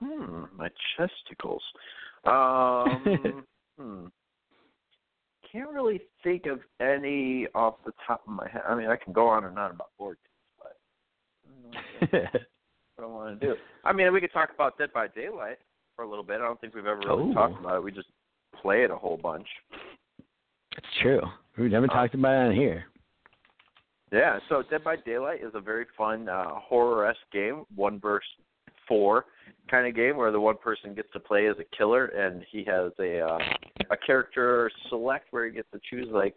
[0.00, 1.62] Hmm, my chesticles.
[2.24, 3.44] Um,
[3.78, 4.06] hmm.
[5.54, 8.62] Can't really think of any off the top of my head.
[8.68, 10.18] I mean, I can go on and on about board
[10.60, 13.54] games, but I don't I want to do.
[13.84, 15.58] I mean, we could talk about Dead by Daylight
[15.94, 16.36] for a little bit.
[16.40, 17.34] I don't think we've ever really Oh.
[17.34, 17.82] talked about it.
[17.84, 18.08] We just
[18.60, 19.46] play it a whole bunch.
[20.76, 21.20] it's true.
[21.56, 22.86] We've never Uh, talked about it on here.
[24.10, 28.28] Yeah, so Dead by Daylight is a very fun uh, horror-esque game, one versus
[28.86, 29.26] four
[29.70, 32.64] kind of game where the one person gets to play as a killer and he
[32.64, 33.38] has a uh,
[33.90, 36.34] a character select where he gets to choose like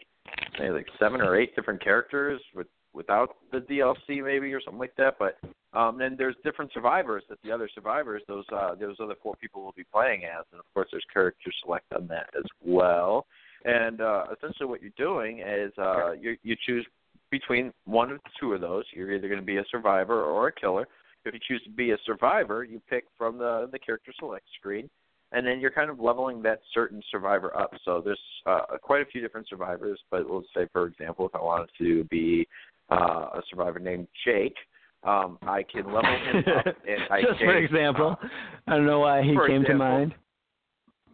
[0.59, 4.95] maybe like seven or eight different characters with without the DLC maybe or something like
[4.97, 5.15] that.
[5.19, 5.37] But
[5.77, 9.63] um, then there's different survivors that the other survivors those uh, those other four people
[9.63, 13.25] will be playing as, and of course there's character select on that as well.
[13.65, 16.85] And uh, essentially what you're doing is uh, you you choose
[17.29, 18.85] between one of the two of those.
[18.93, 20.87] You're either going to be a survivor or a killer.
[21.27, 24.89] If you choose to be a survivor, you pick from the the character select screen,
[25.31, 27.71] and then you're kind of leveling that certain survivor up.
[27.85, 31.41] So there's uh, quite a few different survivors, but let's say, for example, if I
[31.41, 32.47] wanted to be
[32.89, 34.55] uh, a survivor named Jake,
[35.03, 36.65] um, I can level him up.
[36.87, 38.27] And I Just for example, uh,
[38.67, 40.15] I don't know why he for came to mind.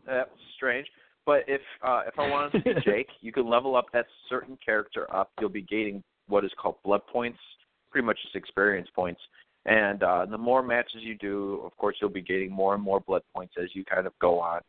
[0.05, 0.87] that was strange.
[1.25, 4.57] But if uh, if I wanted to be Jake, you can level up that certain
[4.63, 5.31] character up.
[5.39, 7.39] You'll be gaining what is called blood points,
[7.91, 9.21] pretty much just experience points.
[9.65, 12.99] And uh, the more matches you do, of course, you'll be gaining more and more
[12.99, 14.61] blood points as you kind of go on.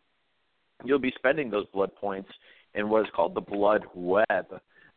[0.85, 2.31] You'll be spending those blood points
[2.75, 4.47] in what is called the blood web,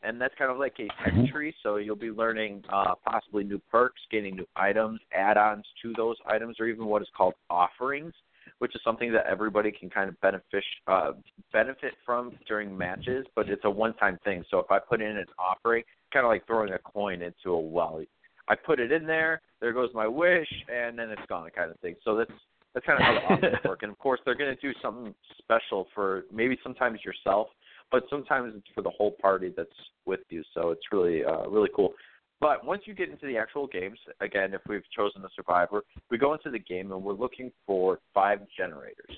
[0.04, 1.32] and that's kind of like a tech Mhm.
[1.32, 1.56] tree.
[1.64, 6.60] So you'll be learning uh, possibly new perks, gaining new items, add-ons to those items,
[6.60, 8.14] or even what is called offerings,
[8.60, 11.14] which is something that everybody can kind of benefit uh,
[11.52, 13.26] benefit from during matches.
[13.36, 14.44] But it's a one-time thing.
[14.50, 17.60] So if I put in an offering, kind of like throwing a coin into a
[17.60, 18.04] well.
[18.50, 21.80] I put it in there, there goes my wish, and then it's gone, kind of
[21.80, 21.96] thing.
[22.04, 22.32] So that's
[22.74, 23.84] that's kind of how the offers work.
[23.84, 27.48] And of course, they're going to do something special for maybe sometimes yourself,
[27.92, 29.70] but sometimes it's for the whole party that's
[30.06, 30.44] with you.
[30.54, 31.94] So it's really uh, really cool.
[32.40, 36.20] But once you get into the actual games, again, if we've chosen a survivor, we
[36.20, 39.16] go into the game and we're looking for five generators.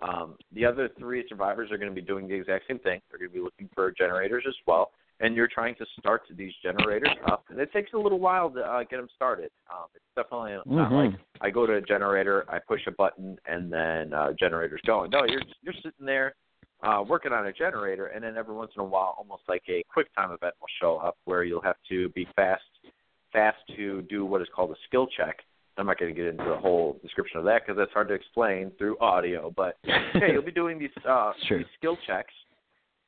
[0.00, 3.00] Um, the other three survivors are going to be doing the exact same thing.
[3.10, 4.90] They're going to be looking for generators as well,
[5.22, 7.44] and you're trying to start these generators up.
[7.48, 9.50] And it takes a little while to uh, get them started.
[9.70, 11.10] Um, it's definitely not Mhm.
[11.12, 15.10] like I go to a generator, I push a button, and then uh, generator's going.
[15.10, 16.34] No, you're you're sitting there
[16.82, 19.82] uh, working on a generator, and then every once in a while, almost like a
[19.92, 22.64] quick time event will show up where you'll have to be fast,
[23.32, 25.38] fast to do what is called a skill check.
[25.78, 28.14] I'm not going to get into the whole description of that because that's hard to
[28.14, 29.50] explain through audio.
[29.56, 31.58] But hey, you'll be doing these uh, Sure.
[31.58, 32.34] these skill checks.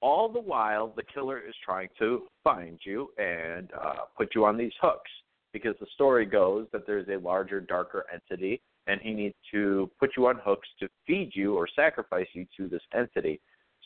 [0.04, 4.58] All the while, the killer is trying to find you and uh, put you on
[4.58, 5.10] these hooks
[5.54, 10.10] because the story goes that there's a larger, darker entity, and he needs to put
[10.14, 13.40] you on hooks to feed you or sacrifice you to this entity.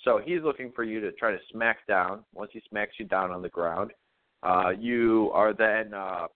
[0.05, 2.25] So he's looking for you to try to smack down.
[2.35, 3.93] Once he smacks you down on the ground,
[4.43, 6.27] uh, you are then uh,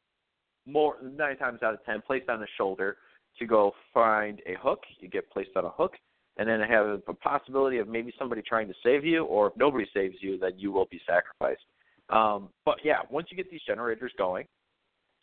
[0.65, 2.99] more nine times out of ten placed on the shoulder
[3.37, 4.85] to go find a hook.
[5.01, 5.95] You get placed on a hook,
[6.39, 9.87] and then have a possibility of maybe somebody trying to save you, or if nobody
[9.93, 11.65] saves you, then you will be sacrificed.
[12.09, 14.47] Um, but yeah, once you get these generators going,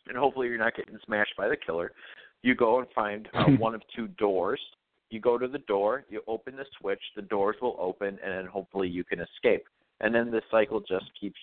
[0.08, 1.92] and hopefully you're not getting smashed by the killer,
[2.42, 4.60] you go and find uh, one of two doors.
[5.10, 8.46] You go to the door, you open the switch, the doors will open, and then
[8.46, 9.64] hopefully you can escape.
[10.00, 11.38] And then the cycle just keeps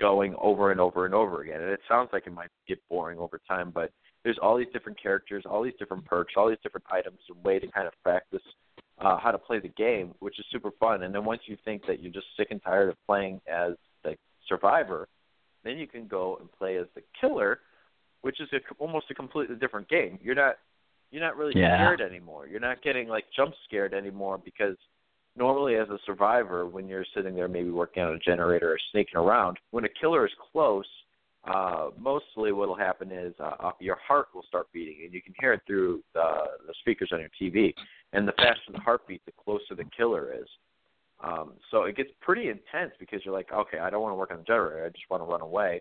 [0.00, 1.60] going over and over and over again.
[1.60, 3.92] And it sounds like it might get boring over time, but
[4.24, 7.58] there's all these different characters, all these different perks, all these different items, a way
[7.58, 8.42] to kind of practice
[8.98, 11.02] uh, how to play the game, which is super fun.
[11.02, 13.72] And then once you think that you're just sick and tired of playing as
[14.04, 14.16] the
[14.48, 15.08] survivor,
[15.64, 17.60] then you can go and play as the killer,
[18.22, 20.18] which is a, almost a completely different game.
[20.22, 20.56] You're not
[21.12, 21.76] you're not really Yeah.
[21.76, 22.46] scared anymore.
[22.48, 24.76] You're not getting like jump scared anymore because
[25.36, 29.16] normally as a survivor, when you're sitting there maybe working on a generator or sneaking
[29.16, 30.86] around, when a killer is close,
[31.46, 35.32] uh, mostly what will happen is uh, your heart will start beating, and you can
[35.38, 36.22] hear it through the,
[36.66, 37.72] the speakers on your TV.
[38.12, 40.48] And the faster the heartbeat, the closer the killer is.
[41.22, 44.30] Um, so it gets pretty intense because you're like, okay, I don't want to work
[44.30, 44.84] on the generator.
[44.84, 45.80] I just want to run away,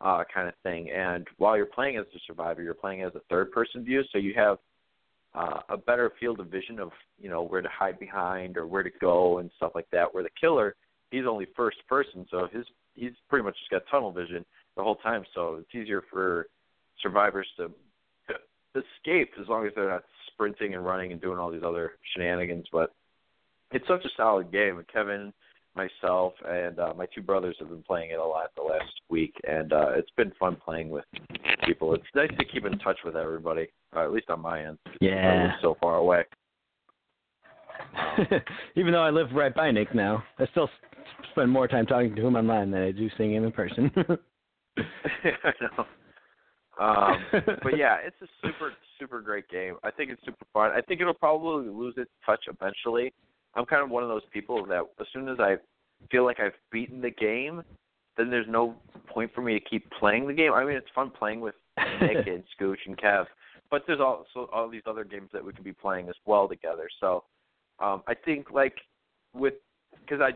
[0.00, 0.90] uh, kind of thing.
[0.90, 4.34] And while you're playing as the survivor, you're playing as a third-person view, so you
[4.34, 4.58] have
[5.34, 8.84] uh, a better field of vision of you know where to hide behind or where
[8.84, 10.12] to go and stuff like that.
[10.12, 10.76] Where the killer,
[11.10, 12.64] he's only first person, so his
[12.94, 14.44] he's pretty much just got tunnel vision
[14.76, 15.24] the whole time.
[15.34, 16.48] So it's easier for
[17.02, 17.70] survivors to,
[18.28, 21.92] to escape as long as they're not sprinting and running and doing all these other
[22.14, 22.66] shenanigans.
[22.72, 22.92] But
[23.70, 24.78] it's such a solid game.
[24.78, 25.32] And Kevin,
[25.74, 29.34] myself, and uh, my two brothers have been playing it a lot the last week,
[29.48, 31.04] and uh, it's been fun playing with
[31.64, 31.94] people.
[31.94, 34.78] It's nice to keep in touch with everybody, uh, at least on my end.
[34.86, 35.42] I Yeah.
[35.42, 36.24] live so far away.
[38.76, 40.70] Even though I live right by Nick now, I still
[41.32, 43.90] spend more time talking to him online than I do seeing him in person.
[45.24, 45.86] I know.
[46.80, 47.24] Um,
[47.62, 49.76] but yeah, it's a super super great game.
[49.82, 50.70] I think it's super fun.
[50.72, 53.12] I think it'll probably lose its touch eventually.
[53.54, 55.56] I'm kind of one of those people that as soon as I
[56.10, 57.62] feel like I've beaten the game,
[58.16, 58.74] then there's no
[59.06, 60.52] point for me to keep playing the game.
[60.52, 61.54] I mean, it's fun playing with
[62.00, 63.26] Nick and Scooch and Kev,
[63.70, 66.88] but there's also all these other games that we could be playing as well together.
[67.00, 67.24] So
[67.78, 68.74] um, I think like
[69.32, 69.54] with
[70.00, 70.30] because I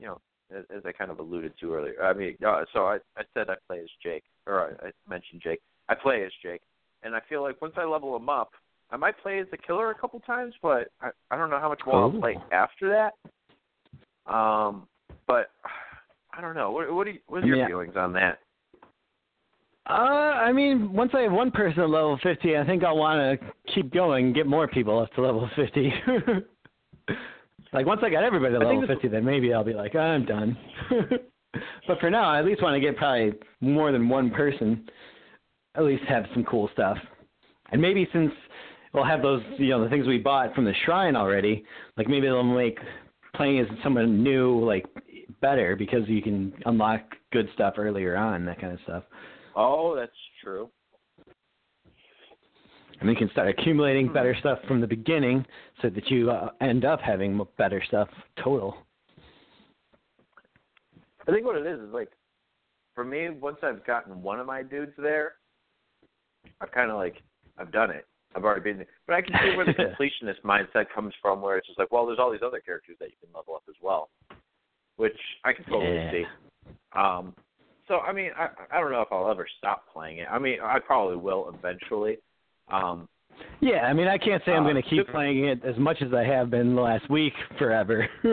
[0.00, 0.20] you know
[0.56, 2.02] as, as I kind of alluded to earlier.
[2.02, 5.42] I mean, uh, so I I said I play as Jake or I, I mentioned
[5.42, 5.60] Jake.
[5.88, 6.62] I play as Jake,
[7.02, 8.50] and I feel like once I level him up,
[8.90, 11.68] I might play as the killer a couple times, but I I don't know how
[11.68, 14.32] much more I'll play after that.
[14.32, 14.86] Um,
[15.26, 15.50] but
[16.32, 16.70] I don't know.
[16.70, 18.38] What what are you, what are your I- feelings on that?
[19.88, 19.92] Uh,
[20.44, 23.72] I mean, once I have one person at level 50, I think I'll want to
[23.74, 25.92] keep going and get more people up to level 50.
[27.72, 30.24] like, once I got everybody to level 50, then maybe I'll be like, oh, I'm
[30.24, 30.56] done.
[31.86, 34.88] but for now, I at least want to get probably more than one person,
[35.74, 36.96] at least have some cool stuff.
[37.70, 38.32] And maybe since
[38.92, 41.64] we'll have those, you know, the things we bought from the shrine already,
[41.96, 42.78] like maybe they'll make
[43.34, 44.86] playing as someone new like
[45.40, 47.00] better because you can unlock
[47.32, 49.04] good stuff earlier on, that kind of stuff.
[49.54, 50.12] Oh, that's
[50.42, 50.70] true.
[53.00, 55.46] And you can start accumulating better stuff from the beginning
[55.82, 58.08] so that you uh, end up having better stuff
[58.42, 58.76] total.
[61.28, 62.08] I think what it is is like,
[62.94, 65.34] for me, once I've gotten one of my dudes there,
[66.60, 67.22] I've kind of like
[67.58, 68.06] I've done it.
[68.34, 68.86] I've already been there.
[69.06, 72.06] But I can see where the completionist mindset comes from, where it's just like, well,
[72.06, 74.10] there's all these other characters that you can level up as well,
[74.96, 76.10] which I can totally Yeah.
[76.10, 76.24] see.
[76.96, 77.34] Um,
[77.86, 80.28] so I mean, I I don't know if I'll ever stop playing it.
[80.30, 82.18] I mean, I probably will eventually.
[82.70, 83.08] Um,
[83.60, 85.76] Yeah, I mean, I can't say I'm Uh, going to keep the- playing it as
[85.78, 88.08] much as I have been the last week forever.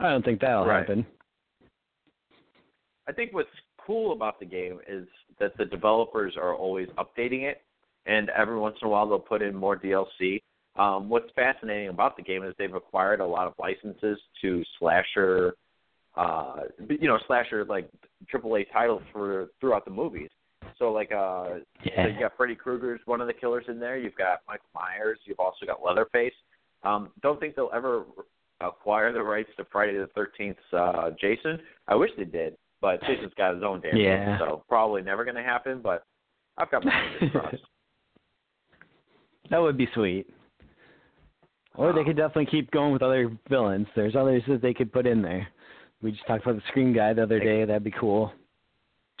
[0.00, 0.80] I don't think that'll Right.
[0.80, 1.06] happen.
[3.06, 3.48] I think what's
[3.78, 5.06] cool about the game is
[5.38, 7.62] that the developers are always updating it,
[8.06, 10.42] and every once in a while they'll put in more DLC.
[10.76, 15.54] Um, what's fascinating about the game is they've acquired a lot of licenses to slasher,
[16.16, 17.88] uh, you know, slasher like
[18.32, 20.30] AAA titles for throughout the movies.
[20.78, 21.48] So like, uh,
[21.84, 23.96] so you got Freddy Krueger's one of the killers in there.
[23.98, 25.18] You've got Michael Myers.
[25.24, 26.32] You've also got Leatherface.
[26.84, 28.04] Um, don't think they'll ever
[28.60, 31.58] acquire the rights to Friday the Thirteenth uh, Jason.
[31.88, 34.38] I wish they did, but Jason's got his own damn Yeah.
[34.38, 35.80] so probably never going to happen.
[35.82, 36.04] But
[36.56, 37.64] I've got my fingers crossed.
[39.50, 40.26] That would be sweet.
[41.74, 43.86] Or they could definitely keep going with other villains.
[43.94, 45.46] There's others that they could put in there.
[46.02, 47.64] We just talked about the Scream guy the other day.
[47.64, 48.32] That'd be cool.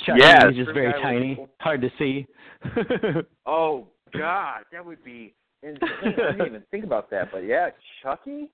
[0.04, 1.48] Chucky, Yeah, he's just very guy would tiny, cool.
[1.60, 2.26] hard to see.
[3.46, 5.80] Oh God, that would be insane.
[6.02, 7.70] I didn't even think about that, but yeah,
[8.02, 8.50] Chucky.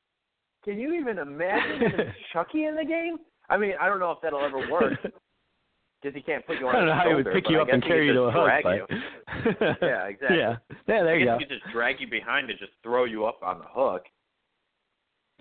[0.65, 1.83] Can you even imagine
[2.33, 3.19] Chucky in the game?
[3.51, 4.95] I mean, I don't know if that'll ever work
[6.03, 6.75] because he can't put you on.
[6.75, 8.33] I don't his know how he would pick you up and carry you to a
[8.33, 9.81] just hook, but.
[9.83, 10.39] Yeah, exactly.
[10.39, 11.39] Yeah, yeah, there I you guess go.
[11.39, 14.05] he could just drag you behind and just throw you up on the hook.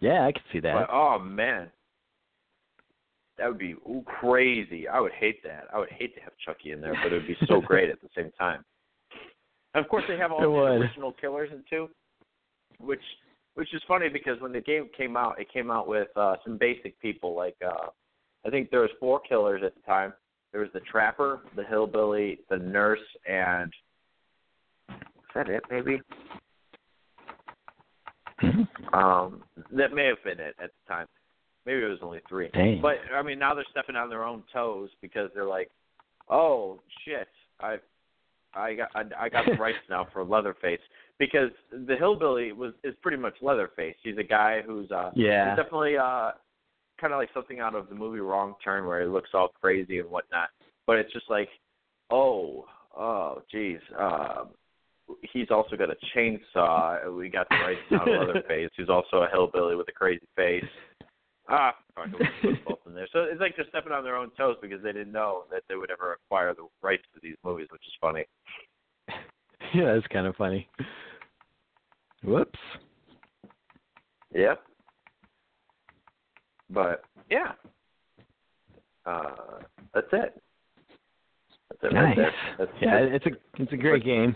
[0.02, 0.74] Yeah, I could see that.
[0.74, 1.70] But oh man,
[3.38, 4.88] that would be ooh, crazy.
[4.88, 5.66] I would hate that.
[5.74, 8.02] I would hate to have Chucky in there, but it would be so great at
[8.02, 8.64] the same time.
[9.74, 10.82] And of course, they have all It the would.
[10.82, 11.90] original killers in too,
[12.80, 13.02] which
[13.56, 16.58] which is funny because when the game came out, it came out with uh, some
[16.58, 17.36] basic people.
[17.36, 17.88] Like uh,
[18.46, 20.14] I think there was four killers at the time.
[20.52, 23.74] There was the trapper, the hillbilly, the nurse, and
[24.90, 24.96] is
[25.34, 25.64] that it?
[25.72, 26.02] Maybe.
[28.94, 31.08] Um, that may have been it at the time.
[31.66, 32.50] Maybe it was only three.
[32.54, 32.82] Dang.
[32.82, 35.70] But I mean, now they're stepping on their own toes because they're like,
[36.30, 37.28] "Oh shit,
[37.62, 37.78] I,
[38.54, 40.82] I got, I, I got the rights now for Leatherface."
[41.20, 43.96] Because the hillbilly was is pretty much Leatherface.
[44.04, 45.52] He's a guy who's uh, Yeah.
[45.52, 46.32] he's definitely uh,
[47.00, 50.00] kind of like something out of the movie Wrong Turn, where he looks all crazy
[50.00, 50.50] and whatnot.
[50.86, 51.48] But it's just like,
[52.10, 52.66] oh,
[52.98, 53.80] oh, geez.
[53.98, 54.46] Uh,
[55.32, 57.16] he's also got a chainsaw.
[57.16, 60.64] We got the rights now to Leatherface, who's also a hillbilly with a crazy face.
[61.50, 63.08] Ah, fuck, it in there.
[63.12, 65.76] So it's like they're stepping on their own toes because they didn't know that they
[65.76, 68.26] would ever acquire the rights to these movies, which is funny.
[69.74, 70.68] yeah, that's kind of funny.
[72.24, 72.60] Whoops.
[74.34, 74.64] Yep.
[76.70, 77.52] But yeah,
[79.06, 79.36] uh,
[79.94, 80.42] that's it.
[81.70, 82.16] That's it Nice.
[82.18, 82.32] there.
[82.58, 84.36] That's, Yeah, that's- it's a it's a great game.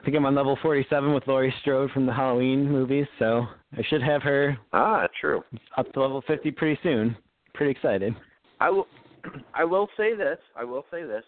[0.00, 3.44] I think I'm on level 47 with Laurie Strode from the Halloween movies, so
[3.76, 5.42] I should have her ah, true.
[5.76, 7.14] up to level 50 pretty soon.
[7.52, 8.14] Pretty excited.
[8.60, 8.86] I will.
[9.54, 10.38] I will say this.
[10.56, 11.24] I will say this.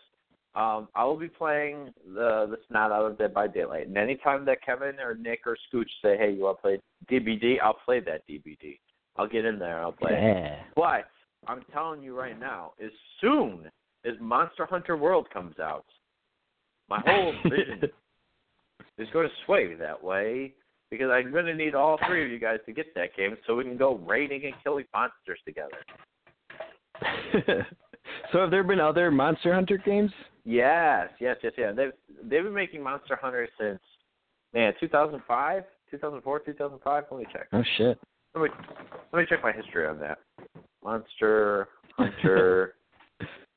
[0.55, 4.47] Um, I will be playing the the snot out of Dead by Daylight, and anytime
[4.47, 6.81] that Kevin or Nick or Scooch say, "Hey, you want to play
[7.11, 8.78] DBD?" I'll play that DBD.
[9.16, 9.82] I'll get in there.
[9.82, 10.12] I'll play.
[10.12, 10.23] it.
[10.23, 10.61] Yeah.
[10.74, 11.11] But
[11.47, 12.90] I'm telling you right now, as
[13.20, 13.70] soon
[14.07, 15.85] as Monster Hunter World comes out,
[16.89, 17.90] my whole vision
[19.03, 20.55] is going to sway that way
[20.91, 23.57] because I'm going to need all three of you guys to get that game so
[23.57, 25.79] we can go raiding and killing monsters together.
[28.33, 30.11] so have there been other Monster Hunter games?
[30.45, 31.73] Yes, yes, yes, yeah.
[31.73, 31.93] They've
[32.23, 33.81] they've been making Monster Hunter since
[34.53, 37.05] man 2005, 2004, 2005.
[37.11, 37.47] Let me check.
[37.53, 37.99] Oh shit.
[38.35, 38.49] Let me
[39.12, 40.19] let me check my history on that.
[40.85, 42.74] Monster Hunter.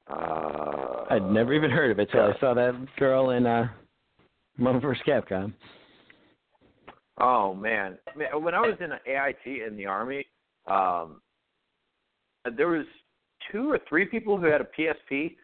[0.09, 2.33] uh, I'd never even heard of it till yeah.
[2.35, 3.67] I saw that girl in uh
[4.57, 5.03] Marvel vs.
[5.07, 5.53] Capcom.
[7.19, 10.25] Oh man, when I was in AIT in the army,
[10.67, 11.21] um,
[12.57, 12.85] there was
[13.51, 15.35] two or three people who had a PSP,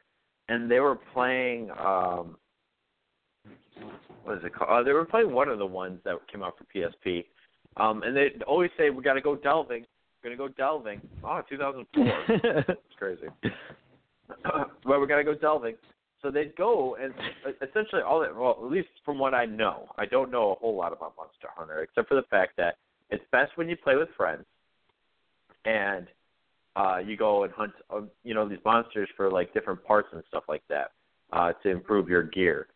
[0.50, 1.72] and they were playing.
[1.72, 2.36] Um,
[4.24, 4.70] what is it called?
[4.70, 7.26] Uh, they were playing one of the ones that came out for PSP,
[7.78, 9.86] um, and they always say, "We're gonna go delving.
[10.24, 12.66] We're gonna go delving." Oh, 2004.
[12.68, 13.28] It's crazy.
[14.28, 15.76] but we're gonna go delving.
[16.22, 17.14] So they'd go and
[17.68, 18.36] essentially all that.
[18.36, 21.48] Well, at least from what I know, I don't know a whole lot about Monster
[21.56, 22.76] Hunter except for the fact that
[23.10, 24.46] it's best when you play with friends.
[25.66, 26.08] and
[26.76, 30.24] uh, you go and hunt, uh, you know, these monsters for like different parts and
[30.30, 30.92] stuff like that
[31.34, 32.68] uh, to improve your gear.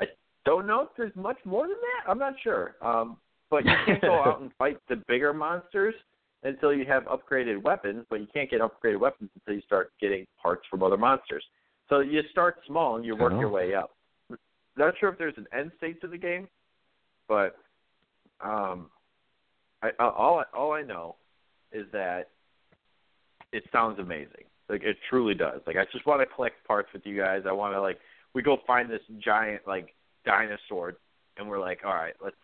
[0.00, 0.06] I
[0.44, 2.10] don't know if there's much more than that.
[2.10, 2.74] I'm not sure.
[2.82, 3.16] Um,
[3.50, 5.94] but you can't go out and fight the bigger monsters
[6.42, 8.04] until you have upgraded weapons.
[8.10, 11.44] But you can't get upgraded weapons until you start getting parts from other monsters.
[11.88, 13.90] So you start small and you work your way up.
[14.76, 16.48] Not sure if there's an end state to the game,
[17.28, 17.56] but
[18.40, 18.90] um,
[19.82, 21.16] I, all all I know
[21.72, 22.30] is that
[23.52, 24.44] it sounds amazing.
[24.68, 25.60] Like it truly does.
[25.66, 27.42] Like I just want to collect parts with you guys.
[27.46, 27.98] I want to like
[28.34, 29.94] we go find this giant like
[30.24, 30.94] dinosaur,
[31.36, 32.36] and we're like, all right, let's.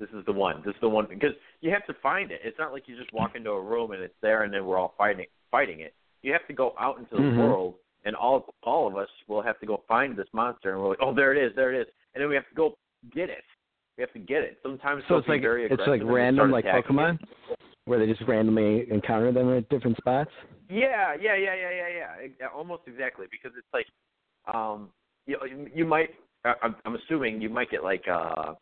[0.00, 0.62] This is the one.
[0.66, 2.40] This is the one because you have to find it.
[2.42, 4.78] It's not like you just walk into a room and it's there, and then we're
[4.78, 5.94] all fighting fighting it.
[6.22, 7.36] You have to go out into the Mhm.
[7.36, 10.90] world, and all all of us will have to go find this monster, and we're
[10.90, 12.76] like, oh, there it is, there it is, and then we have to go
[13.14, 13.44] get it.
[13.96, 14.58] We have to get it.
[14.62, 16.64] Sometimes So it's like very it's like random like.
[16.64, 17.18] Pokemon,
[17.84, 20.30] where they just randomly encounter them at different spots.
[20.70, 22.46] Yeah, yeah, yeah, yeah, yeah, yeah.
[22.54, 23.86] Almost exactly because it's like,
[24.54, 24.90] um,
[25.26, 25.36] you
[25.74, 26.10] you might.
[26.44, 28.54] I'm I'm assuming you might get like uh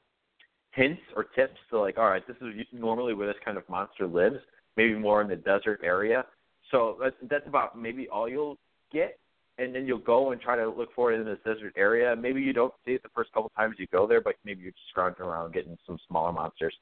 [0.73, 4.07] hints or tips to like, all right, this is normally where this kind of monster
[4.07, 4.37] lives.
[4.77, 6.25] Maybe more in the desert area.
[6.71, 8.57] So that's that's about maybe all you'll
[8.93, 9.19] get,
[9.61, 12.17] and then you'll go and try to look for it in this desert area.
[12.17, 14.73] Maybe you don't see it the first couple times you go there, but maybe you're
[14.73, 16.75] just scrounging around getting some smaller monsters.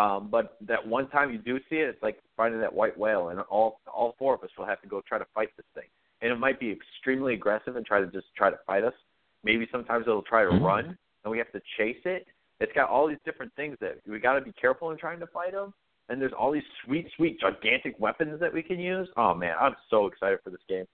[0.00, 3.30] Um, but that one time you do see it, it's like finding that white whale,
[3.30, 5.88] and all all four of us will have to go try to fight this thing.
[6.22, 8.94] And it might be extremely aggressive and try to just try to fight us.
[9.42, 10.64] Maybe sometimes it'll try to Mhm.
[10.64, 12.28] run, and we have to chase it.
[12.60, 15.26] It's got all these different things that we got to be careful in trying to
[15.26, 15.74] fight them.
[16.08, 19.08] And there's all these sweet, sweet, gigantic weapons that we can use.
[19.16, 20.86] Oh man, I'm so excited for this game.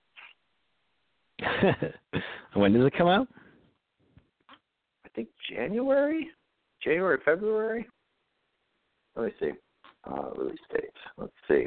[2.54, 3.28] when does it come out?
[5.04, 6.28] I think January,
[6.82, 7.86] January, February.
[9.16, 9.50] Let me see.
[10.04, 10.90] Uh, release date.
[11.16, 11.66] Let's see.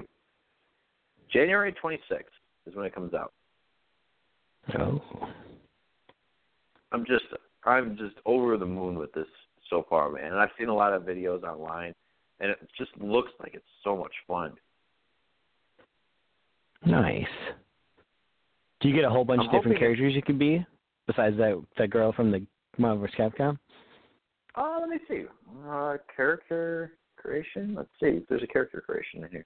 [1.32, 2.24] January 26th
[2.68, 3.34] is when it comes out.
[4.78, 5.02] Oh.
[6.92, 7.26] I'm just
[7.66, 9.28] I'm just over the moon with this
[9.70, 10.26] so far, man.
[10.26, 11.94] And I've seen a lot of videos online,
[12.40, 14.54] and it just looks like it's so much fun.
[16.86, 17.26] Nice.
[18.82, 20.66] Do you get a whole bunch I'm of different characters you can be
[21.08, 22.46] besides that that girl from the
[22.78, 23.16] Marvel vs.
[23.18, 23.58] Capcom?
[24.56, 25.24] Uh, let me see.
[25.68, 27.76] Uh, character creation.
[27.76, 29.46] Let's see if there's a character creation in here.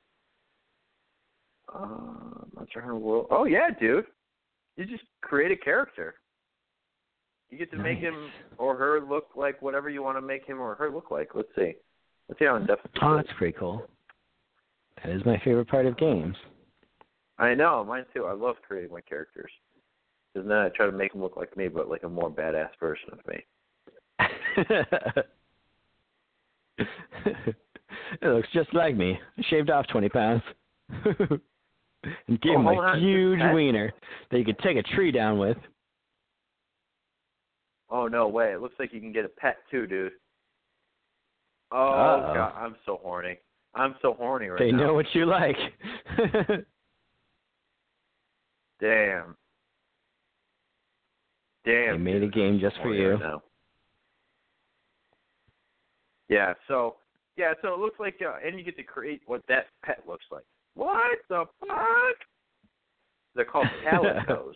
[1.74, 3.28] Uh, Monster Hunter World.
[3.32, 4.06] Oh yeah, dude.
[4.78, 6.16] You just create a character.
[7.50, 10.60] You get to make him or her look like whatever you want to make him
[10.60, 11.36] or her look like.
[11.36, 11.74] Let's see.
[12.28, 12.88] Let's see how in depth.
[13.02, 13.86] Oh, that's pretty cool.
[15.04, 16.36] That is my favorite part of games.
[17.38, 18.26] I know, mine too.
[18.26, 19.52] I love creating my characters.
[20.34, 22.70] Because then I try to make them look like me, but like a more badass
[22.80, 23.44] version of me.
[26.78, 27.56] it
[28.28, 29.20] looks just like me.
[29.38, 30.44] I shaved off 20 pounds.
[32.28, 33.94] and gave Oh, him a huge wiener
[34.32, 35.58] that you could take a tree down with.
[37.90, 38.54] Oh no way!
[38.54, 40.14] It looks like you can get a pet too, dude.
[41.72, 42.34] Oh Uh-oh.
[42.34, 43.38] god, I'm so horny.
[43.76, 44.78] I'm so horny right they now.
[44.78, 45.58] They know what you like.
[48.84, 49.38] Damn.
[51.64, 52.04] Damn.
[52.04, 53.18] they made a game just for you.
[56.28, 56.54] Yeah.
[56.68, 56.96] So
[57.38, 57.54] yeah.
[57.62, 60.44] So it looks like, uh, and you get to create what that pet looks like.
[60.76, 62.18] What the fuck?
[63.36, 64.56] They're called calicos.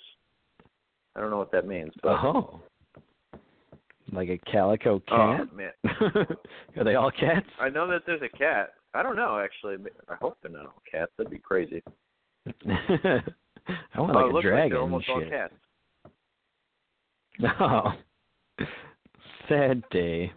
[1.15, 2.59] I don't know what that means, but Oh.
[4.11, 5.53] Like a calico oh cat?
[5.55, 5.71] man,
[6.77, 7.45] Are they all cats?
[7.59, 8.73] I know that there's a cat.
[8.93, 9.75] I don't know actually.
[10.09, 11.11] I hope they're not all cats.
[11.17, 11.81] That'd be crazy.
[13.93, 15.51] I want oh, like a like dragon they're and shit.
[17.59, 17.93] Oh.
[19.47, 20.31] Sad day.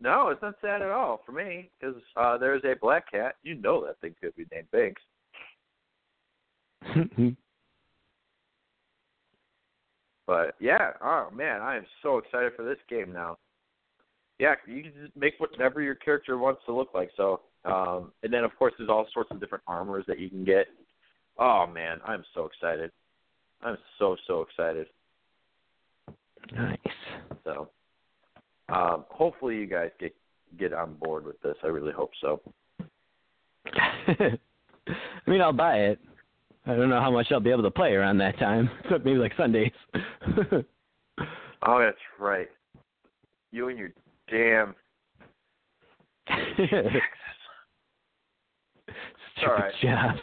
[0.00, 3.34] No, it's not sad at all for me because uh, there's a black cat.
[3.42, 5.02] You know that thing could be named Binks.
[10.26, 13.36] But yeah, oh man, I am so excited for this game now.
[14.38, 17.10] Yeah, you can just make whatever your character wants to look like.
[17.16, 20.44] So, um, and then of course there's all sorts of different armors that you can
[20.44, 20.66] get.
[21.38, 22.90] Oh man, I'm so excited.
[23.62, 24.86] I'm so so excited.
[26.54, 26.78] nice.
[27.44, 27.70] So,
[28.68, 30.14] um, hopefully you guys get
[30.58, 31.56] get on board with this.
[31.62, 32.40] I really hope so.
[33.74, 34.38] I
[35.26, 35.98] mean, I'll buy it.
[36.66, 39.18] I don't know how much I'll be able to play around that time, but maybe
[39.18, 39.72] like Sundays.
[41.66, 42.50] Oh, that's right.
[43.50, 43.90] You and your
[44.30, 44.74] damn
[46.28, 47.02] Stupid
[49.46, 49.72] all right.
[49.82, 50.20] jobs.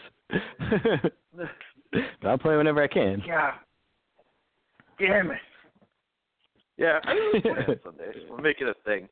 [1.36, 3.22] But I'll play whenever I can.
[3.26, 3.52] Yeah.
[5.00, 5.38] Damn it.
[6.78, 8.24] Yeah, I really play on Sundays.
[8.30, 9.08] We'll make it a thing.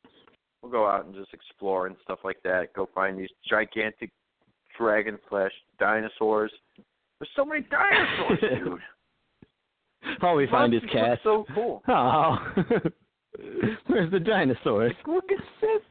[0.62, 2.72] We'll go out and just explore and stuff like that.
[2.74, 4.10] Go find these gigantic
[4.78, 6.52] dragon flesh, dinosaurs.
[7.18, 8.78] There's so many dinosaurs, dude.
[10.22, 11.20] All we find is Monsters cats.
[11.24, 11.82] So cool.
[11.88, 12.36] Oh,
[13.86, 14.92] where's the dinosaurs?
[14.98, 15.82] Like, look at this.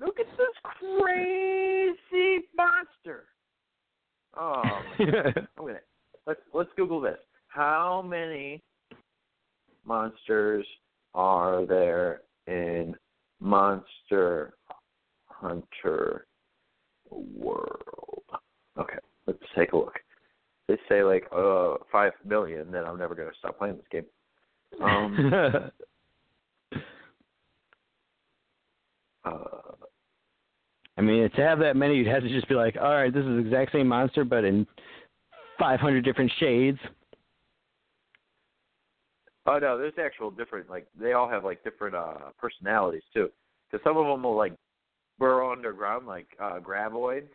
[0.00, 3.24] Look at this crazy monster.
[4.38, 4.62] Oh,
[4.98, 5.32] man.
[5.58, 5.78] I'm gonna
[6.26, 7.18] let's let's Google this.
[7.48, 8.62] How many
[9.86, 10.66] monsters
[11.14, 12.94] are there in
[13.40, 14.54] Monster
[15.26, 16.26] Hunter
[17.10, 18.22] World?
[18.78, 19.98] Okay, let's take a look.
[20.68, 24.04] They say like uh five million, then I'm never gonna stop playing this game.
[24.82, 25.30] Um,
[29.24, 29.65] uh,
[30.98, 33.20] I mean, to have that many, you'd have to just be like, all right, this
[33.20, 34.66] is the exact same monster, but in
[35.58, 36.78] 500 different shades.
[39.46, 43.30] Oh no, there's actual different like they all have like different uh personalities too.
[43.70, 44.52] Because some of them will like
[45.18, 47.28] burrow underground like uh graboids.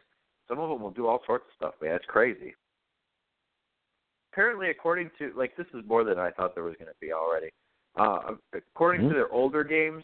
[0.49, 1.73] Some of them will do all sorts of stuff.
[1.81, 2.53] Man, it's crazy.
[4.33, 7.13] Apparently, according to like this is more than I thought there was going to be
[7.13, 7.49] already.
[7.95, 9.09] Uh According Mhm.
[9.09, 10.03] to their older games,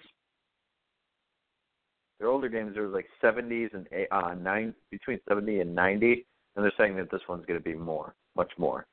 [2.19, 6.26] their older games there was like 70s and uh nine between 70 and 90,
[6.56, 8.85] and they're saying that this one's going to be more, much more.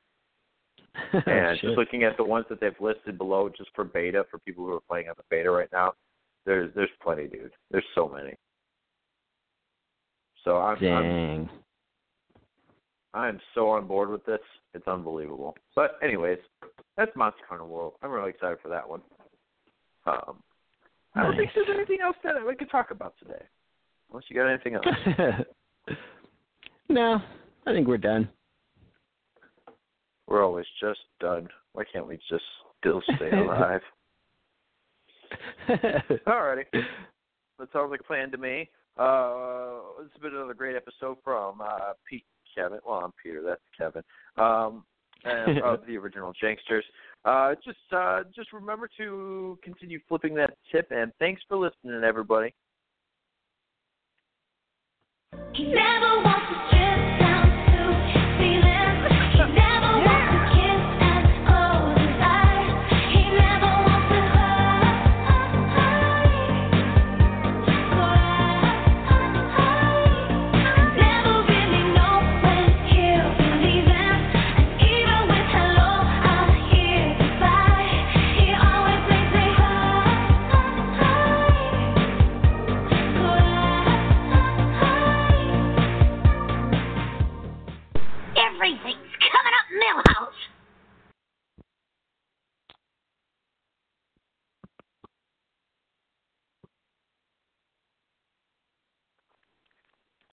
[1.25, 4.65] And just looking at the ones that they've listed below, just for beta, for people
[4.65, 5.93] who are playing on the beta right now,
[6.45, 7.51] there's there's plenty, dude.
[7.71, 8.35] There's so many.
[10.43, 11.49] So I'm I'm, Dang.
[13.13, 14.39] I'm so on board with this.
[14.73, 15.55] It's unbelievable.
[15.75, 16.37] But anyways,
[16.97, 17.93] that's Monster Hunter World.
[18.01, 19.01] I'm really excited for that one.
[20.05, 20.37] Um,
[21.15, 23.43] I don't think there's anything else that we could talk about today.
[24.09, 24.85] Unless you got anything else.
[26.89, 27.19] no,
[27.65, 28.29] I think we're done.
[30.27, 31.47] We're always just done.
[31.73, 32.43] Why can't we just
[32.79, 33.81] still stay alive?
[36.27, 36.65] Alrighty.
[36.71, 38.69] That sounds like a plan to me.
[38.97, 42.25] Uh, it's been another great episode from uh, Pete,
[42.55, 42.79] Kevin.
[42.85, 43.41] Well, I'm Peter.
[43.41, 44.03] That's Kevin.
[44.37, 44.83] Um,
[45.25, 46.83] and of the original Janksters.
[47.23, 52.53] Uh, just, uh, just remember to continue flipping that tip, and thanks for listening, everybody.
[55.53, 56.34] He never